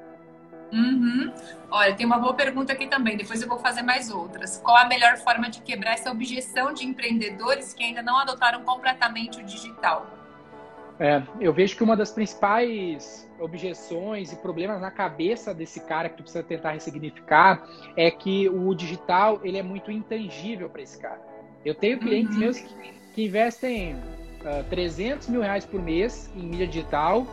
Uhum. 0.73 1.31
Olha, 1.71 1.95
tem 1.95 2.07
uma 2.07 2.19
boa 2.19 2.33
pergunta 2.33 2.73
aqui 2.73 2.87
também, 2.87 3.17
depois 3.17 3.43
eu 3.43 3.49
vou 3.49 3.59
fazer 3.59 3.83
mais 3.83 4.11
outras. 4.11 4.59
Qual 4.59 4.77
a 4.77 4.87
melhor 4.87 5.19
forma 5.19 5.51
de 5.51 5.61
quebrar 5.61 5.93
essa 5.93 6.11
objeção 6.11 6.73
de 6.73 6.87
empreendedores 6.87 7.75
que 7.75 7.85
ainda 7.85 8.03
não 8.03 8.17
adotaram 8.19 8.63
completamente 8.63 9.39
o 9.39 9.45
digital? 9.45 10.07
É, 10.99 11.23
eu 11.41 11.53
vejo 11.53 11.77
que 11.77 11.83
uma 11.83 11.97
das 11.97 12.11
principais 12.11 13.29
objeções 13.39 14.33
e 14.33 14.37
problemas 14.37 14.81
na 14.81 14.91
cabeça 14.91 15.53
desse 15.53 15.81
cara 15.81 16.09
que 16.09 16.17
tu 16.17 16.23
precisa 16.23 16.45
tentar 16.45 16.73
ressignificar 16.73 17.67
é 17.97 18.11
que 18.11 18.49
o 18.49 18.75
digital 18.75 19.41
ele 19.43 19.59
é 19.59 19.63
muito 19.63 19.91
intangível 19.91 20.71
para 20.71 20.83
esse 20.83 20.99
cara. 20.99 21.21
Eu 21.65 21.75
tenho 21.75 21.99
clientes 21.99 22.35
uhum. 22.35 22.41
meus 22.41 22.61
que, 22.61 22.75
que 23.15 23.25
investem 23.25 23.95
uh, 23.95 24.65
300 24.71 25.29
mil 25.29 25.41
reais 25.41 25.65
por 25.65 25.83
mês 25.83 26.31
em 26.37 26.43
mídia 26.43 26.67
digital 26.67 27.27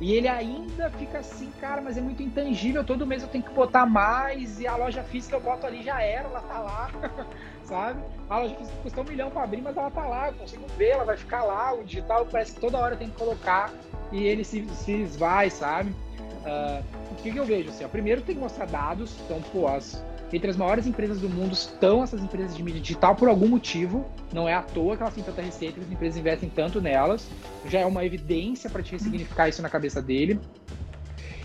e 0.00 0.14
ele 0.14 0.28
ainda 0.28 0.90
fica 0.90 1.18
assim, 1.18 1.50
cara, 1.60 1.80
mas 1.80 1.96
é 1.96 2.00
muito 2.00 2.22
intangível. 2.22 2.84
Todo 2.84 3.06
mês 3.06 3.22
eu 3.22 3.28
tenho 3.28 3.42
que 3.42 3.52
botar 3.52 3.84
mais 3.84 4.60
e 4.60 4.66
a 4.66 4.76
loja 4.76 5.02
física 5.02 5.36
eu 5.36 5.40
boto 5.40 5.66
ali 5.66 5.82
já 5.82 6.00
era, 6.00 6.28
ela 6.28 6.40
tá 6.40 6.58
lá, 6.60 6.90
sabe? 7.64 8.00
A 8.30 8.38
loja 8.38 8.54
física 8.54 8.76
custa 8.82 9.00
um 9.00 9.04
milhão 9.04 9.30
para 9.30 9.42
abrir, 9.42 9.60
mas 9.60 9.76
ela 9.76 9.90
tá 9.90 10.06
lá, 10.06 10.28
eu 10.28 10.34
consigo 10.34 10.66
ver, 10.76 10.90
ela 10.90 11.04
vai 11.04 11.16
ficar 11.16 11.42
lá. 11.42 11.74
O 11.74 11.82
digital 11.82 12.26
parece 12.26 12.52
que 12.52 12.60
toda 12.60 12.78
hora 12.78 12.96
tem 12.96 13.10
que 13.10 13.16
colocar 13.16 13.72
e 14.12 14.24
ele 14.24 14.44
se, 14.44 14.64
se 14.68 14.92
esvai, 14.92 15.50
sabe? 15.50 15.90
Uh, 15.90 16.84
o 17.10 17.14
que, 17.16 17.32
que 17.32 17.38
eu 17.38 17.44
vejo? 17.44 17.70
Assim, 17.70 17.84
ó, 17.84 17.88
primeiro 17.88 18.22
tem 18.22 18.36
que 18.36 18.40
mostrar 18.40 18.66
dados, 18.66 19.16
então, 19.24 19.42
pô, 19.52 19.66
as, 19.66 20.02
entre 20.32 20.50
as 20.50 20.56
maiores 20.56 20.86
empresas 20.86 21.20
do 21.20 21.28
mundo 21.28 21.52
estão 21.52 22.02
essas 22.02 22.22
empresas 22.22 22.56
de 22.56 22.62
mídia 22.62 22.80
digital 22.80 23.14
por 23.14 23.28
algum 23.28 23.48
motivo. 23.48 24.04
Não 24.32 24.48
é 24.48 24.54
à 24.54 24.62
toa 24.62 24.96
que 24.96 25.02
elas 25.02 25.14
têm 25.14 25.24
tanta 25.24 25.40
receita, 25.40 25.74
que 25.74 25.86
as 25.86 25.90
empresas 25.90 26.18
investem 26.18 26.48
tanto 26.48 26.80
nelas. 26.80 27.28
Já 27.66 27.80
é 27.80 27.86
uma 27.86 28.04
evidência 28.04 28.68
para 28.68 28.82
te 28.82 28.92
ressignificar 28.92 29.48
isso 29.48 29.62
na 29.62 29.70
cabeça 29.70 30.02
dele. 30.02 30.38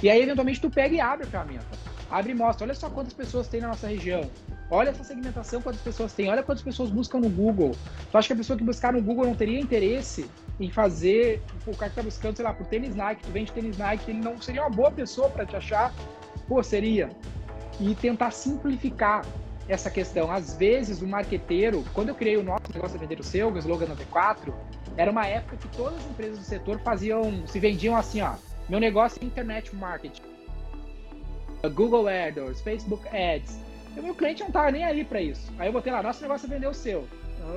E 0.02 0.10
aí, 0.10 0.22
eventualmente, 0.22 0.60
tu 0.60 0.70
pega 0.70 0.94
e 0.94 1.00
abre 1.00 1.26
a 1.26 1.30
ferramenta. 1.30 1.66
Abre 2.12 2.34
e 2.34 2.36
mostra, 2.36 2.66
olha 2.66 2.76
só 2.76 2.90
quantas 2.90 3.14
pessoas 3.14 3.48
tem 3.48 3.62
na 3.62 3.70
nossa 3.70 3.88
região. 3.88 4.30
Olha 4.70 4.90
essa 4.90 5.04
segmentação, 5.04 5.62
quantas 5.62 5.82
pessoas 5.82 6.14
tem. 6.14 6.30
Olha 6.30 6.44
quantas 6.44 6.64
pessoas 6.64 6.90
buscam 6.90 7.20
no 7.20 7.30
Google. 7.30 7.76
Tu 8.12 8.18
acha 8.18 8.28
que 8.28 8.34
a 8.34 8.36
pessoa 8.36 8.58
que 8.58 8.64
buscar 8.64 8.92
no 8.92 9.02
Google 9.02 9.26
não 9.26 9.36
teria 9.36 9.60
interesse 9.60 10.30
em 10.60 10.70
fazer, 10.70 11.42
o 11.66 11.76
cara 11.76 11.90
que 11.90 11.96
tá 11.96 12.04
buscando, 12.04 12.36
sei 12.36 12.46
lá, 12.46 12.54
por 12.54 12.66
tênis 12.68 12.96
Nike, 12.96 13.24
tu 13.24 13.32
vende 13.32 13.52
tênis 13.52 13.78
Nike, 13.78 14.12
ele 14.12 14.20
não 14.20 14.42
seria 14.42 14.62
uma 14.62 14.70
boa 14.70 14.92
pessoa 14.92 15.30
para 15.30 15.46
te 15.46 15.56
achar? 15.56 15.94
Pô, 16.48 16.62
seria. 16.62 17.10
E 17.80 17.96
tentar 17.96 18.32
simplificar 18.32 19.26
essa 19.68 19.90
questão. 19.90 20.32
Às 20.32 20.56
vezes, 20.56 21.02
o 21.02 21.08
marqueteiro, 21.08 21.84
quando 21.94 22.10
eu 22.10 22.16
criei 22.16 22.38
o 22.38 22.44
nosso 22.44 22.72
negócio 22.74 22.98
de 22.98 23.06
vender 23.06 23.20
o 23.20 23.24
seu, 23.24 23.50
o 23.50 23.58
slogan 23.58 23.88
94, 23.88 24.54
era 24.98 25.10
uma 25.10 25.26
época 25.26 25.58
que 25.58 25.68
todas 25.70 25.98
as 26.00 26.06
empresas 26.06 26.38
do 26.38 26.44
setor 26.44 26.80
faziam, 26.80 27.46
se 27.48 27.60
vendiam 27.60 27.96
assim, 27.96 28.22
ó, 28.22 28.36
Meu 28.70 28.80
negócio 28.80 29.20
é 29.22 29.26
internet 29.26 29.76
marketing. 29.76 30.22
Google 31.74 32.08
AdWords, 32.08 32.62
Facebook 32.62 33.08
Ads. 33.08 33.58
E 33.96 34.00
o 34.00 34.04
meu 34.04 34.16
cliente 34.16 34.44
não 34.44 34.52
tava 34.52 34.72
nem 34.72 34.84
aí 34.84 35.04
para 35.04 35.22
isso. 35.22 35.52
Aí 35.58 35.68
eu 35.68 35.74
botei 35.74 35.92
lá, 35.92 36.02
nosso 36.04 36.22
negócio 36.22 36.46
é 36.46 36.50
vender 36.50 36.68
o 36.68 36.74
seu. 36.74 37.08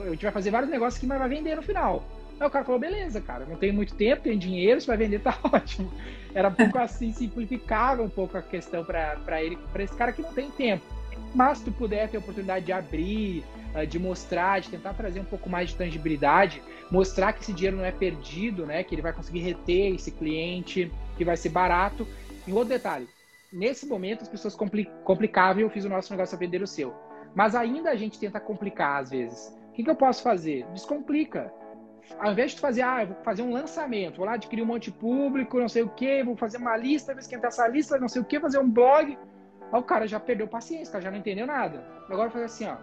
A 0.04 0.10
gente 0.10 0.22
vai 0.22 0.32
fazer 0.32 0.50
vários 0.50 0.70
negócios 0.70 1.00
que 1.00 1.06
vai 1.06 1.28
vender 1.28 1.56
no 1.56 1.62
final. 1.62 2.02
Aí 2.38 2.46
o 2.46 2.50
cara 2.50 2.64
falou, 2.64 2.80
beleza, 2.80 3.20
cara, 3.20 3.46
não 3.46 3.56
tenho 3.56 3.72
muito 3.72 3.94
tempo, 3.94 4.22
tenho 4.22 4.38
dinheiro, 4.38 4.80
se 4.80 4.86
vai 4.86 4.96
vender, 4.96 5.20
tá 5.20 5.38
ótimo. 5.44 5.90
Era 6.34 6.48
um 6.48 6.52
pouco 6.54 6.78
assim, 6.78 7.12
simplificava 7.12 8.02
um 8.02 8.10
pouco 8.10 8.36
a 8.36 8.42
questão 8.42 8.84
para 8.84 9.42
ele, 9.42 9.56
para 9.72 9.82
esse 9.82 9.94
cara 9.96 10.12
que 10.12 10.20
não 10.20 10.32
tem 10.32 10.50
tempo. 10.50 10.84
Mas 11.34 11.58
se 11.58 11.64
tu 11.64 11.72
puder 11.72 12.08
ter 12.08 12.18
a 12.18 12.20
oportunidade 12.20 12.66
de 12.66 12.72
abrir, 12.72 13.42
eh, 13.74 13.86
de 13.86 13.98
mostrar, 13.98 14.60
de 14.60 14.68
tentar 14.68 14.92
trazer 14.92 15.20
um 15.20 15.24
pouco 15.24 15.48
mais 15.48 15.70
de 15.70 15.76
tangibilidade, 15.76 16.62
mostrar 16.90 17.32
que 17.32 17.42
esse 17.42 17.52
dinheiro 17.52 17.78
não 17.78 17.84
é 17.84 17.90
perdido, 17.90 18.66
né? 18.66 18.82
Que 18.84 18.94
ele 18.94 19.02
vai 19.02 19.12
conseguir 19.12 19.40
reter 19.40 19.94
esse 19.94 20.10
cliente, 20.10 20.92
que 21.16 21.24
vai 21.24 21.36
ser 21.36 21.48
barato. 21.48 22.06
E 22.46 22.52
outro 22.52 22.68
detalhe, 22.68 23.08
nesse 23.52 23.86
momento 23.86 24.22
as 24.22 24.28
pessoas 24.28 24.54
complicavam 25.04 25.60
e 25.60 25.62
eu 25.62 25.70
fiz 25.70 25.84
o 25.84 25.88
nosso 25.88 26.12
negócio 26.12 26.36
a 26.36 26.38
vender 26.38 26.62
o 26.62 26.66
seu. 26.66 26.94
Mas 27.34 27.54
ainda 27.54 27.90
a 27.90 27.96
gente 27.96 28.18
tenta 28.18 28.40
complicar 28.40 29.02
às 29.02 29.10
vezes. 29.10 29.54
O 29.68 29.72
que, 29.72 29.84
que 29.84 29.90
eu 29.90 29.96
posso 29.96 30.22
fazer? 30.22 30.66
Descomplica 30.72 31.52
ao 32.18 32.32
invés 32.32 32.52
de 32.52 32.60
fazer, 32.60 32.82
ah, 32.82 33.04
vou 33.04 33.16
fazer 33.22 33.42
um 33.42 33.52
lançamento, 33.52 34.16
vou 34.16 34.26
lá 34.26 34.34
adquirir 34.34 34.62
um 34.62 34.66
monte 34.66 34.90
de 34.90 34.98
público, 34.98 35.58
não 35.58 35.68
sei 35.68 35.82
o 35.82 35.88
que, 35.88 36.22
vou 36.22 36.36
fazer 36.36 36.58
uma 36.58 36.76
lista, 36.76 37.12
vou 37.12 37.20
esquentar 37.20 37.48
essa 37.48 37.66
lista, 37.68 37.98
não 37.98 38.08
sei 38.08 38.22
o 38.22 38.24
que, 38.24 38.40
fazer 38.40 38.58
um 38.58 38.68
blog. 38.68 39.18
Aí 39.72 39.80
o 39.80 39.82
cara 39.82 40.06
já 40.06 40.20
perdeu 40.20 40.46
paciência, 40.46 40.88
o 40.88 40.92
cara 40.92 41.04
já 41.04 41.10
não 41.10 41.18
entendeu 41.18 41.46
nada. 41.46 41.84
Agora 42.08 42.28
vou 42.28 42.30
fazer 42.30 42.44
assim, 42.44 42.66
ó, 42.66 42.76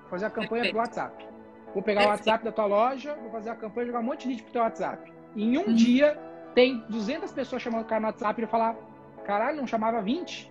vou 0.00 0.10
fazer 0.10 0.26
a 0.26 0.30
campanha 0.30 0.62
Perfeito. 0.62 0.72
do 0.72 0.78
WhatsApp. 0.78 1.26
Vou 1.74 1.82
pegar 1.82 2.00
Perfeito. 2.00 2.06
o 2.06 2.10
WhatsApp 2.10 2.44
da 2.44 2.52
tua 2.52 2.66
loja, 2.66 3.14
vou 3.14 3.30
fazer 3.30 3.50
a 3.50 3.56
campanha, 3.56 3.86
jogar 3.86 4.00
um 4.00 4.04
monte 4.04 4.22
de 4.22 4.28
lead 4.28 4.42
pro 4.42 4.52
teu 4.52 4.62
WhatsApp. 4.62 5.12
E 5.34 5.44
em 5.44 5.58
um 5.58 5.66
uhum. 5.66 5.74
dia 5.74 6.18
tem 6.54 6.84
200 6.88 7.32
pessoas 7.32 7.62
chamando 7.62 7.82
o 7.82 7.86
cara 7.86 8.00
no 8.00 8.06
WhatsApp 8.06 8.40
e 8.40 8.44
ele 8.44 8.50
falar, 8.50 8.76
caralho, 9.24 9.56
não 9.56 9.66
chamava 9.66 10.00
20, 10.00 10.50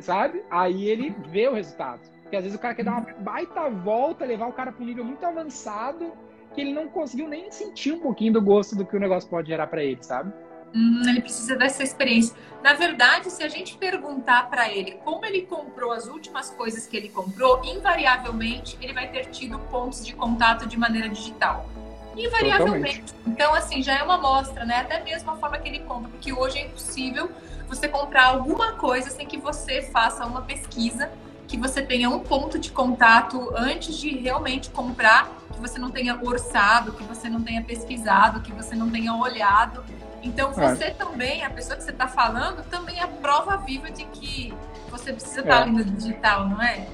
sabe? 0.00 0.42
Aí 0.50 0.88
ele 0.88 1.14
vê 1.28 1.48
o 1.48 1.54
resultado. 1.54 2.00
Porque 2.22 2.36
às 2.36 2.42
vezes 2.42 2.58
o 2.58 2.60
cara 2.60 2.74
quer 2.74 2.84
dar 2.84 2.92
uma 2.92 3.06
baita 3.20 3.70
volta, 3.70 4.24
levar 4.24 4.48
o 4.48 4.52
cara 4.52 4.72
para 4.72 4.82
um 4.82 4.86
nível 4.86 5.04
muito 5.04 5.24
avançado 5.24 6.12
que 6.56 6.62
ele 6.62 6.72
não 6.72 6.88
conseguiu 6.88 7.28
nem 7.28 7.50
sentir 7.52 7.92
um 7.92 8.00
pouquinho 8.00 8.32
do 8.32 8.40
gosto 8.40 8.74
do 8.74 8.84
que 8.84 8.96
o 8.96 8.98
negócio 8.98 9.28
pode 9.28 9.48
gerar 9.48 9.66
para 9.66 9.84
ele, 9.84 10.02
sabe? 10.02 10.32
Hum, 10.74 11.02
ele 11.06 11.20
precisa 11.20 11.54
dessa 11.54 11.82
experiência. 11.82 12.34
Na 12.62 12.72
verdade, 12.72 13.30
se 13.30 13.42
a 13.42 13.48
gente 13.48 13.76
perguntar 13.76 14.48
para 14.48 14.72
ele 14.72 14.92
como 15.04 15.24
ele 15.26 15.42
comprou 15.42 15.92
as 15.92 16.06
últimas 16.06 16.48
coisas 16.50 16.86
que 16.86 16.96
ele 16.96 17.10
comprou, 17.10 17.62
invariavelmente 17.62 18.78
ele 18.80 18.94
vai 18.94 19.06
ter 19.08 19.26
tido 19.26 19.58
pontos 19.70 20.04
de 20.04 20.14
contato 20.14 20.66
de 20.66 20.78
maneira 20.78 21.10
digital. 21.10 21.68
Invariavelmente. 22.16 23.02
Totalmente. 23.02 23.14
Então, 23.26 23.54
assim, 23.54 23.82
já 23.82 23.98
é 23.98 24.02
uma 24.02 24.14
amostra, 24.14 24.64
né? 24.64 24.78
Até 24.80 25.04
mesmo 25.04 25.30
a 25.30 25.36
forma 25.36 25.58
que 25.58 25.68
ele 25.68 25.80
compra, 25.80 26.08
porque 26.08 26.32
hoje 26.32 26.58
é 26.58 26.64
impossível 26.64 27.30
você 27.68 27.86
comprar 27.86 28.28
alguma 28.28 28.72
coisa 28.72 29.10
sem 29.10 29.26
que 29.26 29.36
você 29.36 29.82
faça 29.82 30.24
uma 30.24 30.40
pesquisa, 30.40 31.10
que 31.46 31.58
você 31.58 31.82
tenha 31.82 32.08
um 32.08 32.20
ponto 32.20 32.58
de 32.58 32.72
contato 32.72 33.52
antes 33.54 33.98
de 33.98 34.16
realmente 34.16 34.70
comprar 34.70 35.30
que 35.56 35.60
você 35.60 35.78
não 35.78 35.90
tenha 35.90 36.18
orçado, 36.22 36.92
que 36.92 37.02
você 37.02 37.28
não 37.28 37.42
tenha 37.42 37.62
pesquisado, 37.62 38.40
que 38.40 38.52
você 38.52 38.76
não 38.76 38.90
tenha 38.90 39.14
olhado. 39.14 39.82
Então, 40.22 40.50
é. 40.50 40.52
você 40.52 40.84
é. 40.84 40.90
também, 40.90 41.44
a 41.44 41.50
pessoa 41.50 41.76
que 41.76 41.82
você 41.82 41.90
está 41.90 42.06
falando, 42.06 42.62
também 42.68 43.00
é 43.00 43.06
prova 43.06 43.56
viva 43.56 43.90
de 43.90 44.04
que 44.04 44.52
você 44.90 45.12
precisa 45.12 45.40
estar 45.40 45.60
é. 45.60 45.62
ali 45.62 45.72
no 45.72 45.84
digital, 45.84 46.48
não 46.48 46.62
é? 46.62 46.86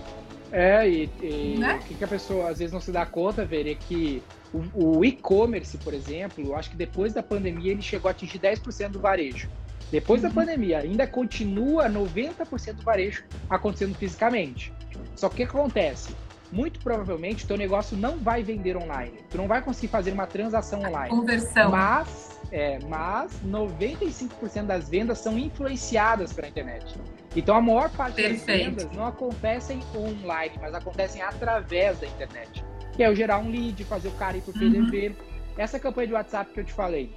É, 0.53 0.89
e, 0.89 1.11
e 1.23 1.57
né? 1.59 1.81
o 1.83 1.87
que, 1.87 1.95
que, 1.95 2.05
a 2.05 2.09
pessoa 2.09 2.51
às 2.51 2.59
vezes 2.59 2.73
não 2.73 2.81
se 2.81 2.93
dá 2.93 3.07
conta, 3.07 3.45
ver 3.45 3.67
é 3.67 3.75
que 3.75 4.23
o, 4.53 4.99
o 4.99 5.05
e-commerce, 5.05 5.79
por 5.79 5.95
exemplo, 5.95 6.55
acho 6.55 6.71
que 6.71 6.77
depois 6.77 7.15
da 7.15 7.23
pandemia 7.23 7.73
ele 7.73 7.83
chegou 7.83 8.09
a 8.09 8.13
atingir 8.13 8.39
10% 8.39 8.91
do 8.91 9.01
varejo. 9.01 9.49
Depois 9.91 10.23
uhum. 10.23 10.29
da 10.29 10.35
pandemia, 10.35 10.79
ainda 10.81 11.07
continua 11.07 11.89
90% 11.89 12.75
do 12.75 12.83
varejo 12.83 13.25
acontecendo 13.49 13.95
fisicamente. 13.95 14.73
Só 15.17 15.29
que 15.29 15.35
o 15.35 15.37
que 15.37 15.43
acontece? 15.45 16.15
Muito 16.53 16.79
provavelmente 16.81 17.45
o 17.45 17.49
teu 17.49 17.57
negócio 17.57 17.97
não 17.97 18.19
vai 18.19 18.43
vender 18.43 18.77
online. 18.77 19.19
Tu 19.31 19.39
não 19.39 19.49
vai 19.49 19.63
conseguir 19.63 19.89
fazer 19.89 20.13
uma 20.13 20.27
transação 20.27 20.81
online. 20.81 21.09
Conversão. 21.09 21.71
Mas, 21.71 22.41
é, 22.53 22.79
mas 22.87 23.33
95% 23.45 24.67
das 24.67 24.89
vendas 24.89 25.19
são 25.19 25.39
influenciadas 25.39 26.33
pela 26.33 26.47
internet. 26.47 26.95
Então 27.35 27.57
a 27.57 27.61
maior 27.61 27.91
parte 27.91 28.17
Perfeito. 28.17 28.47
das 28.47 28.85
vendas 28.87 28.97
não 28.97 29.07
acontecem 29.07 29.81
online, 29.97 30.55
mas 30.61 30.75
acontecem 30.75 31.23
através 31.23 31.99
da 31.99 32.07
internet. 32.07 32.63
Que 32.93 33.03
é 33.03 33.09
eu 33.09 33.17
gerar 33.17 33.39
um 33.39 33.51
lead, 33.51 33.83
fazer 33.85 34.09
o 34.09 34.13
cara 34.13 34.37
ir 34.37 34.43
pro 34.43 34.53
PDV. 34.53 35.09
Uhum. 35.09 35.15
Essa 35.57 35.81
campanha 35.81 36.09
de 36.09 36.13
WhatsApp 36.13 36.53
que 36.53 36.61
eu 36.61 36.65
te 36.65 36.73
falei. 36.73 37.15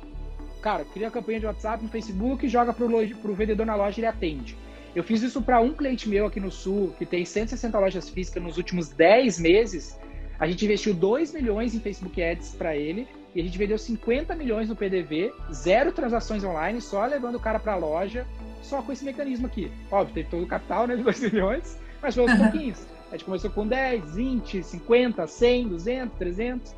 Cara, 0.61 0.85
cria 0.85 1.09
a 1.09 1.11
campanha 1.11 1.41
de 1.41 1.45
WhatsApp 1.45 1.83
no 1.83 1.89
Facebook, 1.89 2.47
joga 2.47 2.73
pro, 2.73 2.89
pro 3.21 3.35
vendedor 3.35 3.65
na 3.65 3.75
loja 3.75 3.99
e 3.99 3.99
ele 3.99 4.07
atende. 4.07 4.57
Eu 4.95 5.03
fiz 5.03 5.21
isso 5.21 5.41
para 5.41 5.59
um 5.59 5.73
cliente 5.73 6.07
meu 6.07 6.25
aqui 6.25 6.39
no 6.39 6.49
Sul, 6.49 6.95
que 6.97 7.05
tem 7.05 7.25
160 7.25 7.77
lojas 7.77 8.09
físicas 8.09 8.41
nos 8.41 8.57
últimos 8.57 8.87
10 8.89 9.39
meses. 9.39 9.99
A 10.39 10.47
gente 10.47 10.63
investiu 10.63 10.93
2 10.93 11.33
milhões 11.33 11.75
em 11.75 11.81
Facebook 11.81 12.21
Ads 12.23 12.55
para 12.55 12.75
ele 12.77 13.05
e 13.35 13.41
a 13.41 13.43
gente 13.43 13.57
vendeu 13.57 13.77
50 13.77 14.33
milhões 14.35 14.69
no 14.69 14.75
PDV, 14.75 15.33
zero 15.53 15.91
transações 15.91 16.45
online, 16.45 16.79
só 16.79 17.05
levando 17.05 17.35
o 17.35 17.39
cara 17.39 17.59
para 17.59 17.73
a 17.73 17.75
loja, 17.75 18.25
só 18.61 18.81
com 18.81 18.93
esse 18.93 19.03
mecanismo 19.03 19.47
aqui. 19.47 19.69
Óbvio, 19.91 20.13
teve 20.13 20.29
todo 20.29 20.43
o 20.43 20.47
capital, 20.47 20.87
né, 20.87 20.95
de 20.95 21.03
2 21.03 21.19
milhões, 21.33 21.77
mas 22.01 22.15
foi 22.15 22.23
aos 22.29 22.39
pouquinhos. 22.39 22.87
A 23.09 23.17
gente 23.17 23.25
começou 23.25 23.49
com 23.51 23.67
10, 23.67 24.15
20, 24.15 24.63
50, 24.63 25.27
100, 25.27 25.67
200, 25.67 26.17
300, 26.17 26.71
uh, 26.71 26.75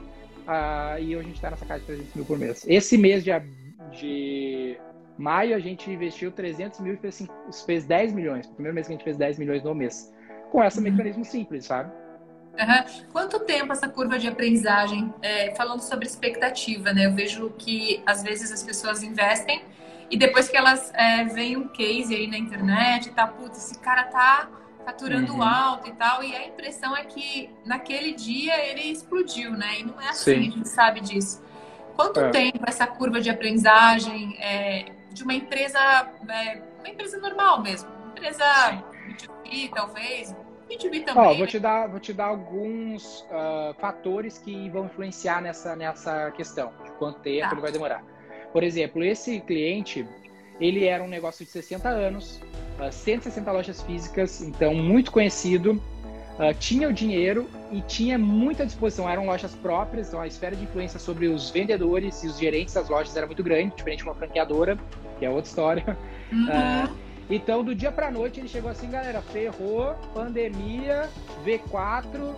e 1.00 1.16
hoje 1.16 1.16
a 1.16 1.22
gente 1.24 1.36
está 1.36 1.52
nessa 1.52 1.66
casa 1.66 1.80
de 1.82 1.86
300 1.86 2.16
mil 2.16 2.26
por 2.26 2.40
mês. 2.40 2.66
Esse 2.68 2.98
mês 2.98 3.24
de, 3.24 3.32
de 3.92 4.78
Maio 5.18 5.56
a 5.56 5.60
gente 5.60 5.90
investiu 5.90 6.32
300 6.32 6.80
mil 6.80 6.94
e 6.94 6.98
fez, 6.98 7.28
fez 7.66 7.86
10 7.86 8.14
milhões. 8.14 8.48
Primeiro 8.48 8.76
mês 8.76 8.88
que 8.88 8.94
a 8.94 8.96
gente 8.96 9.04
fez 9.04 9.18
10 9.18 9.40
milhões 9.40 9.64
no 9.64 9.74
mês. 9.74 10.14
Com 10.52 10.64
esse 10.64 10.78
uhum. 10.78 10.84
mecanismo 10.84 11.26
simples, 11.26 11.66
sabe? 11.66 11.92
Uhum. 12.60 13.06
Quanto 13.12 13.40
tempo 13.40 13.72
essa 13.72 13.88
curva 13.88 14.18
de 14.18 14.28
aprendizagem? 14.28 15.14
É, 15.22 15.54
falando 15.56 15.82
sobre 15.82 16.06
expectativa, 16.06 16.94
né? 16.94 17.06
Eu 17.06 17.14
vejo 17.14 17.50
que 17.58 18.02
às 18.06 18.24
vezes 18.24 18.52
as 18.52 18.64
pessoas 18.64 19.04
investem 19.04 19.64
e 20.10 20.18
depois 20.18 20.48
que 20.48 20.56
elas 20.56 20.92
é, 20.94 21.26
veem 21.26 21.58
um 21.58 21.68
case 21.68 22.16
aí 22.16 22.28
na 22.28 22.38
internet 22.38 23.12
tá, 23.12 23.28
putz, 23.28 23.58
esse 23.58 23.80
cara 23.80 24.04
tá 24.06 24.50
faturando 24.86 25.34
uhum. 25.34 25.44
alto 25.44 25.90
e 25.90 25.92
tal, 25.92 26.24
e 26.24 26.34
a 26.34 26.48
impressão 26.48 26.96
é 26.96 27.04
que 27.04 27.50
naquele 27.66 28.14
dia 28.14 28.58
ele 28.70 28.84
explodiu, 28.84 29.52
né? 29.52 29.82
E 29.82 29.84
não 29.84 30.00
é 30.00 30.10
assim, 30.10 30.36
Sim. 30.36 30.40
a 30.40 30.44
gente 30.44 30.70
sabe 30.70 31.02
disso. 31.02 31.44
Quanto 31.94 32.22
é. 32.22 32.30
tempo 32.30 32.60
essa 32.66 32.88
curva 32.88 33.20
de 33.20 33.30
aprendizagem 33.30 34.38
é, 34.40 34.86
de 35.12 35.24
uma 35.24 35.34
empresa, 35.34 35.80
é, 36.30 36.62
uma 36.80 36.90
empresa 36.90 37.18
normal 37.18 37.62
mesmo, 37.62 37.90
empresa 38.16 38.84
B2B 39.44 39.72
talvez, 39.74 40.36
B2B 40.70 41.06
também. 41.06 41.24
Ó, 41.24 41.34
vou 41.34 41.48
te 41.48 41.60
dar, 41.60 41.88
vou 41.88 42.00
te 42.00 42.14
dar 42.14 42.26
alguns 42.26 43.22
uh, 43.22 43.74
fatores 43.80 44.38
que 44.38 44.70
vão 44.70 44.86
influenciar 44.86 45.42
nessa, 45.42 45.76
nessa 45.76 46.32
questão 46.32 46.74
de 46.84 46.92
quanto 46.92 47.20
tempo 47.22 47.48
tá. 47.48 47.52
ele 47.54 47.62
vai 47.62 47.72
demorar. 47.72 48.04
Por 48.52 48.64
exemplo, 48.64 49.04
esse 49.04 49.40
cliente, 49.42 50.08
ele 50.60 50.86
era 50.86 51.04
um 51.04 51.08
negócio 51.08 51.46
de 51.46 51.52
60 51.52 51.88
anos, 51.88 52.42
uh, 52.80 52.92
160 52.92 53.52
lojas 53.52 53.82
físicas, 53.82 54.42
então 54.42 54.74
muito 54.74 55.12
conhecido, 55.12 55.82
uh, 56.40 56.54
tinha 56.60 56.88
o 56.88 56.94
dinheiro 56.94 57.50
e 57.72 57.82
tinha 57.82 58.18
muita 58.18 58.66
disposição. 58.66 59.10
Eram 59.10 59.26
lojas 59.26 59.54
próprias, 59.56 60.08
então 60.08 60.22
a 60.22 60.28
esfera 60.28 60.56
de 60.56 60.64
influência 60.64 61.00
sobre 61.00 61.28
os 61.28 61.50
vendedores 61.50 62.24
e 62.24 62.28
os 62.28 62.38
gerentes 62.38 62.74
das 62.74 62.90
lojas 62.90 63.16
era 63.16 63.26
muito 63.26 63.44
grande, 63.44 63.76
diferente 63.76 64.00
de 64.00 64.06
uma 64.06 64.16
franqueadora, 64.16 64.78
que 65.20 65.26
é 65.26 65.30
outra 65.30 65.50
história. 65.50 65.98
Uhum. 66.32 66.46
Uh, 66.46 67.08
então, 67.30 67.64
do 67.64 67.76
dia 67.76 67.92
para 67.92 68.10
noite, 68.10 68.40
ele 68.40 68.48
chegou 68.48 68.72
assim, 68.72 68.90
galera, 68.90 69.22
ferrou, 69.22 69.96
pandemia, 70.14 71.10
V4, 71.46 72.34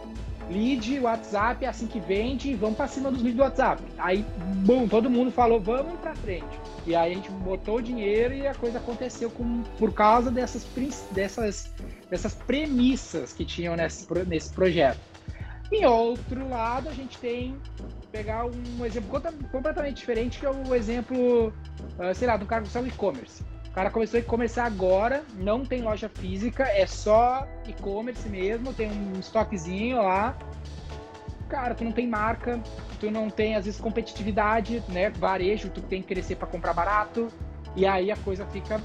lead, 0.49 0.99
WhatsApp, 0.99 1.65
assim 1.65 1.85
que 1.85 1.99
vende, 1.99 2.55
vamos 2.55 2.75
para 2.75 2.87
cima 2.87 3.11
dos 3.11 3.21
leads 3.21 3.37
do 3.37 3.43
WhatsApp. 3.43 3.83
Aí, 3.97 4.25
bom, 4.65 4.87
todo 4.87 5.09
mundo 5.09 5.31
falou, 5.31 5.59
vamos 5.59 5.99
para 5.99 6.15
frente. 6.15 6.59
E 6.85 6.95
aí 6.95 7.11
a 7.11 7.15
gente 7.15 7.29
botou 7.31 7.77
o 7.77 7.81
dinheiro 7.81 8.33
e 8.33 8.47
a 8.47 8.53
coisa 8.53 8.77
aconteceu 8.77 9.29
com, 9.29 9.63
por 9.77 9.93
causa 9.93 10.31
dessas, 10.31 10.67
dessas 11.11 11.73
dessas 12.09 12.33
premissas 12.33 13.31
que 13.31 13.45
tinham 13.45 13.75
nesse, 13.75 14.07
nesse 14.25 14.51
projeto. 14.51 14.99
Em 15.71 15.85
outro 15.85 16.49
lado, 16.49 16.89
a 16.89 16.93
gente 16.93 17.17
tem 17.19 17.55
pegar 18.11 18.45
um 18.45 18.83
exemplo 18.83 19.21
completamente 19.51 19.97
diferente, 19.97 20.39
que 20.39 20.45
é 20.45 20.49
o 20.49 20.73
exemplo, 20.73 21.53
ah, 21.99 22.11
sei 22.13 22.27
lá, 22.27 22.37
do 22.37 22.45
cara 22.45 22.63
que 22.63 22.87
e-commerce. 22.87 23.43
O 23.67 23.71
cara 23.71 23.91
começou 23.91 24.17
a 24.17 24.21
e-commerce 24.21 24.59
agora, 24.59 25.23
não 25.37 25.63
tem 25.63 25.83
loja 25.83 26.09
física, 26.09 26.63
é 26.63 26.87
só 26.87 27.47
e-commerce 27.67 28.27
mesmo, 28.27 28.73
tem 28.73 28.91
um 28.91 29.19
estoquezinho 29.19 29.97
lá. 29.97 30.35
Cara, 31.49 31.73
tu 31.73 31.83
não 31.83 31.91
tem 31.91 32.07
marca, 32.07 32.61
tu 32.99 33.09
não 33.09 33.29
tem, 33.29 33.55
às 33.55 33.65
vezes, 33.65 33.81
competitividade, 33.81 34.83
né? 34.87 35.09
Varejo, 35.09 35.69
tu 35.69 35.81
tem 35.81 36.01
que 36.01 36.07
crescer 36.09 36.35
para 36.35 36.47
comprar 36.47 36.73
barato. 36.73 37.27
E 37.75 37.85
aí 37.85 38.11
a 38.11 38.17
coisa 38.17 38.45
fica 38.45 38.79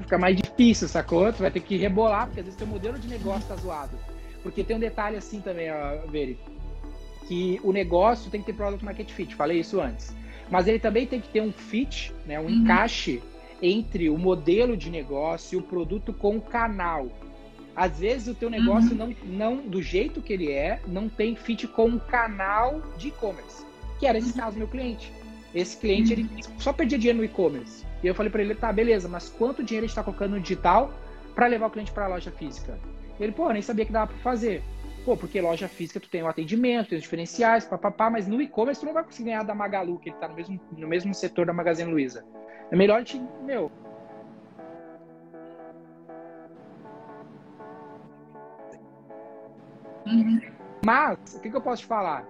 fica 0.00 0.18
mais 0.18 0.36
difícil, 0.36 0.88
sacou? 0.88 1.32
Tu 1.32 1.40
vai 1.40 1.50
ter 1.50 1.60
que 1.60 1.76
rebolar, 1.76 2.26
porque 2.26 2.40
às 2.40 2.46
vezes 2.46 2.58
teu 2.58 2.66
modelo 2.66 2.98
de 2.98 3.08
negócio 3.08 3.46
tá 3.46 3.56
zoado. 3.56 3.96
Porque 4.42 4.64
tem 4.64 4.76
um 4.76 4.80
detalhe 4.80 5.16
assim 5.16 5.40
também, 5.40 5.70
ó, 5.70 6.06
Veri, 6.08 6.38
que 7.26 7.60
o 7.62 7.72
negócio 7.72 8.30
tem 8.30 8.40
que 8.40 8.46
ter 8.46 8.52
product 8.54 8.84
market 8.84 9.10
fit, 9.10 9.34
falei 9.34 9.60
isso 9.60 9.80
antes. 9.80 10.14
Mas 10.50 10.66
ele 10.66 10.78
também 10.78 11.06
tem 11.06 11.20
que 11.20 11.28
ter 11.28 11.40
um 11.40 11.52
fit, 11.52 12.12
né, 12.26 12.38
um 12.38 12.44
uhum. 12.44 12.50
encaixe 12.50 13.22
entre 13.60 14.10
o 14.10 14.18
modelo 14.18 14.76
de 14.76 14.90
negócio 14.90 15.56
e 15.56 15.58
o 15.58 15.62
produto 15.62 16.12
com 16.12 16.36
o 16.36 16.40
canal. 16.40 17.08
Às 17.74 17.98
vezes 17.98 18.28
o 18.28 18.34
teu 18.34 18.50
negócio 18.50 18.90
uhum. 18.90 19.14
não, 19.24 19.56
não, 19.56 19.56
do 19.56 19.82
jeito 19.82 20.20
que 20.20 20.32
ele 20.32 20.50
é, 20.52 20.80
não 20.86 21.08
tem 21.08 21.34
fit 21.34 21.66
com 21.66 21.86
um 21.86 21.98
canal 21.98 22.82
de 22.98 23.08
e-commerce, 23.08 23.64
que 23.98 24.06
era 24.06 24.18
esse 24.18 24.30
uhum. 24.30 24.36
caso 24.36 24.52
do 24.52 24.58
meu 24.58 24.68
cliente. 24.68 25.12
Esse 25.54 25.76
cliente 25.76 26.12
ele 26.12 26.22
uhum. 26.22 26.58
só 26.58 26.72
perdia 26.72 26.98
dinheiro 26.98 27.18
no 27.18 27.24
e-commerce. 27.24 27.84
E 28.02 28.06
eu 28.06 28.14
falei 28.14 28.30
para 28.30 28.42
ele, 28.42 28.54
tá, 28.54 28.72
beleza, 28.72 29.08
mas 29.08 29.28
quanto 29.28 29.62
dinheiro 29.62 29.84
a 29.84 29.86
gente 29.86 29.92
está 29.92 30.02
colocando 30.02 30.32
no 30.32 30.40
digital 30.40 30.92
para 31.34 31.46
levar 31.46 31.66
o 31.66 31.70
cliente 31.70 31.92
para 31.92 32.04
a 32.04 32.08
loja 32.08 32.30
física? 32.30 32.78
Ele, 33.18 33.32
pô, 33.32 33.50
nem 33.50 33.62
sabia 33.62 33.84
que 33.84 33.92
dava 33.92 34.08
para 34.08 34.22
fazer. 34.22 34.62
Pô, 35.04 35.16
porque 35.16 35.40
loja 35.40 35.68
física 35.68 35.98
tu 35.98 36.08
tem 36.08 36.22
o 36.22 36.28
atendimento, 36.28 36.90
tem 36.90 36.96
os 36.96 37.02
diferenciais, 37.02 37.64
papapá, 37.64 38.08
mas 38.10 38.26
no 38.26 38.40
e-commerce 38.40 38.80
tu 38.80 38.86
não 38.86 38.92
vai 38.92 39.02
conseguir 39.02 39.30
ganhar 39.30 39.42
da 39.42 39.54
Magalu, 39.54 39.98
que 39.98 40.10
ele 40.10 40.16
tá 40.16 40.28
no 40.28 40.34
mesmo, 40.34 40.60
no 40.76 40.88
mesmo 40.88 41.14
setor 41.14 41.46
da 41.46 41.52
Magazine 41.52 41.90
Luiza. 41.90 42.24
É 42.70 42.76
melhor 42.76 42.96
a 42.96 42.98
gente, 43.00 43.20
meu, 43.44 43.70
Uhum. 50.12 50.40
Mas, 50.84 51.18
o 51.34 51.40
que, 51.40 51.50
que, 51.50 51.56
eu 51.56 51.60
posso 51.60 51.82
te 51.82 51.88
falar? 51.88 52.26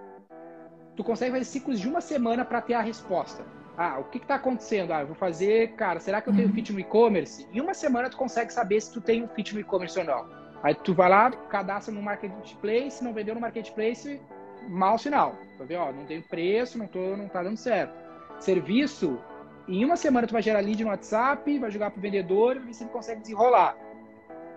Tu 0.95 1.03
consegue 1.03 1.31
fazer 1.31 1.45
ciclos 1.45 1.79
de 1.79 1.87
uma 1.87 2.01
semana 2.01 2.45
para 2.45 2.61
ter 2.61 2.75
a 2.75 2.81
resposta. 2.81 3.43
Ah, 3.75 3.97
o 3.99 4.03
que 4.05 4.19
está 4.19 4.35
acontecendo? 4.35 4.91
Ah, 4.91 5.01
eu 5.01 5.07
vou 5.07 5.15
fazer, 5.15 5.73
cara, 5.73 5.99
será 5.99 6.21
que 6.21 6.29
eu 6.29 6.33
tenho 6.33 6.47
uhum. 6.47 6.53
fit 6.53 6.71
no 6.71 6.79
e-commerce? 6.79 7.47
Em 7.51 7.59
uma 7.59 7.73
semana 7.73 8.09
tu 8.09 8.17
consegue 8.17 8.53
saber 8.53 8.79
se 8.79 8.93
tu 8.93 9.01
tem 9.01 9.23
um 9.23 9.27
fit 9.27 9.53
no 9.53 9.59
e-commerce 9.59 9.97
ou 9.97 10.05
não. 10.05 10.29
Aí 10.61 10.75
tu 10.75 10.93
vai 10.93 11.09
lá, 11.09 11.31
cadastra 11.31 11.93
no 11.93 12.01
marketplace, 12.01 13.03
não 13.03 13.13
vendeu 13.13 13.33
no 13.33 13.41
marketplace, 13.41 14.21
mal 14.69 14.97
sinal. 14.99 15.35
Tu 15.57 15.65
vê, 15.65 15.75
ó, 15.75 15.91
não 15.91 16.05
tem 16.05 16.21
preço, 16.21 16.77
não, 16.77 16.87
tô, 16.87 17.17
não 17.17 17.27
tá 17.27 17.41
dando 17.41 17.57
certo. 17.57 17.93
Serviço, 18.39 19.19
em 19.67 19.83
uma 19.83 19.97
semana 19.97 20.27
tu 20.27 20.33
vai 20.33 20.41
gerar 20.43 20.59
lead 20.59 20.83
no 20.83 20.91
WhatsApp, 20.91 21.57
vai 21.57 21.71
jogar 21.71 21.89
pro 21.89 21.99
vendedor 21.99 22.57
e 22.57 22.59
ver 22.59 22.73
se 22.73 22.83
ele 22.83 22.91
consegue 22.91 23.21
desenrolar 23.21 23.75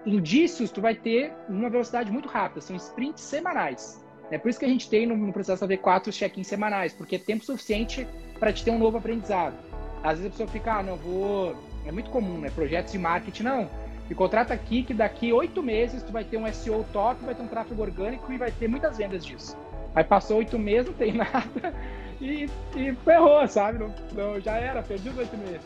indícios 0.07 0.71
tu 0.71 0.81
vai 0.81 0.95
ter 0.95 1.33
uma 1.49 1.69
velocidade 1.69 2.11
muito 2.11 2.29
rápida, 2.29 2.61
são 2.61 2.77
sprints 2.77 3.23
semanais. 3.23 4.01
É 4.31 4.39
por 4.39 4.49
isso 4.49 4.59
que 4.59 4.65
a 4.65 4.69
gente 4.69 4.89
tem 4.89 5.07
no, 5.07 5.17
no 5.17 5.33
processo 5.33 5.67
AV4 5.67 6.09
os 6.09 6.17
check-ins 6.17 6.47
semanais, 6.47 6.93
porque 6.93 7.17
é 7.17 7.19
tempo 7.19 7.45
suficiente 7.45 8.07
para 8.39 8.53
te 8.53 8.65
ter 8.65 8.71
um 8.71 8.79
novo 8.79 8.99
aprendizado. 8.99 9.55
Às 10.03 10.19
vezes 10.19 10.27
a 10.27 10.31
pessoa 10.31 10.49
fica, 10.49 10.75
ah, 10.75 10.83
não 10.83 10.97
vou. 10.97 11.57
É 11.85 11.93
muito 11.93 12.11
comum, 12.11 12.39
né? 12.39 12.51
Projetos 12.51 12.93
de 12.93 12.99
marketing, 12.99 13.45
não. 13.45 13.71
E 14.09 14.15
contrata 14.15 14.55
aqui 14.55 14.83
que 14.83 14.95
daqui 14.95 15.33
oito 15.33 15.63
meses 15.63 16.03
tu 16.03 16.13
vai 16.13 16.25
ter 16.25 16.37
um 16.37 16.53
SEO 16.53 16.85
top, 16.93 17.25
vai 17.25 17.35
ter 17.35 17.43
um 17.43 17.49
tráfego 17.49 17.83
orgânico 17.83 18.33
e 18.33 18.39
vai 18.39 18.51
ter 18.51 18.69
muitas 18.69 18.97
vendas 18.97 19.25
disso. 19.25 19.57
Aí 19.95 20.05
passou 20.05 20.39
oito 20.39 20.59
meses, 20.59 20.87
não 20.87 20.95
tem 20.95 21.13
nada 21.15 21.75
e, 22.21 22.49
e 22.77 22.95
ferrou, 23.05 23.47
sabe? 23.49 23.79
Não, 23.79 23.95
não, 24.13 24.41
já 24.41 24.57
era, 24.57 24.83
perdi 24.83 25.09
os 25.09 25.19
oito 25.19 25.37
meses. 25.37 25.63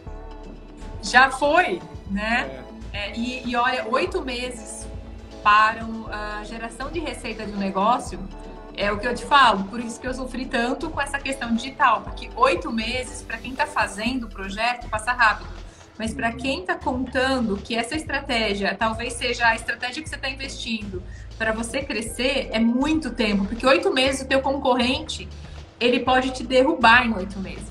Já 1.02 1.30
foi, 1.30 1.80
né? 2.10 2.62
É. 2.76 2.79
É, 2.92 3.16
e, 3.16 3.48
e 3.48 3.56
olha, 3.56 3.86
oito 3.88 4.22
meses 4.22 4.86
para 5.42 5.86
a 6.10 6.44
geração 6.44 6.90
de 6.90 6.98
receita 6.98 7.46
de 7.46 7.52
um 7.52 7.56
negócio 7.56 8.18
é 8.76 8.90
o 8.90 8.98
que 8.98 9.06
eu 9.06 9.14
te 9.14 9.24
falo, 9.24 9.64
por 9.64 9.80
isso 9.80 10.00
que 10.00 10.06
eu 10.06 10.14
sofri 10.14 10.46
tanto 10.46 10.90
com 10.90 11.00
essa 11.00 11.18
questão 11.18 11.54
digital, 11.54 12.02
porque 12.02 12.30
oito 12.36 12.72
meses, 12.72 13.22
para 13.22 13.36
quem 13.36 13.52
está 13.52 13.66
fazendo 13.66 14.24
o 14.24 14.28
projeto, 14.28 14.88
passa 14.88 15.12
rápido. 15.12 15.50
Mas 15.98 16.14
para 16.14 16.32
quem 16.32 16.60
está 16.60 16.76
contando 16.76 17.58
que 17.58 17.74
essa 17.74 17.94
estratégia 17.94 18.74
talvez 18.74 19.12
seja 19.12 19.48
a 19.48 19.54
estratégia 19.54 20.02
que 20.02 20.08
você 20.08 20.14
está 20.16 20.30
investindo 20.30 21.02
para 21.36 21.52
você 21.52 21.82
crescer, 21.82 22.48
é 22.52 22.58
muito 22.58 23.10
tempo, 23.10 23.44
porque 23.44 23.66
oito 23.66 23.92
meses 23.92 24.22
o 24.22 24.26
teu 24.26 24.40
concorrente 24.40 25.28
ele 25.78 26.00
pode 26.00 26.30
te 26.30 26.42
derrubar 26.42 27.06
em 27.06 27.14
oito 27.14 27.38
meses. 27.38 27.69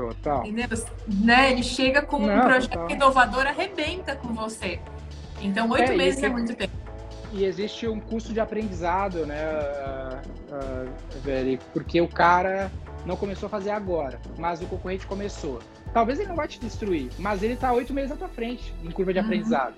Total. 0.00 0.46
Entendeu? 0.46 0.78
Né? 1.06 1.52
Ele 1.52 1.62
chega 1.62 2.00
com 2.00 2.18
Não, 2.18 2.38
um 2.38 2.40
projeto 2.40 2.72
total. 2.72 2.90
inovador, 2.90 3.46
arrebenta 3.46 4.16
com 4.16 4.32
você. 4.32 4.80
Então, 5.42 5.68
oito 5.70 5.92
é, 5.92 5.96
meses 5.96 6.22
é 6.22 6.28
muito 6.28 6.54
tempo. 6.54 6.72
E 7.32 7.44
existe 7.44 7.86
um 7.86 8.00
custo 8.00 8.32
de 8.32 8.40
aprendizado, 8.40 9.26
né, 9.26 9.44
uh, 10.50 10.88
uh, 10.88 11.58
porque 11.72 12.00
o 12.00 12.08
cara 12.08 12.72
não 13.06 13.14
começou 13.14 13.46
a 13.46 13.50
fazer 13.50 13.70
agora, 13.70 14.18
mas 14.38 14.60
o 14.60 14.66
concorrente 14.66 15.06
começou. 15.06 15.60
Talvez 15.92 16.18
ele 16.18 16.28
não 16.28 16.36
vai 16.36 16.48
te 16.48 16.58
destruir, 16.58 17.10
mas 17.18 17.42
ele 17.42 17.54
está 17.54 17.72
oito 17.72 17.92
meses 17.92 18.12
à 18.12 18.16
tua 18.16 18.28
frente 18.28 18.74
em 18.82 18.90
curva 18.90 19.12
de 19.12 19.18
uhum. 19.20 19.24
aprendizado. 19.26 19.74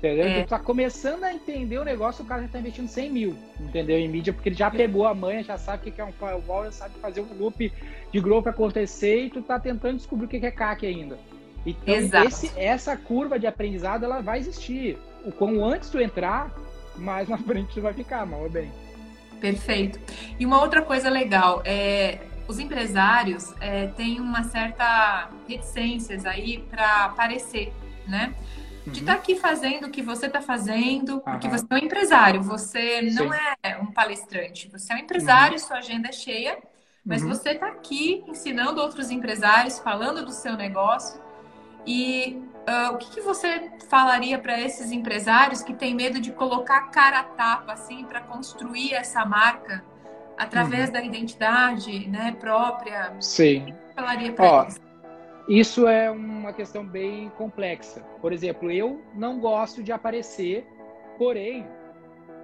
Entendeu? 0.00 0.24
É. 0.24 0.30
Então, 0.30 0.44
tu 0.44 0.48
tá 0.48 0.58
começando 0.58 1.24
a 1.24 1.32
entender 1.32 1.78
o 1.78 1.84
negócio, 1.84 2.24
o 2.24 2.26
cara 2.26 2.40
já 2.42 2.48
tá 2.48 2.58
investindo 2.58 2.88
100 2.88 3.10
mil, 3.10 3.36
entendeu? 3.60 3.98
Em 3.98 4.08
mídia, 4.08 4.32
porque 4.32 4.48
ele 4.48 4.56
já 4.56 4.70
pegou 4.70 5.06
a 5.06 5.14
manha, 5.14 5.44
já 5.44 5.58
sabe 5.58 5.90
o 5.90 5.92
que 5.92 6.00
é 6.00 6.04
um 6.04 6.12
firewall, 6.12 6.64
já 6.64 6.72
sabe 6.72 6.94
fazer 7.00 7.20
um 7.20 7.38
loop 7.38 7.70
de 8.10 8.20
growth 8.20 8.46
acontecer 8.46 9.24
e 9.26 9.30
tu 9.30 9.42
tá 9.42 9.60
tentando 9.60 9.98
descobrir 9.98 10.24
o 10.24 10.28
que 10.28 10.38
é 10.44 10.50
CAC 10.50 10.86
ainda. 10.86 11.18
Então, 11.66 12.24
esse, 12.24 12.50
essa 12.58 12.96
curva 12.96 13.38
de 13.38 13.46
aprendizado, 13.46 14.04
ela 14.04 14.22
vai 14.22 14.38
existir. 14.38 14.96
O 15.22 15.30
quão 15.30 15.62
antes 15.62 15.90
tu 15.90 16.00
entrar, 16.00 16.50
mais 16.96 17.28
na 17.28 17.36
frente 17.38 17.74
tu 17.74 17.82
vai 17.82 17.92
ficar, 17.92 18.24
mal 18.24 18.40
ou 18.40 18.50
bem. 18.50 18.72
Perfeito. 19.38 20.00
E 20.38 20.46
uma 20.46 20.62
outra 20.62 20.80
coisa 20.80 21.10
legal, 21.10 21.62
é, 21.66 22.20
os 22.48 22.58
empresários 22.58 23.54
é, 23.60 23.88
têm 23.88 24.18
uma 24.18 24.44
certa 24.44 25.30
reticências 25.46 26.24
aí 26.24 26.64
para 26.70 27.04
aparecer, 27.04 27.70
né? 28.06 28.34
De 28.90 29.00
estar 29.00 29.14
tá 29.14 29.18
aqui 29.18 29.34
fazendo 29.36 29.86
o 29.86 29.90
que 29.90 30.02
você 30.02 30.26
está 30.26 30.40
fazendo, 30.40 31.20
porque 31.20 31.48
você 31.48 31.64
é 31.70 31.74
um 31.74 31.78
empresário, 31.78 32.42
você 32.42 33.10
Sim. 33.10 33.14
não 33.14 33.32
é 33.32 33.78
um 33.78 33.86
palestrante, 33.86 34.68
você 34.68 34.92
é 34.92 34.96
um 34.96 34.98
empresário, 34.98 35.54
uhum. 35.54 35.58
sua 35.58 35.78
agenda 35.78 36.08
é 36.08 36.12
cheia, 36.12 36.58
mas 37.04 37.22
uhum. 37.22 37.28
você 37.28 37.50
está 37.50 37.68
aqui 37.68 38.24
ensinando 38.26 38.80
outros 38.80 39.10
empresários, 39.10 39.78
falando 39.78 40.24
do 40.24 40.32
seu 40.32 40.56
negócio. 40.56 41.20
E 41.86 42.42
uh, 42.68 42.94
o 42.94 42.98
que, 42.98 43.10
que, 43.10 43.20
você 43.20 43.70
falaria 43.88 44.38
para 44.38 44.60
esses 44.60 44.92
empresários 44.92 45.62
que 45.62 45.72
têm 45.72 45.94
medo 45.94 46.20
de 46.20 46.30
colocar 46.30 46.90
cara 46.90 47.20
a 47.20 47.24
tapa 47.24 47.72
assim 47.72 48.04
para 48.04 48.20
construir 48.20 48.92
essa 48.92 49.24
marca 49.24 49.82
através 50.36 50.88
uhum. 50.88 50.92
da 50.92 51.02
identidade 51.02 52.06
né, 52.08 52.36
própria? 52.38 53.14
Sim. 53.20 53.62
O 53.62 53.64
que 53.64 53.72
você 53.72 53.94
falaria 53.94 54.32
para 54.32 54.62
eles? 54.62 54.89
Isso 55.48 55.86
é 55.88 56.10
uma 56.10 56.52
questão 56.52 56.86
bem 56.86 57.30
complexa. 57.30 58.00
Por 58.20 58.32
exemplo, 58.32 58.70
eu 58.70 59.02
não 59.14 59.40
gosto 59.40 59.82
de 59.82 59.92
aparecer, 59.92 60.66
porém, 61.18 61.66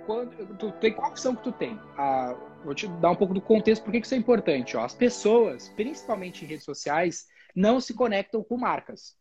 quando, 0.07 0.57
tu 0.57 0.73
tem 0.73 0.93
qual 0.93 1.11
opção 1.11 1.35
que 1.35 1.43
tu 1.43 1.53
tem? 1.53 1.79
Ah, 1.97 2.35
vou 2.65 2.75
te 2.75 2.89
dar 2.89 3.11
um 3.11 3.17
pouco 3.17 3.35
do 3.35 3.41
contexto 3.41 3.85
por 3.85 3.93
que 3.93 3.99
isso 3.99 4.15
é 4.15 4.19
importante. 4.19 4.77
Ó. 4.77 4.85
As 4.85 4.95
pessoas, 4.95 5.69
principalmente 5.71 6.45
em 6.45 6.49
redes 6.49 6.65
sociais, 6.65 7.27
não 7.55 7.81
se 7.81 7.95
conectam 7.95 8.43
com 8.43 8.57
marcas. 8.57 9.17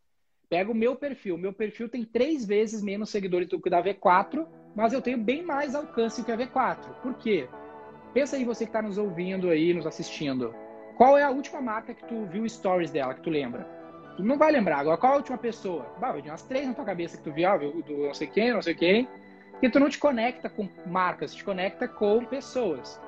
Pega 0.50 0.72
o 0.72 0.76
meu 0.76 0.96
perfil. 0.96 1.38
Meu 1.38 1.54
perfil 1.54 1.90
tem 1.90 2.04
três 2.04 2.46
vezes 2.46 2.84
menos 2.84 3.10
seguidores 3.10 3.48
do 3.48 3.60
que 3.60 3.68
o 3.68 3.72
da 3.72 3.84
V4, 3.84 4.48
mas 4.76 4.94
eu 4.94 5.02
tenho 5.02 5.18
bem 5.18 5.44
mais 5.44 5.74
alcance 5.74 6.24
que 6.24 6.32
a 6.32 6.38
V4. 6.38 7.02
Por 7.02 7.16
quê? 7.16 7.48
Pensa 8.14 8.36
aí 8.36 8.46
você 8.46 8.66
que 8.66 8.70
está 8.70 8.82
nos 8.82 8.98
ouvindo 8.98 9.50
aí, 9.50 9.74
nos 9.74 9.88
assistindo. 9.88 10.54
Qual 10.96 11.18
é 11.18 11.24
a 11.24 11.30
última 11.30 11.62
marca 11.62 11.94
que 11.94 12.06
tu 12.06 12.26
viu 12.26 12.48
stories 12.48 12.90
dela, 12.90 13.14
que 13.14 13.22
tu 13.22 13.30
lembra? 13.30 13.68
Tu 14.16 14.24
não 14.24 14.38
vai 14.38 14.52
lembrar. 14.52 14.80
Agora, 14.80 14.98
qual 14.98 15.12
é 15.12 15.16
a 15.16 15.18
última 15.18 15.38
pessoa? 15.38 15.86
Bah, 16.00 16.14
vai 16.14 16.22
umas 16.22 16.44
três 16.44 16.66
na 16.66 16.74
tua 16.74 16.86
cabeça 16.86 17.18
que 17.18 17.24
tu 17.24 17.34
viu, 17.34 17.60
viu 17.60 17.82
do 17.84 17.98
não 18.08 18.14
sei 18.14 18.28
quem, 18.28 18.54
não 18.54 18.62
sei 18.62 18.74
quem. 18.74 19.08
Porque 19.52 19.70
tu 19.70 19.80
não 19.80 19.90
te 19.90 19.98
conecta 19.98 20.50
com 20.50 20.70
marcas, 20.86 21.36
te 21.36 21.44
conecta 21.44 21.88
com 21.88 22.24
pessoas. 22.24 23.00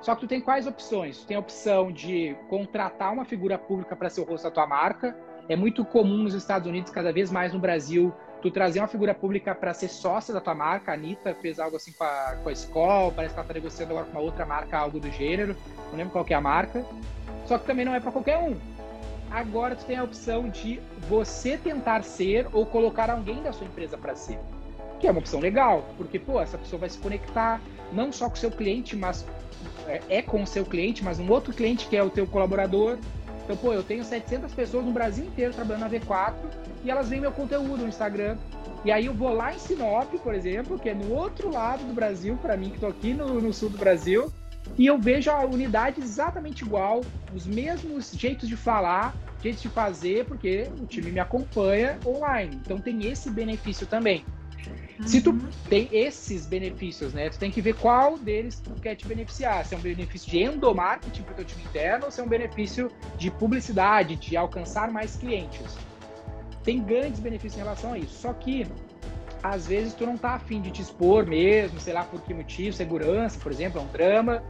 Só 0.00 0.14
que 0.14 0.22
tu 0.22 0.26
tem 0.26 0.40
quais 0.40 0.66
opções? 0.66 1.18
Tu 1.18 1.26
tem 1.26 1.36
a 1.36 1.40
opção 1.40 1.92
de 1.92 2.34
contratar 2.48 3.12
uma 3.12 3.26
figura 3.26 3.58
pública 3.58 3.94
para 3.94 4.08
ser 4.08 4.22
o 4.22 4.24
rosto 4.24 4.44
da 4.44 4.50
tua 4.50 4.66
marca. 4.66 5.14
É 5.46 5.54
muito 5.54 5.84
comum 5.84 6.22
nos 6.22 6.32
Estados 6.32 6.66
Unidos, 6.66 6.90
cada 6.90 7.12
vez 7.12 7.30
mais 7.30 7.52
no 7.52 7.58
Brasil, 7.58 8.14
tu 8.40 8.50
trazer 8.50 8.80
uma 8.80 8.88
figura 8.88 9.14
pública 9.14 9.54
para 9.54 9.72
ser 9.74 9.88
sócia 9.88 10.32
da 10.32 10.40
tua 10.40 10.54
marca. 10.54 10.92
A 10.92 10.94
Anitta 10.94 11.34
fez 11.34 11.58
algo 11.58 11.76
assim 11.76 11.92
com 11.92 12.04
a, 12.04 12.36
com 12.42 12.48
a 12.48 13.12
parece 13.12 13.34
que 13.34 13.40
ela 13.40 13.42
está 13.42 13.54
negociando 13.54 13.92
agora 13.92 14.06
com 14.06 14.12
uma 14.12 14.20
outra 14.20 14.46
marca, 14.46 14.78
algo 14.78 14.98
do 14.98 15.10
gênero. 15.10 15.56
Não 15.90 15.98
lembro 15.98 16.12
qual 16.12 16.26
é 16.28 16.34
a 16.34 16.40
marca. 16.40 16.84
Só 17.46 17.58
que 17.58 17.66
também 17.66 17.84
não 17.84 17.94
é 17.94 18.00
para 18.00 18.12
qualquer 18.12 18.38
um. 18.38 18.56
Agora 19.30 19.76
tu 19.76 19.84
tem 19.84 19.96
a 19.96 20.02
opção 20.02 20.48
de 20.48 20.80
você 21.08 21.56
tentar 21.56 22.02
ser 22.02 22.48
ou 22.52 22.66
colocar 22.66 23.10
alguém 23.10 23.42
da 23.42 23.52
sua 23.52 23.66
empresa 23.66 23.96
para 23.96 24.16
ser. 24.16 24.38
Que 24.98 25.06
é 25.06 25.10
uma 25.10 25.20
opção 25.20 25.40
legal, 25.40 25.84
porque 25.96 26.18
pô, 26.18 26.40
essa 26.40 26.58
pessoa 26.58 26.80
vai 26.80 26.90
se 26.90 26.98
conectar 26.98 27.60
não 27.92 28.12
só 28.12 28.28
com 28.28 28.34
o 28.34 28.38
seu 28.38 28.50
cliente, 28.50 28.96
mas 28.96 29.24
é, 29.86 30.00
é 30.08 30.22
com 30.22 30.42
o 30.42 30.46
seu 30.46 30.64
cliente, 30.64 31.04
mas 31.04 31.18
um 31.18 31.30
outro 31.30 31.52
cliente 31.52 31.86
que 31.86 31.96
é 31.96 32.02
o 32.02 32.10
teu 32.10 32.26
colaborador. 32.26 32.98
Então, 33.50 33.58
pô, 33.58 33.72
eu 33.72 33.82
tenho 33.82 34.04
700 34.04 34.54
pessoas 34.54 34.84
no 34.84 34.92
Brasil 34.92 35.24
inteiro 35.24 35.52
trabalhando 35.52 35.80
na 35.80 35.90
V4 35.90 36.34
e 36.84 36.90
elas 36.90 37.08
veem 37.08 37.20
meu 37.20 37.32
conteúdo 37.32 37.78
no 37.78 37.88
Instagram. 37.88 38.38
E 38.84 38.92
aí 38.92 39.06
eu 39.06 39.12
vou 39.12 39.34
lá 39.34 39.52
em 39.52 39.58
Sinop, 39.58 40.08
por 40.22 40.32
exemplo, 40.36 40.78
que 40.78 40.88
é 40.88 40.94
no 40.94 41.12
outro 41.12 41.50
lado 41.50 41.84
do 41.84 41.92
Brasil, 41.92 42.38
para 42.40 42.56
mim 42.56 42.68
que 42.68 42.76
estou 42.76 42.88
aqui 42.88 43.12
no, 43.12 43.40
no, 43.40 43.52
sul 43.52 43.68
do 43.68 43.76
Brasil, 43.76 44.32
e 44.78 44.86
eu 44.86 44.96
vejo 44.96 45.32
a 45.32 45.44
unidade 45.44 46.00
exatamente 46.00 46.62
igual, 46.62 47.00
os 47.34 47.44
mesmos 47.44 48.12
jeitos 48.12 48.48
de 48.48 48.56
falar, 48.56 49.16
jeitos 49.42 49.62
de 49.62 49.68
fazer, 49.68 50.26
porque 50.26 50.68
o 50.80 50.86
time 50.86 51.10
me 51.10 51.18
acompanha 51.18 51.98
online. 52.06 52.54
Então 52.64 52.78
tem 52.78 53.04
esse 53.10 53.30
benefício 53.30 53.84
também. 53.84 54.24
Uhum. 55.00 55.06
Se 55.06 55.22
tu 55.22 55.30
uhum. 55.30 55.48
tem 55.68 55.88
esses 55.92 56.46
benefícios, 56.46 57.14
né? 57.14 57.30
Tu 57.30 57.38
tem 57.38 57.50
que 57.50 57.62
ver 57.62 57.74
qual 57.74 58.18
deles 58.18 58.60
tu 58.60 58.70
quer 58.74 58.94
te 58.94 59.06
beneficiar. 59.06 59.64
Se 59.64 59.74
é 59.74 59.78
um 59.78 59.80
benefício 59.80 60.30
de 60.30 60.42
endomarketing 60.42 61.22
para 61.22 61.32
o 61.32 61.36
teu 61.36 61.44
time 61.44 61.62
interno 61.62 62.04
ou 62.06 62.10
se 62.10 62.20
é 62.20 62.24
um 62.24 62.28
benefício 62.28 62.90
de 63.16 63.30
publicidade, 63.30 64.16
de 64.16 64.36
alcançar 64.36 64.90
mais 64.90 65.16
clientes. 65.16 65.78
tem 66.62 66.82
grandes 66.82 67.18
benefícios 67.20 67.58
em 67.58 67.62
relação 67.62 67.94
a 67.94 67.98
isso. 67.98 68.20
Só 68.20 68.34
que 68.34 68.66
às 69.42 69.66
vezes 69.66 69.94
tu 69.94 70.04
não 70.04 70.18
tá 70.18 70.34
afim 70.34 70.60
de 70.60 70.70
te 70.70 70.82
expor 70.82 71.24
mesmo, 71.26 71.80
sei 71.80 71.94
lá 71.94 72.04
por 72.04 72.20
que 72.20 72.34
motivo, 72.34 72.76
segurança, 72.76 73.38
por 73.40 73.50
exemplo, 73.50 73.80
é 73.80 73.82
um 73.82 73.86
drama. 73.86 74.42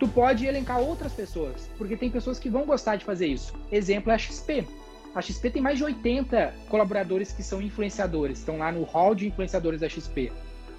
Tu 0.00 0.08
pode 0.08 0.44
elencar 0.44 0.80
outras 0.80 1.12
pessoas, 1.12 1.70
porque 1.78 1.96
tem 1.96 2.10
pessoas 2.10 2.40
que 2.40 2.50
vão 2.50 2.66
gostar 2.66 2.96
de 2.96 3.04
fazer 3.04 3.28
isso. 3.28 3.54
Exemplo 3.70 4.10
é 4.10 4.16
a 4.16 4.18
XP. 4.18 4.66
A 5.14 5.20
XP 5.20 5.50
tem 5.50 5.62
mais 5.62 5.76
de 5.76 5.84
80 5.84 6.54
colaboradores 6.68 7.32
que 7.32 7.42
são 7.42 7.60
influenciadores, 7.60 8.38
estão 8.38 8.58
lá 8.58 8.72
no 8.72 8.82
hall 8.84 9.14
de 9.14 9.26
influenciadores 9.26 9.80
da 9.80 9.88
XP. 9.88 10.32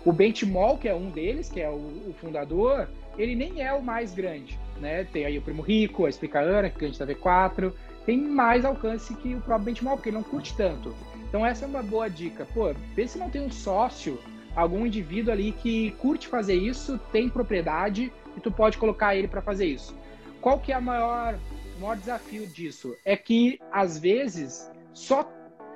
O 0.03 0.11
Benchmall, 0.11 0.77
que 0.77 0.89
é 0.89 0.95
um 0.95 1.09
deles, 1.09 1.49
que 1.49 1.61
é 1.61 1.69
o, 1.69 1.75
o, 1.75 2.15
fundador, 2.19 2.89
ele 3.17 3.35
nem 3.35 3.61
é 3.61 3.71
o 3.71 3.81
mais 3.81 4.13
grande, 4.13 4.59
né? 4.81 5.03
Tem 5.05 5.25
aí 5.25 5.37
o 5.37 5.41
Primo 5.41 5.61
Rico, 5.61 6.05
a 6.05 6.39
Ana, 6.39 6.69
que 6.69 6.75
é 6.75 6.79
cliente 6.79 6.99
da 6.99 7.05
V4, 7.05 7.71
tem 8.05 8.17
mais 8.17 8.65
alcance 8.65 9.13
que 9.15 9.35
o 9.35 9.39
próprio 9.39 9.65
Benchmall, 9.65 9.95
porque 9.95 10.09
ele 10.09 10.17
não 10.17 10.23
curte 10.23 10.55
tanto. 10.57 10.93
Então 11.29 11.45
essa 11.45 11.65
é 11.65 11.67
uma 11.67 11.83
boa 11.83 12.09
dica. 12.09 12.45
Pô, 12.53 12.73
vê 12.95 13.07
se 13.07 13.17
não 13.17 13.29
tem 13.29 13.41
um 13.41 13.51
sócio, 13.51 14.19
algum 14.55 14.85
indivíduo 14.85 15.31
ali 15.31 15.51
que 15.51 15.91
curte 15.91 16.27
fazer 16.27 16.55
isso, 16.55 16.99
tem 17.11 17.29
propriedade 17.29 18.11
e 18.35 18.39
tu 18.39 18.51
pode 18.51 18.77
colocar 18.77 19.15
ele 19.15 19.27
para 19.27 19.41
fazer 19.41 19.67
isso. 19.67 19.95
Qual 20.41 20.59
que 20.59 20.71
é 20.71 20.75
a 20.75 20.81
maior, 20.81 21.39
maior 21.83 21.97
desafio 21.97 22.47
disso? 22.47 22.95
É 23.05 23.15
que 23.15 23.59
às 23.71 23.97
vezes 23.97 24.71
só 24.93 25.31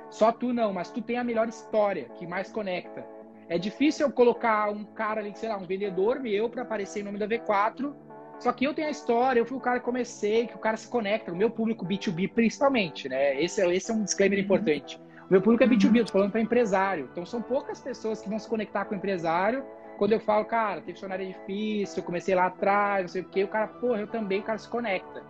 só 0.10 0.32
tu 0.32 0.54
não, 0.54 0.72
mas 0.74 0.90
tu 0.90 1.02
tem 1.02 1.18
a 1.18 1.24
melhor 1.24 1.50
história 1.50 2.06
que 2.16 2.26
mais 2.26 2.52
conecta. 2.52 3.06
É 3.50 3.58
difícil 3.58 4.08
eu 4.08 4.12
colocar 4.12 4.70
um 4.72 4.84
cara 4.84 5.20
ali, 5.20 5.34
sei 5.36 5.50
lá, 5.50 5.58
um 5.58 5.66
vendedor 5.66 6.20
meu 6.20 6.50
para 6.50 6.62
aparecer 6.62 7.02
em 7.02 7.04
nome 7.04 7.20
da 7.20 7.28
V4 7.28 7.94
só 8.40 8.52
que 8.52 8.66
eu 8.66 8.74
tenho 8.74 8.88
a 8.88 8.92
história, 8.92 9.40
eu 9.40 9.46
fui 9.46 9.58
o 9.58 9.62
cara 9.62 9.80
que 9.80 9.86
comecei, 9.86 10.46
que 10.46 10.56
o 10.56 10.60
cara 10.60 10.78
se 10.78 10.88
conecta, 10.88 11.32
o 11.32 11.36
meu 11.36 11.50
público 11.50 11.86
B2B 11.86 12.32
principalmente, 12.32 13.10
né? 13.10 13.42
Esse, 13.42 13.62
é, 13.62 13.76
esse 13.76 13.90
é 13.90 13.94
um 13.94 14.04
disclaimer 14.04 14.38
importante. 14.38 15.02
O 15.28 15.32
meu 15.32 15.42
público 15.42 15.64
é 15.64 15.68
B2B, 15.68 15.98
eu 15.98 16.06
tô 16.06 16.12
falando 16.12 16.32
para 16.32 16.42
empresário. 16.42 17.10
Então 17.12 17.26
são 17.26 17.42
poucas 17.42 17.80
pessoas 17.80 18.22
que 18.22 18.30
vão 18.30 18.38
se 18.38 18.48
conectar 18.48 18.86
com 18.86 18.94
o 18.94 18.98
empresário. 18.98 19.66
Quando 19.98 20.14
eu 20.14 20.20
falo, 20.20 20.46
cara, 20.46 20.82
ter 20.82 20.94
funcionário 20.94 21.26
é 21.26 21.30
difícil, 21.30 21.98
eu 21.98 22.06
comecei 22.06 22.36
lá 22.36 22.46
atrás, 22.46 23.02
não 23.02 23.10
sei 23.10 23.22
o 23.24 23.26
quê, 23.26 23.44
o 23.44 23.48
cara, 23.48 23.68
porra, 23.68 24.02
eu 24.02 24.08
também, 24.08 24.40
o 24.40 24.44
cara 24.44 24.60
se 24.60 24.70
conecta. 24.70 25.24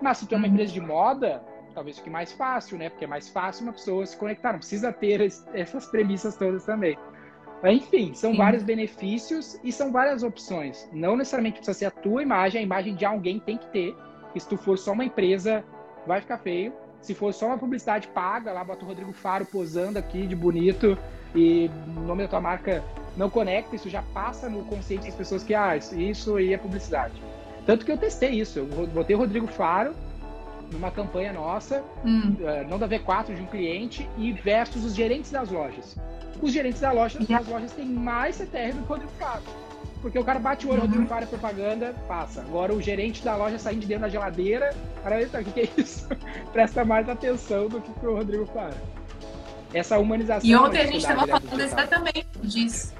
Mas 0.00 0.18
se 0.18 0.26
tu 0.26 0.34
é 0.34 0.38
uma 0.38 0.46
uhum. 0.46 0.52
empresa 0.52 0.72
de 0.72 0.80
moda, 0.80 1.42
talvez 1.74 1.98
fique 1.98 2.10
mais 2.10 2.32
fácil, 2.32 2.78
né? 2.78 2.88
Porque 2.88 3.04
é 3.04 3.08
mais 3.08 3.28
fácil 3.28 3.64
uma 3.64 3.72
pessoa 3.72 4.04
se 4.04 4.16
conectar, 4.16 4.52
não 4.52 4.58
precisa 4.58 4.92
ter 4.92 5.20
essas 5.54 5.86
premissas 5.86 6.36
todas 6.36 6.64
também. 6.64 6.96
Enfim, 7.64 8.14
são 8.14 8.32
Sim. 8.32 8.38
vários 8.38 8.62
benefícios 8.62 9.58
e 9.62 9.70
são 9.70 9.92
várias 9.92 10.22
opções. 10.22 10.88
Não 10.92 11.16
necessariamente 11.16 11.56
precisa 11.56 11.78
ser 11.78 11.84
a 11.86 11.90
tua 11.90 12.22
imagem, 12.22 12.60
a 12.60 12.64
imagem 12.64 12.94
de 12.94 13.04
alguém 13.04 13.38
tem 13.38 13.58
que 13.58 13.66
ter. 13.66 13.94
se 14.36 14.48
tu 14.48 14.56
for 14.56 14.78
só 14.78 14.92
uma 14.92 15.04
empresa, 15.04 15.62
vai 16.06 16.20
ficar 16.20 16.38
feio. 16.38 16.72
Se 17.02 17.14
for 17.14 17.32
só 17.32 17.46
uma 17.46 17.58
publicidade 17.58 18.08
paga, 18.08 18.52
lá 18.52 18.62
bota 18.64 18.84
o 18.84 18.88
Rodrigo 18.88 19.12
Faro 19.12 19.44
posando 19.46 19.98
aqui 19.98 20.26
de 20.26 20.36
bonito 20.36 20.96
e 21.34 21.70
o 21.96 22.00
nome 22.00 22.22
da 22.22 22.28
tua 22.28 22.40
marca 22.40 22.82
não 23.16 23.28
conecta, 23.28 23.76
isso 23.76 23.88
já 23.88 24.02
passa 24.14 24.48
no 24.48 24.64
consciente 24.64 25.06
das 25.06 25.14
pessoas 25.14 25.42
que, 25.42 25.54
ah, 25.54 25.76
isso 25.76 26.36
aí 26.36 26.54
é 26.54 26.58
publicidade. 26.58 27.20
Tanto 27.66 27.84
que 27.84 27.92
eu 27.92 27.98
testei 27.98 28.30
isso. 28.30 28.58
Eu 28.58 28.66
botei 28.86 29.14
o 29.14 29.18
Rodrigo 29.18 29.46
Faro 29.46 29.94
numa 30.72 30.90
campanha 30.90 31.32
nossa, 31.32 31.82
hum. 32.04 32.36
Não 32.68 32.78
da 32.78 32.88
V4, 32.88 33.34
de 33.34 33.42
um 33.42 33.46
cliente, 33.46 34.08
e 34.16 34.32
versus 34.32 34.84
os 34.84 34.94
gerentes 34.94 35.30
das 35.32 35.50
lojas 35.50 35.96
os 36.42 36.52
gerentes 36.52 36.80
da 36.80 36.92
loja, 36.92 37.18
das 37.18 37.46
lojas 37.46 37.72
têm 37.72 37.86
mais 37.86 38.36
CTR 38.36 38.72
do 38.72 38.82
que 38.82 38.84
o 38.84 38.86
Rodrigo 38.86 39.12
Faro. 39.18 39.42
Porque 40.00 40.18
o 40.18 40.24
cara 40.24 40.38
bate 40.38 40.66
o 40.66 40.70
olho, 40.70 40.80
uhum. 40.80 40.86
Rodrigo 40.86 41.06
Faro 41.06 41.24
é 41.24 41.26
propaganda, 41.26 41.94
passa. 42.08 42.40
Agora 42.40 42.72
o 42.72 42.80
gerente 42.80 43.22
da 43.22 43.36
loja 43.36 43.58
saindo 43.58 43.80
de 43.80 43.86
dentro 43.86 44.02
da 44.02 44.08
geladeira, 44.08 44.74
eita, 45.10 45.40
o 45.40 45.44
que, 45.44 45.52
que 45.52 45.60
é 45.60 45.68
isso? 45.76 46.08
Presta 46.52 46.84
mais 46.84 47.08
atenção 47.08 47.68
do 47.68 47.80
que 47.80 48.06
o 48.06 48.16
Rodrigo 48.16 48.46
Faro. 48.46 48.74
Essa 49.74 49.98
humanização. 49.98 50.48
E 50.48 50.56
ontem 50.56 50.80
a 50.80 50.86
gente 50.86 50.98
estava 50.98 51.26
falando 51.26 51.60
exatamente 51.60 52.26
disso. 52.42 52.94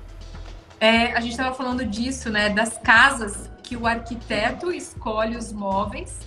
É, 0.79 1.13
a 1.13 1.21
gente 1.21 1.33
estava 1.33 1.55
falando 1.55 1.85
disso, 1.85 2.31
né? 2.31 2.51
Das 2.51 2.79
casas 2.79 3.51
que 3.71 3.77
o 3.77 3.87
arquiteto 3.87 4.73
escolhe 4.73 5.37
os 5.37 5.53
móveis 5.53 6.19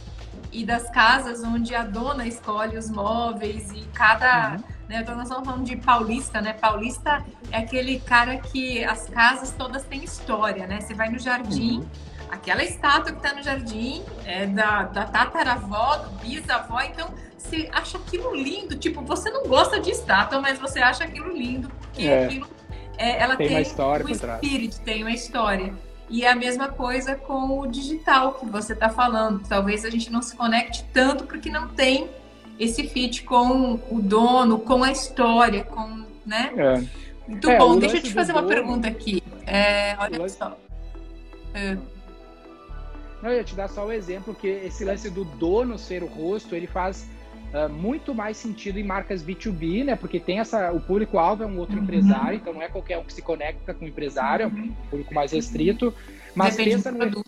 e 0.50 0.66
das 0.66 0.90
casas 0.90 1.44
onde 1.44 1.76
a 1.76 1.84
dona 1.84 2.26
escolhe 2.26 2.78
os 2.78 2.90
móveis 2.90 3.70
e 3.74 3.84
cada. 3.94 4.54
Uhum 4.54 4.74
né? 4.88 5.00
Então 5.02 5.16
nós 5.16 5.24
estamos 5.28 5.46
falando 5.46 5.66
de 5.66 5.76
paulista, 5.78 6.42
né? 6.42 6.54
Paulista 6.54 7.26
é 7.52 7.58
aquele 7.58 8.00
cara 8.02 8.38
que 8.38 8.84
as 8.84 9.08
casas 9.10 9.52
todas 9.52 9.84
têm 9.84 10.04
história, 10.04 10.68
né? 10.68 10.82
Você 10.82 10.94
vai 10.94 11.10
no 11.10 11.18
jardim, 11.18 11.80
uhum. 11.80 11.88
aquela 12.30 12.64
estátua 12.64 13.14
que 13.14 13.26
está 13.26 13.34
no 13.34 13.42
jardim 13.42 14.04
é 14.26 14.46
da, 14.46 14.84
da 14.84 15.06
tataravó, 15.06 15.98
do 15.98 16.10
bisavó, 16.20 16.82
então 16.82 17.14
você 17.38 17.70
acha 17.72 17.98
aquilo 17.98 18.36
lindo. 18.36 18.76
Tipo, 18.76 19.02
você 19.02 19.32
não 19.32 19.44
gosta 19.44 19.80
de 19.80 19.90
estátua, 19.90 20.42
mas 20.42 20.60
você 20.60 20.80
acha 20.80 21.06
aquilo 21.06 21.32
lindo, 21.32 21.70
porque 21.70 22.08
é. 22.08 22.26
aquilo 22.26 22.48
é, 22.98 23.20
ela 23.20 23.36
tem, 23.36 23.48
tem 23.48 23.58
uma 23.58 23.62
história 23.62 24.06
um 24.06 24.10
espírito, 24.10 24.80
tem 24.82 25.04
uma 25.04 25.12
história. 25.12 25.74
E 26.14 26.24
é 26.24 26.30
a 26.30 26.36
mesma 26.36 26.68
coisa 26.68 27.16
com 27.16 27.58
o 27.58 27.66
digital 27.66 28.36
que 28.36 28.46
você 28.46 28.74
está 28.74 28.88
falando. 28.88 29.42
Talvez 29.50 29.84
a 29.84 29.90
gente 29.90 30.12
não 30.12 30.22
se 30.22 30.36
conecte 30.36 30.86
tanto 30.94 31.24
porque 31.24 31.50
não 31.50 31.70
tem 31.70 32.08
esse 32.60 32.88
fit 32.88 33.24
com 33.24 33.80
o 33.90 34.00
dono, 34.00 34.60
com 34.60 34.84
a 34.84 34.92
história, 34.92 35.64
com, 35.64 36.06
né? 36.24 36.54
É. 36.56 36.84
Muito 37.28 37.50
é, 37.50 37.58
bom. 37.58 37.80
Deixa 37.80 37.98
eu 37.98 38.04
te 38.04 38.14
fazer 38.14 38.32
uma 38.32 38.44
dono, 38.44 38.54
pergunta 38.54 38.88
aqui. 38.88 39.24
É, 39.48 39.96
olha 39.98 40.20
lance... 40.20 40.38
só. 40.38 40.56
É. 41.56 41.76
Não, 43.24 43.32
eu 43.32 43.38
ia 43.38 43.44
te 43.44 43.56
dar 43.56 43.68
só 43.68 43.84
o 43.84 43.92
exemplo 43.92 44.36
que 44.36 44.48
esse 44.48 44.86
lance 44.86 45.10
do 45.10 45.26
dono 45.26 45.80
ser 45.80 46.04
o 46.04 46.08
rosto, 46.08 46.54
ele 46.54 46.68
faz 46.68 47.08
uh, 47.54 47.70
muito 47.70 48.14
mais 48.14 48.38
sentido 48.38 48.80
em 48.80 48.84
marcas 48.84 49.24
B2B, 49.24 49.86
né? 49.86 49.96
Porque 49.96 50.20
tem 50.20 50.40
essa, 50.40 50.72
o 50.72 50.82
público-alvo 50.82 51.44
é 51.44 51.46
um 51.46 51.58
outro 51.58 51.78
uhum. 51.78 51.84
empresário, 51.84 52.36
então 52.36 52.54
não 52.54 52.62
é 52.62 52.68
qualquer 52.68 52.98
um 52.98 53.04
que 53.04 53.14
se 53.14 53.22
conecta 53.22 53.74
com 53.74 53.86
o 53.86 53.88
empresário, 53.88 54.48
uhum. 54.48 54.58
é 54.58 54.62
um 54.62 54.90
público 54.90 55.14
mais 55.14 55.32
restrito. 55.32 55.94
Mas 56.36 56.56
Depende 56.56 56.76
pensa 56.76 56.92
no. 56.92 57.24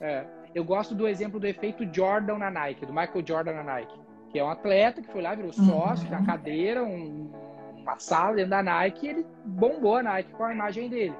É, 0.00 0.24
eu 0.54 0.64
gosto 0.64 0.94
do 0.94 1.08
exemplo 1.08 1.40
do 1.40 1.46
efeito 1.46 1.88
Jordan 1.92 2.38
na 2.38 2.50
Nike, 2.50 2.84
do 2.84 2.92
Michael 2.92 3.24
Jordan 3.26 3.52
na 3.52 3.62
Nike 3.62 4.02
que 4.32 4.38
é 4.38 4.44
um 4.44 4.48
atleta 4.48 5.02
que 5.02 5.12
foi 5.12 5.20
lá, 5.20 5.34
virou 5.34 5.52
sócio, 5.52 6.04
uhum. 6.04 6.10
tem 6.10 6.18
uma 6.18 6.26
cadeira, 6.26 6.82
um, 6.82 7.30
uma 7.76 7.98
sala 7.98 8.36
dentro 8.36 8.50
da 8.50 8.62
Nike, 8.62 9.06
e 9.06 9.10
ele 9.10 9.26
bombou 9.44 9.96
a 9.96 10.02
Nike 10.02 10.32
com 10.32 10.44
a 10.44 10.54
imagem 10.54 10.88
dele. 10.88 11.14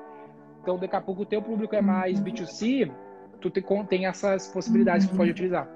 Então, 0.62 0.78
daqui 0.78 0.96
a 0.96 1.00
pouco 1.00 1.22
o 1.22 1.26
teu 1.26 1.42
público 1.42 1.76
é 1.76 1.82
mais 1.82 2.18
B2C, 2.18 2.90
tu 3.38 3.50
te, 3.50 3.62
tem 3.88 4.07
essas 4.07 4.48
possibilidades 4.48 5.05
uhum. 5.05 5.11
que 5.11 5.14
tu 5.14 5.18
pode 5.18 5.30
uhum. 5.30 5.34
utilizar. 5.34 5.68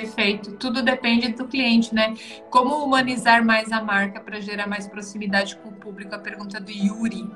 Perfeito. 0.00 0.56
Tudo 0.56 0.82
depende 0.82 1.28
do 1.28 1.46
cliente, 1.46 1.94
né? 1.94 2.14
Como 2.50 2.84
humanizar 2.84 3.44
mais 3.44 3.70
a 3.70 3.80
marca 3.80 4.18
para 4.18 4.40
gerar 4.40 4.66
mais 4.66 4.88
proximidade 4.88 5.56
com 5.56 5.68
o 5.68 5.72
público? 5.72 6.12
A 6.12 6.18
pergunta 6.18 6.58
do 6.58 6.70
Yuri. 6.70 7.30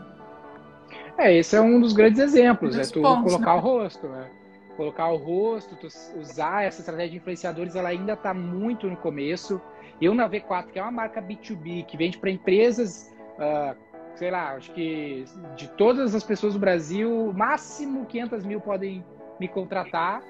É, 1.17 1.37
esse 1.37 1.55
é 1.55 1.61
um 1.61 1.81
dos 1.81 1.93
grandes 1.93 2.21
exemplos, 2.21 2.77
é 2.77 2.83
tu 2.83 3.01
pontos, 3.01 3.33
colocar 3.33 3.55
né? 3.55 3.59
o 3.59 3.61
rosto, 3.61 4.09
né? 4.09 4.31
colocar 4.77 5.09
o 5.09 5.17
rosto, 5.17 5.77
usar 6.17 6.65
essa 6.65 6.81
estratégia 6.81 7.11
de 7.11 7.17
influenciadores, 7.17 7.75
ela 7.75 7.89
ainda 7.89 8.13
está 8.13 8.33
muito 8.33 8.89
no 8.89 8.97
começo. 8.97 9.61
Eu 10.01 10.15
na 10.15 10.29
V4, 10.29 10.67
que 10.73 10.79
é 10.79 10.83
uma 10.83 10.93
marca 10.93 11.21
B2B, 11.21 11.85
que 11.85 11.97
vende 11.97 12.17
para 12.17 12.31
empresas, 12.31 13.13
uh, 13.35 13.77
sei 14.15 14.31
lá, 14.31 14.55
acho 14.55 14.71
que 14.73 15.25
de 15.57 15.69
todas 15.71 16.15
as 16.15 16.23
pessoas 16.23 16.55
do 16.55 16.61
Brasil, 16.61 17.33
máximo 17.35 18.07
500 18.07 18.45
mil 18.45 18.61
podem 18.61 19.05
me 19.41 19.49
contratar. 19.49 20.23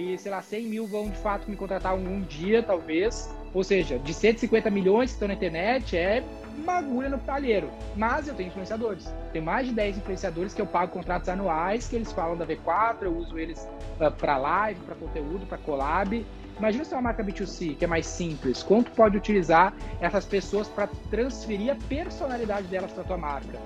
E, 0.00 0.16
sei 0.16 0.32
lá, 0.32 0.40
100 0.40 0.66
mil 0.66 0.86
vão 0.86 1.10
de 1.10 1.18
fato 1.18 1.50
me 1.50 1.54
contratar 1.54 1.94
um, 1.94 2.22
dia, 2.22 2.62
talvez. 2.62 3.28
Ou 3.52 3.62
seja, 3.62 3.98
de 3.98 4.14
150 4.14 4.70
milhões 4.70 5.10
que 5.10 5.16
estão 5.16 5.28
na 5.28 5.34
internet, 5.34 5.94
é 5.94 6.24
uma 6.56 6.78
agulha 6.78 7.10
no 7.10 7.18
palheiro. 7.18 7.68
Mas 7.94 8.26
eu 8.26 8.34
tenho 8.34 8.48
influenciadores. 8.48 9.12
Tem 9.30 9.42
mais 9.42 9.66
de 9.66 9.74
10 9.74 9.98
influenciadores 9.98 10.54
que 10.54 10.62
eu 10.62 10.66
pago 10.66 10.90
contratos 10.90 11.28
anuais, 11.28 11.86
que 11.86 11.96
eles 11.96 12.10
falam 12.12 12.34
da 12.34 12.46
V4, 12.46 13.02
eu 13.02 13.14
uso 13.14 13.38
eles 13.38 13.60
uh, 14.00 14.04
ah, 14.04 14.10
para 14.10 14.38
live, 14.38 14.80
para 14.80 14.94
conteúdo, 14.94 15.44
para 15.46 15.58
collab. 15.58 16.24
Imagina 16.56 16.84
se 16.84 16.94
é 16.94 16.96
uma 16.96 17.02
marca 17.02 17.22
B2C, 17.22 17.76
que 17.76 17.84
é 17.84 17.88
mais 17.88 18.06
simples. 18.06 18.62
Quanto 18.62 18.90
pode 18.92 19.18
utilizar 19.18 19.74
essas 20.00 20.24
pessoas 20.24 20.66
para 20.66 20.86
transferir 21.10 21.72
a 21.72 21.76
personalidade 21.88 22.68
delas 22.68 22.90
para 22.92 23.04
tua 23.04 23.18
marca? 23.18 23.58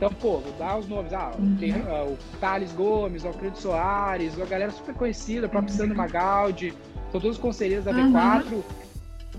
Então, 0.00 0.10
pô, 0.14 0.38
vou 0.38 0.52
dar 0.52 0.78
os 0.78 0.88
nomes. 0.88 1.12
Ah, 1.12 1.32
uhum. 1.38 1.56
tem 1.58 1.72
uh, 1.72 2.12
o 2.12 2.18
Thales 2.40 2.72
Gomes, 2.72 3.22
o 3.22 3.26
Alfredo 3.26 3.58
Soares, 3.58 4.40
a 4.40 4.46
galera 4.46 4.70
super 4.70 4.94
conhecida, 4.94 5.46
o 5.46 5.50
próprio 5.50 5.70
uhum. 5.72 5.78
Sandro 5.78 5.96
Magaldi, 5.96 6.72
são 7.10 7.20
todos 7.20 7.36
os 7.36 7.38
conselheiros 7.38 7.84
da 7.84 7.92
V4. 7.92 8.50
Uhum 8.50 8.62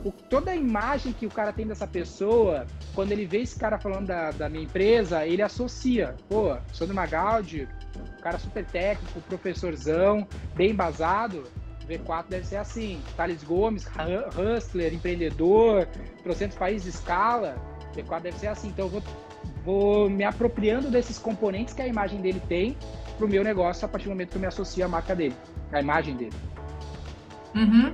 o, 0.03 0.12
toda 0.12 0.51
a 0.51 0.55
imagem 0.55 1.14
que 1.14 1.26
o 1.26 1.30
cara 1.30 1.51
tem 1.51 1.68
dessa 1.68 1.86
pessoa, 1.86 2.66
quando 2.95 3.12
ele 3.12 3.26
vê 3.26 3.41
esse 3.41 3.57
cara 3.57 3.78
falando 3.78 4.07
da, 4.07 4.32
da 4.32 4.49
minha 4.49 4.64
empresa, 4.64 5.26
ele 5.26 5.41
associa. 5.41 6.16
Pô, 6.28 6.57
sou 6.72 6.88
do 6.88 6.93
Magaldi, 6.93 7.68
cara 8.22 8.39
super 8.39 8.66
técnico, 8.66 9.22
professorzão, 9.22 10.28
bem 10.55 10.72
embasado. 10.72 11.43
V4 11.88 12.26
deve 12.30 12.45
ser 12.45 12.57
assim. 12.57 13.01
Thales 13.18 13.43
Gomes, 13.43 13.86
hustler, 14.36 14.93
empreendedor, 14.93 15.88
trocentos 16.24 16.57
países 16.57 16.84
de 16.84 16.89
escala. 16.89 17.55
V4 17.95 18.22
deve 18.22 18.39
ser 18.39 18.47
assim. 18.47 18.70
Então 18.70 18.86
eu 18.86 18.91
vou, 18.91 19.03
vou 19.66 20.09
me 20.09 20.24
apropriando 20.24 20.89
desses 20.89 21.18
componentes 21.18 21.74
que 21.74 21.82
a 21.82 21.88
imagem 21.88 22.22
dele 22.22 22.41
tem 22.47 22.76
para 23.18 23.26
o 23.26 23.30
meu 23.30 23.43
negócio 23.43 23.86
a 23.86 23.88
partir 23.88 24.05
do 24.05 24.12
momento 24.12 24.30
que 24.32 24.38
eu 24.38 24.41
me 24.41 24.47
associo 24.47 24.84
à 24.84 24.88
marca 24.88 25.16
dele, 25.16 25.36
à 25.72 25.80
imagem 25.80 26.16
dele. 26.16 26.34
Uhum. 27.53 27.91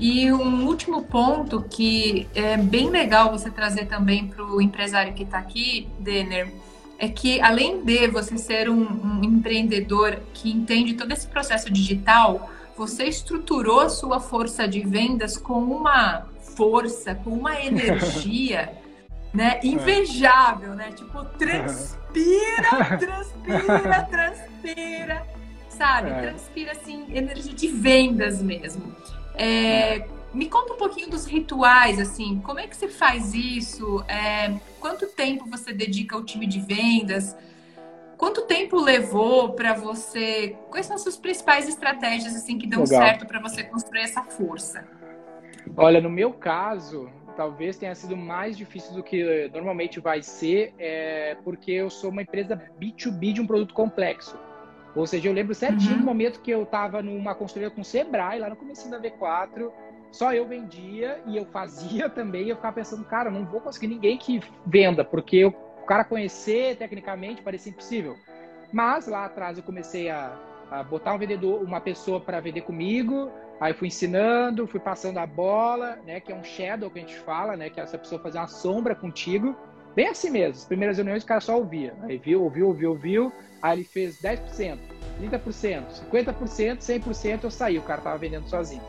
E 0.00 0.32
um 0.32 0.66
último 0.66 1.02
ponto 1.02 1.62
que 1.62 2.26
é 2.34 2.56
bem 2.56 2.90
legal 2.90 3.30
você 3.30 3.50
trazer 3.50 3.86
também 3.86 4.26
para 4.26 4.44
o 4.44 4.60
empresário 4.60 5.12
que 5.12 5.22
está 5.22 5.38
aqui, 5.38 5.88
Denner, 5.98 6.52
é 6.98 7.08
que 7.08 7.40
além 7.40 7.82
de 7.84 8.08
você 8.08 8.38
ser 8.38 8.68
um, 8.68 8.82
um, 8.82 9.20
empreendedor 9.22 10.18
que 10.32 10.50
entende 10.50 10.94
todo 10.94 11.12
esse 11.12 11.26
processo 11.26 11.70
digital, 11.70 12.50
você 12.76 13.04
estruturou 13.04 13.80
a 13.80 13.88
sua 13.88 14.20
força 14.20 14.66
de 14.66 14.80
vendas 14.80 15.36
com 15.36 15.62
uma 15.62 16.26
força, 16.56 17.14
com 17.14 17.30
uma 17.30 17.60
energia, 17.62 18.72
né, 19.34 19.60
é. 19.62 19.66
invejável, 19.66 20.74
né? 20.74 20.92
Tipo, 20.92 21.24
transpira, 21.24 22.96
transpira, 22.98 24.02
transpira 24.10 25.34
sabe? 25.74 26.10
É. 26.10 26.20
Transpira, 26.22 26.72
assim, 26.72 27.04
energia 27.14 27.52
de 27.52 27.68
vendas 27.68 28.40
mesmo. 28.40 28.94
É, 29.34 29.96
é, 29.96 30.08
me 30.32 30.48
conta 30.48 30.72
um 30.72 30.76
pouquinho 30.76 31.10
dos 31.10 31.26
rituais, 31.26 31.98
assim, 31.98 32.40
como 32.44 32.58
é 32.58 32.66
que 32.66 32.76
você 32.76 32.88
faz 32.88 33.34
isso? 33.34 34.02
É, 34.08 34.54
quanto 34.80 35.06
tempo 35.08 35.44
você 35.48 35.72
dedica 35.72 36.16
ao 36.16 36.24
time 36.24 36.46
de 36.46 36.60
vendas? 36.60 37.36
Quanto 38.16 38.42
tempo 38.42 38.80
levou 38.80 39.52
para 39.52 39.74
você? 39.74 40.56
Quais 40.70 40.86
são 40.86 40.96
as 40.96 41.02
suas 41.02 41.16
principais 41.16 41.68
estratégias 41.68 42.34
assim 42.34 42.56
que 42.56 42.66
dão 42.66 42.84
Legal. 42.84 43.02
certo 43.02 43.26
para 43.26 43.40
você 43.40 43.64
construir 43.64 44.02
essa 44.02 44.22
força? 44.22 44.86
Olha, 45.76 46.00
no 46.00 46.08
meu 46.08 46.32
caso, 46.32 47.10
talvez 47.36 47.76
tenha 47.76 47.94
sido 47.94 48.16
mais 48.16 48.56
difícil 48.56 48.94
do 48.94 49.02
que 49.02 49.50
normalmente 49.52 50.00
vai 50.00 50.22
ser, 50.22 50.74
é, 50.78 51.36
porque 51.44 51.70
eu 51.70 51.90
sou 51.90 52.10
uma 52.10 52.22
empresa 52.22 52.60
B2B 52.80 53.32
de 53.32 53.40
um 53.40 53.46
produto 53.46 53.74
complexo. 53.74 54.38
Ou 54.94 55.06
seja, 55.06 55.28
eu 55.28 55.32
lembro 55.32 55.54
certinho 55.54 55.92
uhum. 55.92 55.98
do 55.98 56.04
momento 56.04 56.40
que 56.40 56.50
eu 56.50 56.62
estava 56.62 57.02
numa 57.02 57.34
consultoria 57.34 57.70
com 57.70 57.80
o 57.80 57.84
Sebrae, 57.84 58.38
lá 58.38 58.48
no 58.48 58.56
começo 58.56 58.88
da 58.88 59.00
V4, 59.00 59.70
só 60.12 60.32
eu 60.32 60.46
vendia 60.46 61.20
e 61.26 61.36
eu 61.36 61.44
fazia 61.46 62.08
também, 62.10 62.44
e 62.44 62.50
eu 62.50 62.56
ficava 62.56 62.76
pensando, 62.76 63.04
cara, 63.04 63.30
não 63.30 63.44
vou 63.44 63.60
conseguir 63.60 63.88
ninguém 63.88 64.16
que 64.16 64.40
venda, 64.64 65.04
porque 65.04 65.44
o 65.44 65.52
cara 65.86 66.04
conhecer 66.04 66.76
tecnicamente 66.76 67.42
parecia 67.42 67.70
impossível. 67.70 68.16
Mas 68.72 69.06
lá 69.06 69.24
atrás 69.24 69.58
eu 69.58 69.64
comecei 69.64 70.08
a, 70.08 70.38
a 70.70 70.82
botar 70.82 71.14
um 71.14 71.18
vendedor, 71.18 71.62
uma 71.62 71.80
pessoa 71.80 72.20
para 72.20 72.40
vender 72.40 72.62
comigo, 72.62 73.30
aí 73.60 73.72
fui 73.72 73.88
ensinando, 73.88 74.66
fui 74.66 74.80
passando 74.80 75.18
a 75.18 75.26
bola, 75.26 75.98
né, 76.06 76.20
que 76.20 76.32
é 76.32 76.34
um 76.34 76.44
shadow 76.44 76.90
que 76.90 76.98
a 76.98 77.02
gente 77.02 77.16
fala, 77.18 77.56
né, 77.56 77.70
que 77.70 77.80
é 77.80 77.82
essa 77.82 77.98
pessoa 77.98 78.20
fazer 78.20 78.38
uma 78.38 78.48
sombra 78.48 78.94
contigo, 78.94 79.56
bem 79.94 80.08
assim 80.08 80.30
mesmo. 80.30 80.54
As 80.54 80.64
primeiras 80.64 80.96
reuniões 80.96 81.22
o 81.22 81.26
cara 81.26 81.40
só 81.40 81.56
ouvia, 81.56 81.94
aí 82.02 82.18
viu, 82.18 82.42
ouviu, 82.42 82.68
ouviu, 82.68 82.90
ouviu, 82.90 83.32
Aí 83.64 83.78
ele 83.78 83.84
fez 83.84 84.20
10%, 84.20 84.78
30%, 85.22 85.84
50%, 86.12 86.78
100% 86.80 87.44
eu 87.44 87.50
saí, 87.50 87.78
o 87.78 87.82
cara 87.82 88.02
tava 88.02 88.18
vendendo 88.18 88.46
sozinho. 88.46 88.82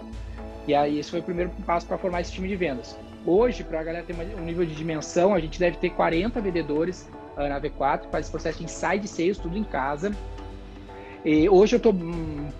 E 0.67 0.75
aí 0.75 0.99
esse 0.99 1.11
foi 1.11 1.21
o 1.21 1.23
primeiro 1.23 1.49
passo 1.65 1.87
para 1.87 1.97
formar 1.97 2.19
esse 2.19 2.33
time 2.33 2.49
de 2.49 2.57
vendas. 2.57 2.99
Hoje, 3.25 3.63
para 3.63 3.79
a 3.79 3.83
galera 3.85 4.05
ter 4.05 4.13
um 4.13 4.43
nível 4.43 4.65
de 4.65 4.75
dimensão, 4.75 5.33
a 5.33 5.39
gente 5.39 5.57
deve 5.57 5.77
ter 5.77 5.91
40 5.91 6.41
vendedores 6.41 7.09
uh, 7.37 7.47
na 7.47 7.61
V4, 7.61 8.09
faz 8.11 8.25
esse 8.25 8.31
processo 8.31 8.57
de 8.57 8.65
inside 8.65 9.07
sales, 9.07 9.37
tudo 9.37 9.57
em 9.57 9.63
casa. 9.63 10.11
E 11.25 11.49
hoje 11.49 11.73
eu 11.73 11.77
estou 11.77 11.91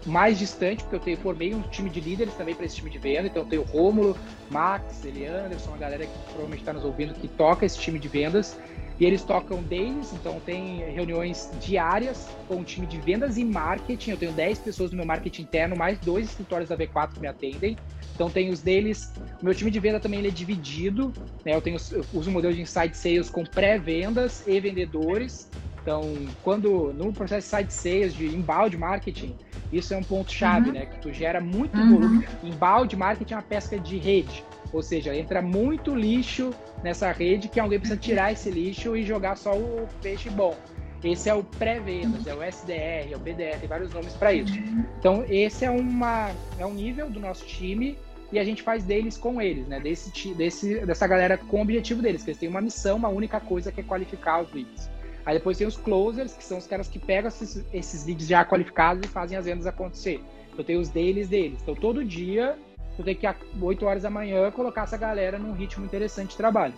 mais 0.08 0.40
distante, 0.40 0.84
porque 0.84 0.96
eu 0.96 1.00
tenho, 1.00 1.18
formei 1.18 1.54
um 1.54 1.62
time 1.62 1.88
de 1.88 2.02
líderes 2.02 2.34
também 2.34 2.56
para 2.56 2.66
esse 2.66 2.78
time 2.78 2.90
de 2.90 2.98
venda. 2.98 3.28
Então 3.28 3.44
eu 3.44 3.48
tenho 3.48 3.62
Rômulo, 3.62 4.18
Max, 4.50 5.06
Elianderson, 5.06 5.70
uma 5.70 5.78
galera 5.78 6.04
que 6.08 6.18
provavelmente 6.26 6.62
está 6.62 6.74
nos 6.74 6.84
ouvindo 6.84 7.14
que 7.14 7.28
toca 7.28 7.64
esse 7.64 7.78
time 7.78 8.00
de 8.00 8.08
vendas. 8.08 8.58
E 9.00 9.06
eles 9.06 9.24
tocam 9.24 9.62
dailies, 9.62 10.14
então 10.14 10.40
tem 10.40 10.78
reuniões 10.94 11.52
diárias 11.62 12.30
com 12.48 12.62
o 12.62 12.64
time 12.64 12.88
de 12.88 12.98
vendas 12.98 13.38
e 13.38 13.44
marketing. 13.44 14.12
Eu 14.12 14.18
tenho 14.18 14.32
10 14.32 14.60
pessoas 14.60 14.90
no 14.90 14.98
meu 14.98 15.06
marketing 15.06 15.44
interno, 15.44 15.76
mais 15.76 16.00
dois 16.00 16.30
escritórios 16.30 16.70
da 16.70 16.78
V4 16.78 17.14
que 17.14 17.20
me 17.20 17.28
atendem. 17.28 17.78
Então 18.16 18.30
tem 18.30 18.50
os 18.50 18.62
deles. 18.62 19.14
O 19.42 19.46
meu 19.46 19.54
time 19.54 19.70
de 19.70 19.80
venda 19.80 20.00
também 20.00 20.20
ele 20.20 20.30
é 20.30 20.32
dividido. 20.32 21.14
Né? 21.44 21.54
Eu, 21.54 21.62
tenho, 21.62 21.78
eu 21.92 22.06
uso 22.14 22.30
um 22.30 22.34
modelo 22.34 22.54
de 22.54 22.62
inside 22.62 22.96
sales 22.96 23.30
com 23.30 23.44
pré-vendas 23.44 24.48
e 24.48 24.60
vendedores. 24.60 25.50
Então, 25.86 26.02
quando 26.42 26.92
no 26.94 27.14
processo 27.14 27.48
de 27.48 27.58
side 27.58 27.72
sales, 27.72 28.14
de 28.16 28.26
inbound 28.26 28.76
marketing, 28.76 29.36
isso 29.72 29.94
é 29.94 29.98
um 29.98 30.02
ponto 30.02 30.32
chave, 30.32 30.70
uhum. 30.70 30.74
né? 30.74 30.88
Que 30.88 30.98
tu 30.98 31.14
gera 31.14 31.40
muito 31.40 31.78
uhum. 31.78 31.94
volume. 31.94 32.28
Inbound 32.44 32.96
marketing 32.96 33.34
é 33.34 33.38
uma 33.38 33.44
pesca 33.44 33.78
de 33.78 34.00
rede. 34.00 34.44
Ou 34.74 34.82
seja, 34.82 35.16
entra 35.16 35.44
muito 35.44 35.94
lixo 35.94 36.52
nessa 36.84 37.12
rede 37.12 37.48
que 37.48 37.60
alguém 37.60 37.78
precisa 37.78 38.00
tirar 38.00 38.32
esse 38.32 38.50
lixo 38.50 38.98
e 38.98 39.04
jogar 39.04 39.38
só 39.38 39.56
o 39.56 39.88
peixe 40.02 40.28
bom. 40.28 40.58
Esse 41.04 41.30
é 41.30 41.36
o 41.36 41.44
pré-vendas, 41.44 42.26
é 42.26 42.34
o 42.34 42.42
SDR, 42.42 43.12
é 43.12 43.16
o 43.16 43.20
BDR, 43.20 43.60
tem 43.60 43.70
vários 43.70 43.94
nomes 43.94 44.14
para 44.14 44.34
isso. 44.34 44.58
Então, 44.98 45.24
esse 45.30 45.66
é, 45.66 45.70
uma, 45.70 46.32
é 46.58 46.66
um 46.66 46.74
nível 46.74 47.12
do 47.12 47.20
nosso 47.20 47.46
time 47.46 47.96
e 48.32 48.40
a 48.40 48.44
gente 48.44 48.64
faz 48.64 48.84
deles 48.84 49.20
com 49.20 49.40
eles, 49.40 49.68
né? 49.68 49.80
Desse, 49.80 50.34
desse, 50.34 50.84
dessa 50.84 51.06
galera 51.06 51.38
com 51.38 51.60
o 51.60 51.62
objetivo 51.62 52.02
deles, 52.02 52.24
que 52.24 52.32
eles 52.32 52.40
têm 52.40 52.50
uma 52.50 52.60
missão, 52.60 52.98
uma 52.98 53.10
única 53.10 53.40
coisa 53.40 53.72
que 53.72 53.82
é 53.82 53.84
qualificar 53.84 54.42
os 54.42 54.52
leads. 54.52 54.95
Aí 55.26 55.38
depois 55.38 55.58
tem 55.58 55.66
os 55.66 55.76
closers, 55.76 56.34
que 56.34 56.44
são 56.44 56.58
os 56.58 56.68
caras 56.68 56.88
que 56.88 57.00
pegam 57.00 57.28
esses, 57.28 57.66
esses 57.74 58.06
leads 58.06 58.28
já 58.28 58.46
qualificados 58.46 59.04
e 59.06 59.08
fazem 59.08 59.38
as 59.38 59.46
vendas 59.46 59.66
acontecer. 59.66 60.22
Então 60.54 60.64
tem 60.64 60.78
os 60.78 60.90
deles 60.90 61.28
deles. 61.28 61.60
Então 61.62 61.76
todo 61.76 62.06
dia 62.06 62.58
tu 62.96 63.04
tem 63.04 63.16
que, 63.16 63.28
às 63.28 63.36
8 63.60 63.86
horas 63.86 64.04
da 64.04 64.10
manhã, 64.10 64.50
colocar 64.52 64.84
essa 64.84 64.98
galera 64.98 65.38
num 65.38 65.52
ritmo 65.52 65.84
interessante 65.84 66.32
de 66.32 66.38
trabalho. 66.38 66.74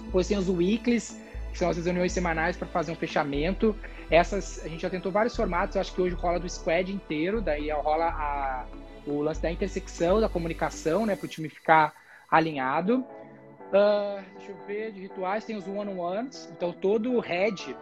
Depois 0.00 0.28
tem 0.28 0.38
os 0.38 0.48
weeklies, 0.48 1.20
que 1.52 1.58
são 1.58 1.68
as 1.68 1.76
reuniões 1.76 2.12
semanais 2.12 2.56
para 2.56 2.66
fazer 2.66 2.92
um 2.92 2.96
fechamento. 2.96 3.76
Essas, 4.10 4.64
a 4.64 4.68
gente 4.68 4.80
já 4.82 4.90
tentou 4.90 5.12
vários 5.12 5.36
formatos, 5.36 5.76
acho 5.76 5.94
que 5.94 6.00
hoje 6.00 6.14
rola 6.14 6.38
do 6.38 6.48
squad 6.48 6.92
inteiro, 6.92 7.40
daí 7.40 7.70
rola 7.70 8.06
a, 8.06 8.64
o 9.06 9.20
lance 9.20 9.42
da 9.42 9.50
intersecção, 9.50 10.20
da 10.20 10.28
comunicação, 10.28 11.04
né, 11.04 11.16
para 11.16 11.26
o 11.26 11.28
time 11.28 11.48
ficar 11.48 11.92
alinhado. 12.30 13.04
Uh, 13.72 14.22
deixa 14.36 14.52
eu 14.52 14.56
ver, 14.66 14.92
de 14.92 15.00
rituais, 15.00 15.44
tem 15.44 15.56
os 15.56 15.66
one-on-ones, 15.66 16.52
então 16.54 16.72
todo 16.72 17.18
head 17.20 17.74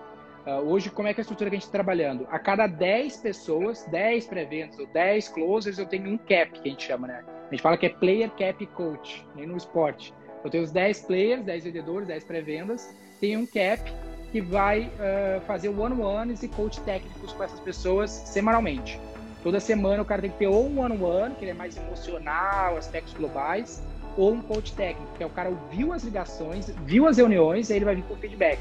Uh, 0.47 0.53
hoje, 0.71 0.89
como 0.89 1.07
é 1.07 1.13
que 1.13 1.21
é 1.21 1.23
a 1.23 1.25
estrutura 1.25 1.51
que 1.51 1.57
a 1.57 1.59
gente 1.59 1.67
está 1.67 1.79
trabalhando? 1.79 2.27
A 2.31 2.39
cada 2.39 2.67
10 2.67 3.19
pessoas, 3.19 3.85
10 3.91 4.27
pré-vendas 4.27 4.79
ou 4.79 4.87
10 4.87 5.29
closers, 5.29 5.79
eu 5.79 5.85
tenho 5.85 6.09
um 6.09 6.17
cap, 6.17 6.51
que 6.51 6.67
a 6.67 6.71
gente 6.73 6.87
chama, 6.87 7.07
né? 7.07 7.23
A 7.47 7.51
gente 7.51 7.61
fala 7.61 7.77
que 7.77 7.85
é 7.85 7.91
player 7.91 8.31
cap 8.31 8.65
coach, 8.69 9.27
nem 9.35 9.47
no 9.47 9.57
esporte. 9.57 10.15
Eu 10.43 10.51
tenho 10.51 10.65
os 10.65 10.73
10 10.73 11.03
players, 11.03 11.45
10 11.45 11.65
vendedores, 11.65 12.09
10 12.09 12.25
pré-vendas, 12.25 12.97
tem 13.21 13.37
um 13.37 13.45
cap 13.45 13.93
que 14.33 14.41
vai 14.41 14.85
uh, 14.85 15.43
fazer 15.43 15.69
one-on-ones 15.69 16.43
e 16.43 16.49
coach 16.49 16.81
técnicos 16.83 17.35
com 17.35 17.45
essas 17.45 17.61
pessoas 17.61 18.11
semanalmente. 18.11 18.99
Toda 19.43 19.61
semana 19.61 20.03
o 20.03 20.07
cara 20.07 20.23
tem 20.23 20.31
que 20.31 20.39
ter 20.39 20.47
ou 20.47 20.67
um 20.67 20.81
one-on-one, 20.81 21.35
que 21.35 21.45
ele 21.45 21.51
é 21.51 21.55
mais 21.55 21.77
emocional, 21.77 22.79
aspectos 22.79 23.13
globais, 23.13 23.83
ou 24.17 24.33
um 24.33 24.43
coach 24.43 24.73
técnico, 24.73 25.13
que 25.17 25.23
é 25.23 25.27
o 25.27 25.31
cara 25.31 25.49
ouviu 25.49 25.93
as 25.93 26.03
ligações, 26.03 26.71
viu 26.85 27.07
as 27.07 27.17
reuniões, 27.17 27.71
e 27.71 27.73
aí 27.73 27.79
ele 27.79 27.85
vai 27.85 27.95
vir 27.95 28.05
com 28.05 28.17
feedback 28.17 28.59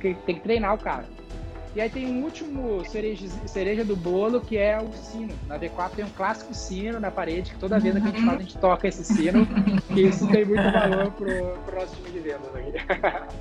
que 0.00 0.14
tem 0.14 0.36
que 0.36 0.40
treinar 0.40 0.74
o 0.74 0.78
cara. 0.78 1.04
E 1.74 1.80
aí 1.80 1.90
tem 1.90 2.06
um 2.06 2.24
último 2.24 2.84
cereja, 2.86 3.28
cereja 3.46 3.84
do 3.84 3.94
bolo, 3.94 4.40
que 4.40 4.56
é 4.56 4.80
o 4.80 4.90
sino. 4.92 5.34
Na 5.46 5.58
V4 5.58 5.90
tem 5.96 6.04
um 6.04 6.10
clássico 6.10 6.54
sino 6.54 6.98
na 6.98 7.10
parede, 7.10 7.52
que 7.52 7.58
toda 7.58 7.78
vez 7.78 7.94
que 7.94 8.00
a 8.00 8.04
gente 8.04 8.24
faz, 8.24 8.38
a 8.38 8.42
gente 8.42 8.58
toca 8.58 8.88
esse 8.88 9.04
sino, 9.04 9.46
que 9.86 10.00
isso 10.00 10.26
tem 10.28 10.44
muito 10.44 10.62
valor 10.62 11.12
pro, 11.12 11.58
pro 11.64 11.80
nosso 11.80 11.94
time 11.96 12.10
de 12.10 12.20
vendas 12.20 12.48
aqui. 12.54 13.38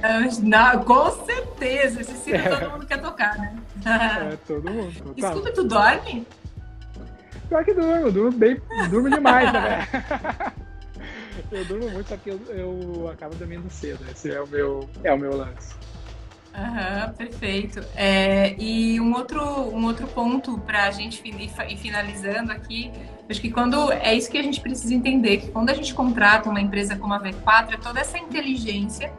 Não, 0.42 0.84
com 0.84 1.10
certeza, 1.24 2.00
esse 2.00 2.16
sino 2.16 2.36
é. 2.36 2.48
todo 2.48 2.70
mundo 2.70 2.86
quer 2.86 3.00
tocar, 3.00 3.38
né? 3.38 3.54
É, 3.86 4.36
todo 4.46 4.70
mundo. 4.70 4.92
Total. 5.14 5.30
Escuta, 5.30 5.52
tu 5.52 5.64
dorme? 5.64 6.26
Pior 7.48 7.64
que 7.64 7.74
durmo, 7.74 8.12
durmo 8.12 8.32
bem, 8.32 8.60
durmo 8.90 9.10
demais 9.10 9.50
também. 9.52 10.52
eu 11.50 11.64
durmo 11.64 11.90
muito, 11.90 12.08
só 12.08 12.16
que 12.16 12.30
eu, 12.30 12.40
eu 12.48 13.08
acabo 13.08 13.34
dormindo 13.34 13.68
cedo. 13.70 14.04
Esse 14.10 14.30
é 14.30 14.40
o 14.40 14.46
meu, 14.46 14.88
é 15.02 15.12
o 15.12 15.18
meu 15.18 15.36
lance. 15.36 15.74
Uhum, 16.54 17.12
perfeito. 17.14 17.80
É, 17.94 18.54
e 18.58 19.00
um 19.00 19.14
outro, 19.14 19.40
um 19.42 19.84
outro 19.86 20.06
ponto 20.08 20.58
para 20.58 20.84
a 20.84 20.90
gente 20.90 21.22
ir 21.26 21.76
finalizando 21.76 22.50
aqui, 22.50 22.90
acho 23.28 23.40
que 23.40 23.50
quando 23.50 23.92
é 23.92 24.14
isso 24.14 24.30
que 24.30 24.38
a 24.38 24.42
gente 24.42 24.60
precisa 24.60 24.92
entender, 24.92 25.38
que 25.38 25.50
quando 25.50 25.70
a 25.70 25.74
gente 25.74 25.94
contrata 25.94 26.50
uma 26.50 26.60
empresa 26.60 26.96
como 26.96 27.14
a 27.14 27.20
V4, 27.20 27.74
é 27.74 27.76
toda 27.76 28.00
essa 28.00 28.18
inteligência 28.18 29.12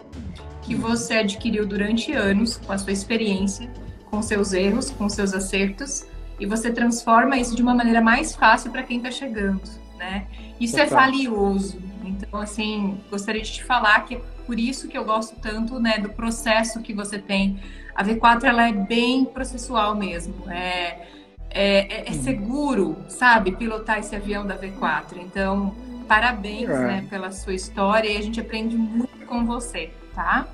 que 0.62 0.76
você 0.76 1.16
adquiriu 1.16 1.66
durante 1.66 2.12
anos, 2.12 2.58
com 2.58 2.72
a 2.74 2.78
sua 2.78 2.92
experiência, 2.92 3.70
com 4.06 4.22
seus 4.22 4.52
erros, 4.52 4.92
com 4.92 5.08
seus 5.08 5.34
acertos, 5.34 6.06
e 6.40 6.46
você 6.46 6.72
transforma 6.72 7.38
isso 7.38 7.56
de 7.56 7.62
uma 7.62 7.74
maneira 7.74 8.02
mais 8.02 8.36
fácil 8.36 8.72
para 8.72 8.84
quem 8.84 8.98
está 8.98 9.10
chegando, 9.10 9.62
né? 9.98 10.28
Isso 10.60 10.78
é 10.80 10.86
valioso. 10.86 11.91
Então, 12.08 12.39
assim, 12.39 12.99
gostaria 13.10 13.41
de 13.41 13.52
te 13.52 13.64
falar 13.64 14.02
que 14.02 14.20
por 14.45 14.60
isso 14.60 14.88
que 14.88 14.97
eu 14.97 15.06
gosto 15.06 15.39
tanto 15.39 15.80
né, 15.80 15.97
do 15.97 16.10
processo 16.10 16.82
que 16.82 16.93
você 16.93 17.18
tem. 17.20 17.60
A 17.95 18.04
V4 18.04 18.43
ela 18.43 18.68
é 18.68 18.74
bem 18.74 19.26
processual 19.26 19.95
mesmo. 19.95 20.49
É, 20.49 21.08
é, 21.49 22.08
é 22.08 22.12
uhum. 22.12 22.24
seguro, 22.24 22.97
sabe, 23.08 23.52
pilotar 23.52 23.99
esse 23.99 24.16
avião 24.16 24.45
da 24.45 24.58
V4. 24.58 25.18
Então, 25.18 25.76
parabéns 26.08 26.70
é. 26.70 26.80
né, 26.80 27.08
pela 27.10 27.32
sua 27.32 27.54
história 27.54 28.10
e 28.10 28.18
a 28.18 28.22
gente 28.22 28.39
aprende 28.39 28.76
muito 28.76 29.26
com 29.26 29.45
você, 29.45 29.91
tá? 30.14 30.47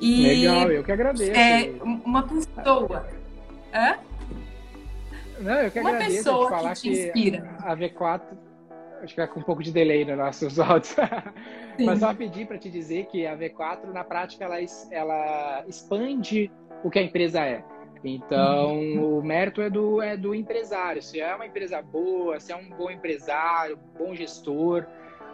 E, 0.00 0.22
Legal, 0.22 0.70
eu 0.70 0.84
que 0.84 0.92
agradeço. 0.92 1.32
É, 1.32 1.72
uma 1.82 2.22
pessoa. 2.22 3.06
Hã? 3.72 3.96
Não, 5.40 5.52
eu 5.52 5.70
que 5.70 5.80
uma 5.80 5.90
agradeço 5.90 6.16
pessoa 6.16 6.50
falar 6.50 6.74
que 6.74 6.80
te 6.82 6.88
inspira. 6.90 7.40
que 7.40 7.66
a 7.66 7.76
V4 7.76 8.20
acho 9.04 9.14
que 9.14 9.20
é 9.20 9.26
com 9.26 9.40
um 9.40 9.42
pouco 9.42 9.62
de 9.62 9.70
delay 9.70 10.04
nos 10.04 10.16
nossos 10.16 10.58
áudios. 10.60 10.96
Mas 11.78 12.00
só 12.00 12.14
pedir 12.14 12.46
para 12.46 12.58
te 12.58 12.70
dizer 12.70 13.06
que 13.06 13.26
a 13.26 13.36
V4, 13.36 13.92
na 13.92 14.04
prática, 14.04 14.44
ela, 14.44 14.56
ela 14.90 15.64
expande 15.68 16.50
o 16.82 16.90
que 16.90 16.98
a 16.98 17.02
empresa 17.02 17.40
é. 17.40 17.64
Então, 18.04 18.76
uhum. 18.76 19.18
o 19.18 19.22
mérito 19.22 19.62
é 19.62 19.70
do, 19.70 20.02
é 20.02 20.16
do 20.16 20.34
empresário. 20.34 21.02
Se 21.02 21.20
é 21.20 21.34
uma 21.34 21.46
empresa 21.46 21.80
boa, 21.80 22.38
se 22.38 22.52
é 22.52 22.56
um 22.56 22.68
bom 22.68 22.90
empresário, 22.90 23.78
bom 23.98 24.14
gestor. 24.14 24.86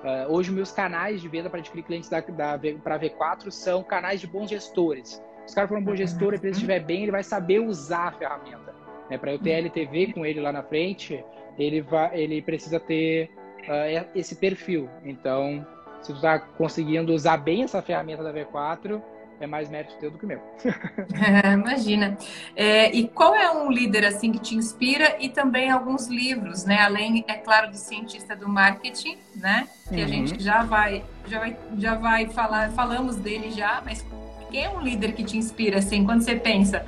Uh, 0.05 0.33
hoje, 0.33 0.53
meus 0.53 0.71
canais 0.71 1.21
de 1.21 1.29
venda 1.29 1.51
para 1.51 1.59
adquirir 1.59 1.83
clientes 1.83 2.09
da, 2.09 2.21
da, 2.21 2.59
para 2.83 2.95
a 2.95 2.99
V4 2.99 3.51
são 3.51 3.83
canais 3.83 4.21
de 4.21 4.27
bons 4.29 4.49
gestores. 4.49 5.21
Se 5.47 5.53
o 5.53 5.55
cara 5.57 5.67
for 5.67 5.79
um 5.79 5.85
bom 5.85 5.97
gestor, 5.97 6.33
a 6.33 6.37
empresa 6.37 6.55
estiver 6.55 6.81
bem, 6.81 7.03
ele 7.03 7.11
vai 7.11 7.25
saber 7.25 7.59
usar 7.59 8.09
a 8.09 8.13
ferramenta. 8.13 8.73
Né? 9.11 9.19
Para 9.19 9.33
eu 9.33 9.39
ter 9.39 9.51
LTV 9.51 10.13
com 10.13 10.25
ele 10.25 10.41
lá 10.41 10.53
na 10.53 10.63
frente, 10.63 11.23
ele, 11.59 11.81
vai, 11.81 12.19
ele 12.19 12.41
precisa 12.41 12.79
ter 12.79 13.31
uh, 13.69 14.09
esse 14.15 14.35
perfil. 14.37 14.89
Então, 15.05 15.67
se 16.03 16.13
tu 16.13 16.17
está 16.17 16.39
conseguindo 16.39 17.13
usar 17.13 17.37
bem 17.37 17.63
essa 17.63 17.83
ferramenta 17.83 18.23
da 18.23 18.33
V4, 18.33 19.01
é 19.41 19.47
mais 19.47 19.71
mérito 19.71 19.95
teu 19.99 20.11
do 20.11 20.19
que 20.19 20.27
meu. 20.27 20.41
imagina. 21.55 22.17
É, 22.55 22.95
e 22.95 23.09
qual 23.09 23.35
é 23.35 23.51
um 23.51 23.71
líder 23.71 24.05
assim 24.05 24.31
que 24.33 24.39
te 24.39 24.55
inspira 24.55 25.17
e 25.19 25.29
também 25.29 25.71
alguns 25.71 26.09
livros, 26.09 26.65
né? 26.65 26.79
Além, 26.81 27.25
é 27.27 27.35
claro, 27.35 27.71
do 27.71 27.77
cientista 27.77 28.37
do 28.37 28.49
marketing, 28.49 29.17
né? 29.35 29.67
Que 29.89 29.97
uhum. 29.97 30.05
a 30.05 30.07
gente 30.07 30.43
já 30.43 30.63
vai, 30.63 31.03
já 31.27 31.39
vai, 31.39 31.57
já 31.79 31.95
vai 31.95 32.27
falar, 32.29 32.71
falamos 32.73 33.17
dele 33.17 33.51
já, 33.51 33.83
mas 33.85 34.05
quem 34.51 34.65
é 34.65 34.69
um 34.69 34.81
líder 34.81 35.13
que 35.13 35.25
te 35.25 35.39
inspira 35.39 35.79
assim? 35.79 36.05
Quando 36.05 36.23
você 36.23 36.37
pensa, 36.37 36.85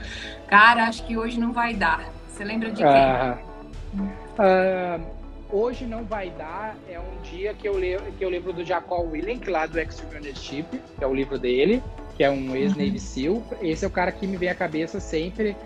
cara, 0.46 0.84
acho 0.84 1.06
que 1.06 1.16
hoje 1.16 1.40
não 1.40 1.52
vai 1.52 1.74
dar. 1.74 2.04
Você 2.28 2.44
lembra 2.44 2.70
de 2.70 2.82
quem? 2.82 4.02
Uh, 4.38 5.21
hoje 5.52 5.84
não 5.84 6.04
vai 6.04 6.30
dar 6.30 6.76
é 6.88 6.98
um 6.98 7.22
dia 7.22 7.54
que 7.54 7.68
eu, 7.68 7.76
leio, 7.76 8.00
que 8.18 8.24
eu 8.24 8.30
lembro 8.30 8.52
do 8.52 8.64
Jacob 8.64 9.12
Willink, 9.12 9.48
lá 9.48 9.66
do 9.66 9.78
Extreme 9.78 10.16
Ownership, 10.16 10.64
que 10.98 11.04
é 11.04 11.06
o 11.06 11.14
livro 11.14 11.38
dele 11.38 11.82
que 12.16 12.24
é 12.24 12.30
um 12.30 12.54
ex-Navy 12.54 12.92
uhum. 12.92 12.98
SEAL. 12.98 13.42
Esse 13.62 13.84
é 13.84 13.88
o 13.88 13.90
cara 13.90 14.12
que 14.12 14.26
me 14.26 14.36
vem 14.36 14.48
à 14.48 14.54
cabeça 14.54 15.00
sempre. 15.00 15.56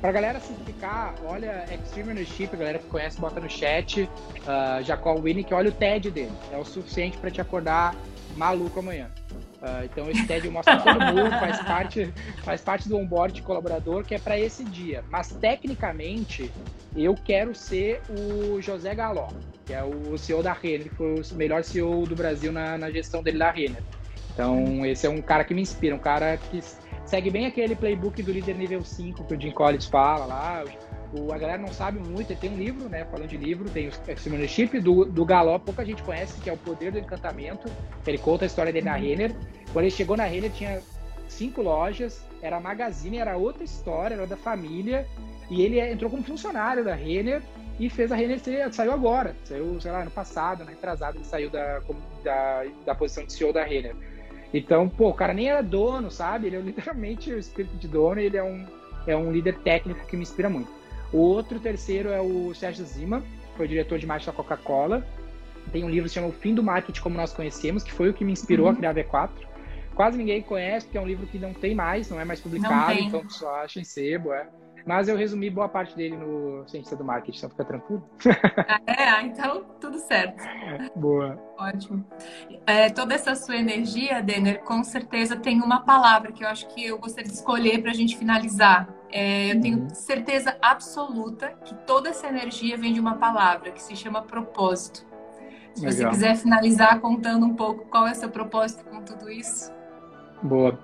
Pra 0.00 0.12
galera 0.12 0.38
simplificar, 0.40 1.14
olha 1.24 1.64
Extreme 1.72 2.10
Ownership, 2.10 2.50
a 2.52 2.56
galera 2.56 2.78
que 2.78 2.86
conhece, 2.86 3.20
bota 3.20 3.40
no 3.40 3.50
chat. 3.50 4.02
Uh, 4.02 4.82
Jacob 4.82 5.22
Winnick, 5.22 5.52
olha 5.52 5.70
o 5.70 5.72
TED 5.72 6.10
dele. 6.10 6.32
É 6.52 6.56
o 6.56 6.64
suficiente 6.64 7.16
para 7.18 7.30
te 7.30 7.40
acordar 7.40 7.94
maluco 8.36 8.78
amanhã. 8.78 9.10
Uh, 9.56 9.84
então 9.84 10.10
esse 10.10 10.26
TED 10.26 10.48
mostra 10.50 10.76
todo 10.78 11.00
mundo, 11.00 11.30
faz 11.30 11.60
parte, 11.62 12.12
faz 12.44 12.60
parte 12.60 12.88
do 12.88 12.96
onboard 12.96 13.40
colaborador 13.42 14.04
que 14.04 14.14
é 14.14 14.18
para 14.18 14.38
esse 14.38 14.64
dia. 14.64 15.02
Mas 15.10 15.28
tecnicamente 15.28 16.50
eu 16.94 17.14
quero 17.14 17.54
ser 17.54 18.00
o 18.08 18.60
José 18.60 18.94
Galó, 18.94 19.28
que 19.64 19.72
é 19.72 19.82
o 19.82 20.16
CEO 20.16 20.42
da 20.42 20.52
Renner, 20.52 20.88
que 20.88 20.94
foi 20.94 21.14
o 21.14 21.34
melhor 21.34 21.64
CEO 21.64 22.06
do 22.06 22.14
Brasil 22.14 22.52
na, 22.52 22.78
na 22.78 22.90
gestão 22.90 23.22
dele 23.22 23.38
da 23.38 23.50
Renner. 23.50 23.82
Então, 24.32 24.84
esse 24.84 25.06
é 25.06 25.10
um 25.10 25.22
cara 25.22 25.44
que 25.44 25.54
me 25.54 25.62
inspira, 25.62 25.94
um 25.94 25.98
cara 25.98 26.36
que 26.36 26.60
segue 27.06 27.30
bem 27.30 27.46
aquele 27.46 27.74
playbook 27.74 28.22
do 28.22 28.30
líder 28.30 28.54
nível 28.54 28.84
5 28.84 29.24
que 29.24 29.34
o 29.34 29.40
Jim 29.40 29.50
Collins 29.50 29.86
fala 29.86 30.26
lá. 30.26 30.64
O, 31.12 31.32
a 31.32 31.38
galera 31.38 31.58
não 31.58 31.72
sabe 31.72 31.98
muito, 31.98 32.32
ele 32.32 32.40
tem 32.40 32.50
um 32.50 32.56
livro, 32.56 32.88
né? 32.88 33.04
Falando 33.04 33.28
de 33.28 33.36
livro, 33.36 33.70
tem 33.70 33.88
o 33.88 33.90
Extreme 33.90 34.48
Chip 34.48 34.80
do, 34.80 35.04
do 35.04 35.24
Galó, 35.24 35.58
pouca 35.58 35.84
gente 35.84 36.02
conhece, 36.02 36.40
que 36.40 36.50
é 36.50 36.52
o 36.52 36.56
Poder 36.56 36.92
do 36.92 36.98
Encantamento. 36.98 37.70
Ele 38.06 38.18
conta 38.18 38.44
a 38.44 38.46
história 38.46 38.72
dele 38.72 38.86
na 38.86 38.94
uhum. 38.94 39.02
Renner. 39.02 39.36
Quando 39.72 39.84
ele 39.84 39.90
chegou 39.90 40.16
na 40.16 40.24
Renner, 40.24 40.50
tinha 40.50 40.80
cinco 41.28 41.62
lojas, 41.62 42.24
era 42.42 42.60
magazine, 42.60 43.18
era 43.18 43.36
outra 43.36 43.64
história, 43.64 44.14
era 44.14 44.26
da 44.26 44.36
família. 44.36 45.06
E 45.50 45.62
ele 45.62 45.80
entrou 45.80 46.10
como 46.10 46.22
funcionário 46.24 46.84
da 46.84 46.94
Renner 46.94 47.40
e 47.78 47.90
fez 47.90 48.10
a 48.10 48.16
Renner 48.16 48.40
ser, 48.40 48.72
saiu 48.72 48.92
agora, 48.92 49.36
saiu, 49.44 49.80
sei 49.80 49.92
lá, 49.92 50.04
no 50.04 50.10
passado, 50.10 50.64
no 50.64 50.70
retrasado, 50.70 51.18
ele 51.18 51.24
saiu 51.24 51.50
da, 51.50 51.80
da, 52.24 52.64
da 52.84 52.94
posição 52.94 53.24
de 53.24 53.32
CEO 53.32 53.52
da 53.52 53.62
Renner. 53.62 53.94
Então, 54.52 54.88
pô, 54.88 55.10
o 55.10 55.14
cara 55.14 55.34
nem 55.34 55.50
era 55.50 55.62
dono, 55.62 56.10
sabe? 56.10 56.46
Ele 56.46 56.56
é 56.56 56.60
literalmente 56.60 57.30
o 57.30 57.38
espírito 57.38 57.76
de 57.76 57.86
dono 57.86 58.20
e 58.20 58.24
ele 58.24 58.36
é 58.36 58.42
um, 58.42 58.64
é 59.06 59.16
um 59.16 59.30
líder 59.30 59.58
técnico 59.58 60.06
que 60.06 60.16
me 60.16 60.22
inspira 60.22 60.48
muito. 60.48 60.75
O 61.12 61.18
outro 61.18 61.60
terceiro 61.60 62.10
é 62.10 62.20
o 62.20 62.54
Sérgio 62.54 62.84
Zima, 62.84 63.20
que 63.20 63.56
foi 63.56 63.68
diretor 63.68 63.98
de 63.98 64.06
marketing 64.06 64.30
da 64.30 64.36
Coca-Cola. 64.36 65.06
Tem 65.72 65.84
um 65.84 65.88
livro 65.88 66.04
que 66.04 66.10
se 66.10 66.14
chama 66.14 66.28
O 66.28 66.32
Fim 66.32 66.54
do 66.54 66.62
Marketing 66.62 67.00
Como 67.00 67.16
Nós 67.16 67.32
Conhecemos, 67.32 67.82
que 67.82 67.92
foi 67.92 68.08
o 68.08 68.14
que 68.14 68.24
me 68.24 68.32
inspirou 68.32 68.66
uhum. 68.66 68.72
a 68.72 68.76
criar 68.76 68.90
a 68.90 68.94
V4. 68.94 69.30
Quase 69.94 70.18
ninguém 70.18 70.42
conhece, 70.42 70.86
porque 70.86 70.98
é 70.98 71.00
um 71.00 71.06
livro 71.06 71.26
que 71.26 71.38
não 71.38 71.54
tem 71.54 71.74
mais, 71.74 72.10
não 72.10 72.20
é 72.20 72.24
mais 72.24 72.40
publicado, 72.40 72.98
então 73.00 73.28
só 73.30 73.62
acha 73.62 73.80
em 73.80 73.84
sebo, 73.84 74.32
é. 74.32 74.46
Mas 74.86 75.08
eu 75.08 75.16
resumi 75.16 75.50
boa 75.50 75.68
parte 75.68 75.96
dele 75.96 76.16
no 76.16 76.64
Ciência 76.68 76.96
do 76.96 77.02
Marketing, 77.02 77.38
então 77.38 77.50
fica 77.50 77.64
tranquilo. 77.64 78.08
Ah, 78.68 78.80
é, 78.86 79.08
ah, 79.08 79.22
então 79.22 79.64
tudo 79.80 79.98
certo. 79.98 80.42
Boa. 80.94 81.38
Ótimo. 81.58 82.04
É, 82.66 82.90
toda 82.90 83.14
essa 83.14 83.34
sua 83.34 83.56
energia, 83.56 84.22
Denner, 84.22 84.62
com 84.62 84.82
certeza 84.84 85.36
tem 85.36 85.60
uma 85.60 85.80
palavra 85.80 86.30
que 86.30 86.44
eu 86.44 86.48
acho 86.48 86.68
que 86.68 86.84
eu 86.84 86.98
gostaria 86.98 87.28
de 87.28 87.36
escolher 87.36 87.80
para 87.80 87.90
a 87.90 87.94
gente 87.94 88.16
finalizar. 88.16 88.88
É, 89.10 89.52
eu 89.52 89.60
tenho 89.60 89.78
uhum. 89.78 89.90
certeza 89.90 90.56
absoluta 90.60 91.48
que 91.64 91.74
toda 91.86 92.08
essa 92.08 92.26
energia 92.26 92.76
vem 92.76 92.92
de 92.92 93.00
uma 93.00 93.16
palavra 93.16 93.70
que 93.70 93.82
se 93.82 93.94
chama 93.94 94.22
propósito. 94.22 95.06
Se 95.74 95.84
Legal. 95.84 95.92
você 95.92 96.08
quiser 96.08 96.36
finalizar 96.36 97.00
contando 97.00 97.44
um 97.44 97.54
pouco 97.54 97.84
qual 97.86 98.06
é 98.06 98.12
o 98.12 98.14
seu 98.14 98.30
propósito 98.30 98.84
com 98.84 99.02
tudo 99.02 99.30
isso. 99.30 99.72
Boa. 100.42 100.78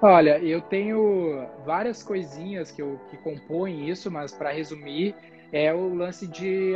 Olha, 0.00 0.38
eu 0.38 0.60
tenho 0.60 1.46
várias 1.64 2.02
coisinhas 2.02 2.70
que, 2.70 2.82
eu, 2.82 3.00
que 3.10 3.16
compõem 3.16 3.88
isso, 3.88 4.10
mas 4.10 4.32
para 4.32 4.50
resumir, 4.50 5.14
é 5.52 5.72
o 5.72 5.94
lance 5.94 6.26
de, 6.26 6.74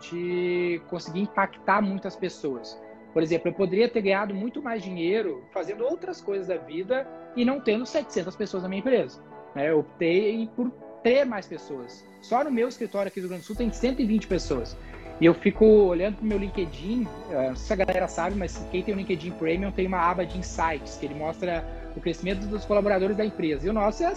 de 0.00 0.80
conseguir 0.88 1.20
impactar 1.20 1.82
muitas 1.82 2.14
pessoas. 2.14 2.80
Por 3.12 3.22
exemplo, 3.22 3.48
eu 3.48 3.54
poderia 3.54 3.88
ter 3.88 4.02
ganhado 4.02 4.34
muito 4.34 4.62
mais 4.62 4.82
dinheiro 4.82 5.44
fazendo 5.52 5.84
outras 5.84 6.20
coisas 6.20 6.46
da 6.46 6.56
vida 6.56 7.06
e 7.34 7.44
não 7.44 7.60
tendo 7.60 7.84
700 7.84 8.36
pessoas 8.36 8.62
na 8.62 8.68
minha 8.68 8.80
empresa. 8.80 9.20
Né? 9.54 9.72
Optei 9.72 10.48
por 10.54 10.70
ter 11.02 11.24
mais 11.24 11.46
pessoas. 11.46 12.04
Só 12.20 12.44
no 12.44 12.50
meu 12.50 12.68
escritório 12.68 13.08
aqui 13.08 13.20
do 13.20 13.24
Rio 13.24 13.30
Grande 13.30 13.44
do 13.44 13.46
Sul 13.46 13.56
tem 13.56 13.72
120 13.72 14.26
pessoas. 14.26 14.76
E 15.20 15.26
eu 15.26 15.34
fico 15.34 15.64
olhando 15.64 16.16
pro 16.16 16.26
meu 16.26 16.38
LinkedIn, 16.38 17.06
eh, 17.30 17.48
não 17.48 17.56
sei 17.56 17.66
se 17.66 17.72
a 17.74 17.84
galera 17.84 18.08
sabe, 18.08 18.36
mas 18.36 18.56
quem 18.70 18.82
tem 18.82 18.94
o 18.94 18.96
LinkedIn 18.96 19.32
Premium 19.32 19.70
tem 19.70 19.86
uma 19.86 19.98
aba 19.98 20.24
de 20.24 20.38
insights, 20.38 20.96
que 20.96 21.04
ele 21.04 21.14
mostra 21.14 21.62
o 21.94 22.00
crescimento 22.00 22.46
dos 22.46 22.64
colaboradores 22.64 23.16
da 23.16 23.24
empresa. 23.24 23.66
E 23.66 23.70
o 23.70 23.72
nosso 23.72 24.02
é. 24.02 24.14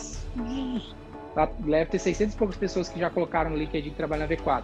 Deve 1.59 1.85
ter 1.87 1.99
600 1.99 2.35
e 2.35 2.37
poucas 2.37 2.55
pessoas 2.55 2.87
que 2.87 2.99
já 2.99 3.09
colocaram 3.09 3.49
no 3.49 3.57
LinkedIn 3.57 3.89
trabalhando 3.91 4.29
na 4.29 4.35
V4. 4.35 4.63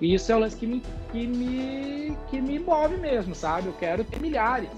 E 0.00 0.14
isso 0.14 0.30
é 0.30 0.36
o 0.36 0.38
lance 0.38 0.56
que 0.56 0.66
me, 0.66 0.82
que 1.10 1.26
me, 1.26 2.16
que 2.28 2.40
me 2.40 2.58
move 2.58 2.96
mesmo, 2.98 3.34
sabe? 3.34 3.68
Eu 3.68 3.72
quero 3.72 4.04
ter 4.04 4.20
milhares. 4.20 4.68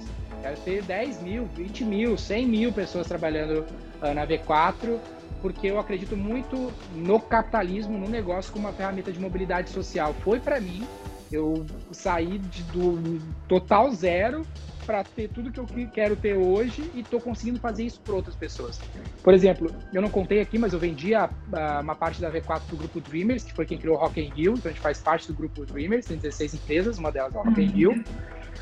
Quero 0.41 0.57
ter 0.61 0.83
10 0.83 1.23
mil, 1.23 1.47
20 1.55 1.85
mil, 1.85 2.17
100 2.17 2.47
mil 2.47 2.73
pessoas 2.73 3.09
trabalhando 3.09 3.67
uh, 4.03 4.15
na 4.15 4.27
V4, 4.27 4.99
porque 5.41 5.69
eu 5.69 5.79
acredito 5.79 6.17
muito 6.17 6.73
no 6.95 7.21
capitalismo, 7.21 7.99
no 7.99 8.09
negócio 8.09 8.53
como 8.53 8.67
uma 8.67 8.73
ferramenta 8.73 9.13
de 9.13 9.21
mobilidade 9.21 9.71
social. 9.71 10.15
Foi 10.23 10.41
para 10.41 10.61
mim, 10.61 10.87
eu 11.31 11.67
saí 11.93 12.39
de, 12.39 12.63
do 12.65 13.21
total 13.49 13.91
zero 13.93 14.47
para 14.87 15.03
ter 15.03 15.29
tudo 15.29 15.51
que 15.51 15.59
eu 15.59 15.67
quero 15.93 16.15
ter 16.15 16.37
hoje 16.37 16.89
e 16.95 17.01
estou 17.01 17.21
conseguindo 17.21 17.59
fazer 17.59 17.85
isso 17.85 18.01
para 18.01 18.15
outras 18.15 18.37
pessoas. 18.37 18.81
Por 19.23 19.35
exemplo, 19.35 19.69
eu 19.93 20.01
não 20.01 20.09
contei 20.09 20.41
aqui, 20.41 20.57
mas 20.57 20.73
eu 20.73 20.79
vendi 20.79 21.13
a, 21.13 21.29
a, 21.53 21.81
uma 21.81 21.97
parte 21.97 22.21
da 22.21 22.31
V4 22.31 22.43
para 22.45 22.75
o 22.75 22.77
grupo 22.77 23.01
Dreamers, 23.01 23.43
que 23.43 23.53
foi 23.53 23.67
quem 23.67 23.77
criou 23.77 23.97
o 23.97 23.99
Rock 23.99 24.21
in 24.21 24.31
Rio, 24.31 24.55
então 24.55 24.71
a 24.71 24.73
gente 24.73 24.81
faz 24.81 25.01
parte 25.01 25.27
do 25.27 25.35
grupo 25.35 25.67
Dreamers, 25.67 26.07
tem 26.07 26.17
16 26.17 26.55
empresas, 26.55 26.99
uma 26.99 27.11
delas 27.11 27.35
é 27.35 27.39
o 27.39 27.43
Rock 27.43 27.61
in 27.61 27.67
Rio. 27.67 28.05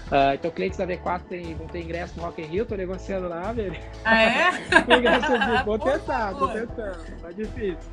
Uh, 0.07 0.34
então, 0.34 0.50
clientes 0.50 0.78
da 0.78 0.86
V4 0.86 1.22
tem, 1.28 1.55
vão 1.55 1.66
ter 1.66 1.80
ingresso 1.80 2.14
no 2.16 2.24
Rock 2.24 2.42
in 2.42 2.46
Rio, 2.46 2.66
tô 2.66 2.76
negociando 2.76 3.28
lá, 3.28 3.52
velho. 3.52 3.76
Ah, 4.05 4.22
é? 4.22 4.50
vou 5.64 5.78
tentar, 5.78 6.32
vou 6.32 6.48
tentando. 6.48 7.20
Tá 7.20 7.32
difícil, 7.32 7.90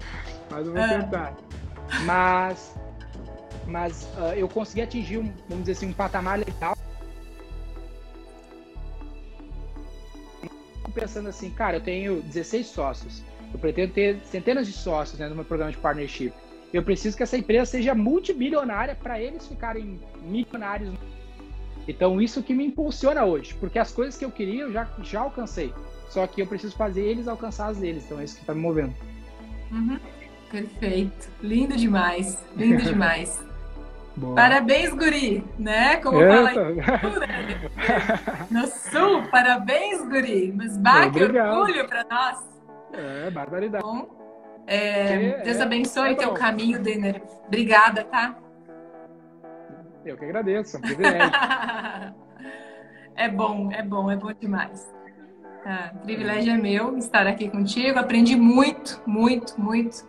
mas 0.49 0.67
eu 0.67 0.73
vou 0.73 0.81
é. 0.81 0.99
tentar. 0.99 1.33
Mas, 2.03 2.75
mas 3.65 4.03
uh, 4.17 4.33
eu 4.35 4.47
consegui 4.49 4.81
atingir, 4.81 5.19
um, 5.19 5.33
vamos 5.47 5.65
dizer 5.65 5.71
assim, 5.73 5.87
um 5.87 5.93
patamar 5.93 6.39
legal 6.39 6.75
pensando 10.91 11.29
assim, 11.29 11.49
cara, 11.49 11.77
eu 11.77 11.81
tenho 11.81 12.21
16 12.21 12.67
sócios, 12.67 13.23
eu 13.53 13.59
pretendo 13.59 13.93
ter 13.93 14.19
centenas 14.25 14.67
de 14.67 14.73
sócios 14.73 15.19
né, 15.19 15.27
no 15.27 15.35
meu 15.35 15.45
programa 15.45 15.71
de 15.71 15.77
partnership. 15.77 16.33
Eu 16.71 16.83
preciso 16.83 17.17
que 17.17 17.23
essa 17.23 17.37
empresa 17.37 17.65
seja 17.65 17.93
multibilionária 17.93 18.95
para 18.95 19.19
eles 19.19 19.47
ficarem 19.47 19.99
milionários. 20.21 20.93
Então, 21.91 22.21
isso 22.21 22.41
que 22.41 22.53
me 22.53 22.65
impulsiona 22.65 23.25
hoje, 23.25 23.53
porque 23.59 23.77
as 23.77 23.91
coisas 23.91 24.17
que 24.17 24.23
eu 24.23 24.31
queria 24.31 24.63
eu 24.63 24.71
já, 24.71 24.87
já 25.03 25.19
alcancei. 25.21 25.73
Só 26.09 26.25
que 26.25 26.41
eu 26.41 26.47
preciso 26.47 26.75
fazer 26.75 27.01
eles 27.01 27.27
alcançar 27.27 27.67
as 27.67 27.77
deles. 27.77 28.05
Então, 28.05 28.19
é 28.19 28.23
isso 28.23 28.35
que 28.35 28.41
está 28.41 28.53
me 28.53 28.61
movendo. 28.61 28.93
Uhum. 29.71 29.99
Perfeito. 30.49 31.29
Lindo 31.41 31.75
demais. 31.75 32.37
Lindo 32.55 32.83
demais. 32.83 33.43
Boa. 34.15 34.35
Parabéns, 34.35 34.93
guri, 34.93 35.43
né? 35.57 35.97
Como 35.97 36.21
Eita. 36.21 36.35
fala 36.35 36.49
aí. 36.49 36.75
No 38.51 38.67
sul, 38.67 39.23
parabéns, 39.29 40.01
guri. 40.07 40.53
Mas 40.55 40.77
bah, 40.77 41.09
que 41.09 41.23
orgulho 41.23 41.87
para 41.87 42.05
nós. 42.09 42.39
É, 42.93 43.31
barbaridade. 43.31 43.83
Bom, 43.83 44.09
é, 44.67 45.41
Deus 45.43 45.57
é, 45.57 45.63
abençoe 45.63 46.11
é 46.11 46.15
teu 46.15 46.33
caminho, 46.33 46.81
Denner. 46.81 47.21
Obrigada, 47.47 48.03
tá? 48.03 48.37
Eu 50.05 50.17
que 50.17 50.25
agradeço, 50.25 50.75
é 50.75 50.79
um 50.79 50.81
privilégio. 50.81 51.31
é 53.15 53.29
bom, 53.29 53.71
é 53.71 53.83
bom, 53.83 54.09
é 54.11 54.15
bom 54.15 54.33
demais. 54.33 54.89
Ah, 55.65 55.93
privilégio 56.03 56.53
é 56.53 56.57
meu 56.57 56.97
estar 56.97 57.27
aqui 57.27 57.49
contigo. 57.49 57.99
Aprendi 57.99 58.35
muito, 58.35 59.01
muito, 59.05 59.59
muito. 59.61 60.07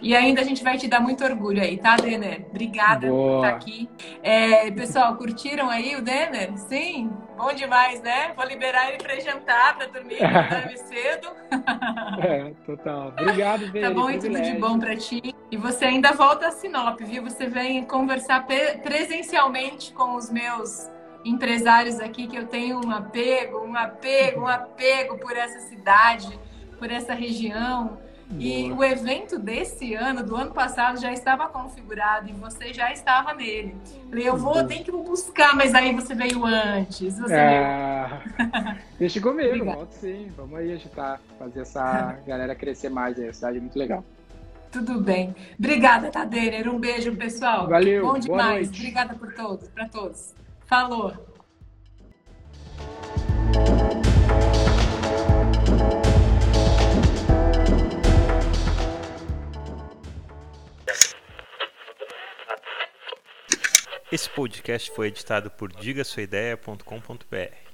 E 0.00 0.14
ainda 0.14 0.40
a 0.40 0.44
gente 0.44 0.62
vai 0.62 0.76
te 0.76 0.88
dar 0.88 1.00
muito 1.00 1.24
orgulho 1.24 1.62
aí, 1.62 1.76
tá, 1.78 1.96
Denner? 1.96 2.46
Obrigada 2.50 3.06
Boa. 3.06 3.40
por 3.40 3.44
estar 3.44 3.56
aqui. 3.56 3.88
É, 4.22 4.70
pessoal, 4.70 5.16
curtiram 5.16 5.68
aí 5.68 5.96
o 5.96 6.02
Denner? 6.02 6.56
Sim? 6.56 7.10
Bom 7.36 7.52
demais, 7.52 8.00
né? 8.02 8.32
Vou 8.34 8.46
liberar 8.46 8.88
ele 8.88 8.98
para 8.98 9.18
jantar, 9.20 9.76
para 9.76 9.86
dormir, 9.86 10.18
dormir 10.20 10.78
cedo. 10.78 11.28
É, 12.18 12.50
total. 12.64 13.12
Obrigado, 13.20 13.70
Denner. 13.70 13.88
Tá 13.88 13.94
bom 13.94 14.10
e 14.10 14.18
tudo 14.18 14.40
de 14.40 14.52
bom 14.54 14.78
para 14.78 14.96
ti. 14.96 15.34
E 15.50 15.56
você 15.56 15.84
ainda 15.84 16.12
volta 16.12 16.48
a 16.48 16.50
Sinop, 16.50 16.98
viu? 17.00 17.22
Você 17.24 17.46
vem 17.46 17.84
conversar 17.84 18.46
presencialmente 18.82 19.92
com 19.92 20.16
os 20.16 20.30
meus 20.30 20.90
empresários 21.24 22.00
aqui, 22.00 22.26
que 22.26 22.36
eu 22.36 22.46
tenho 22.46 22.80
um 22.84 22.90
apego, 22.90 23.64
um 23.64 23.76
apego, 23.76 24.42
um 24.42 24.46
apego 24.46 25.18
por 25.18 25.36
essa 25.36 25.60
cidade, 25.60 26.38
por 26.78 26.90
essa 26.90 27.12
região. 27.14 27.98
E 28.30 28.72
o 28.72 28.82
evento 28.82 29.38
desse 29.38 29.94
ano, 29.94 30.22
do 30.22 30.34
ano 30.34 30.50
passado, 30.50 31.00
já 31.00 31.12
estava 31.12 31.48
configurado 31.48 32.28
e 32.28 32.32
você 32.32 32.72
já 32.72 32.92
estava 32.92 33.32
nele. 33.32 33.76
Falei, 34.10 34.28
eu 34.28 34.36
vou, 34.36 34.64
tem 34.64 34.82
que 34.82 34.90
buscar, 34.90 35.54
mas 35.54 35.74
aí 35.74 35.94
você 35.94 36.14
veio 36.14 36.44
antes. 36.44 37.18
Você 37.18 37.34
é... 37.34 38.10
Deixa 38.98 39.20
comigo, 39.20 39.64
volto 39.64 39.92
sim. 39.92 40.30
Vamos 40.36 40.58
aí 40.58 40.72
agitar, 40.72 41.20
fazer 41.38 41.60
essa 41.60 42.18
galera 42.26 42.54
crescer 42.54 42.88
mais 42.88 43.18
aí. 43.18 43.28
A 43.28 43.32
cidade 43.32 43.58
é 43.58 43.60
muito 43.60 43.78
legal. 43.78 44.04
Tudo 44.72 45.00
bem. 45.00 45.34
Obrigada, 45.58 46.10
Tadener. 46.10 46.68
Um 46.68 46.78
beijo, 46.78 47.14
pessoal. 47.14 47.68
Valeu. 47.68 48.06
Bom 48.06 48.18
demais. 48.18 48.68
Obrigada 48.68 49.14
por 49.14 49.32
todos, 49.32 49.68
para 49.68 49.88
todos. 49.88 50.34
Falou. 50.66 51.14
Esse 64.10 64.30
podcast 64.30 64.92
foi 64.92 65.08
editado 65.08 65.50
por 65.50 65.72
digasuaideia.com.br. 65.72 67.65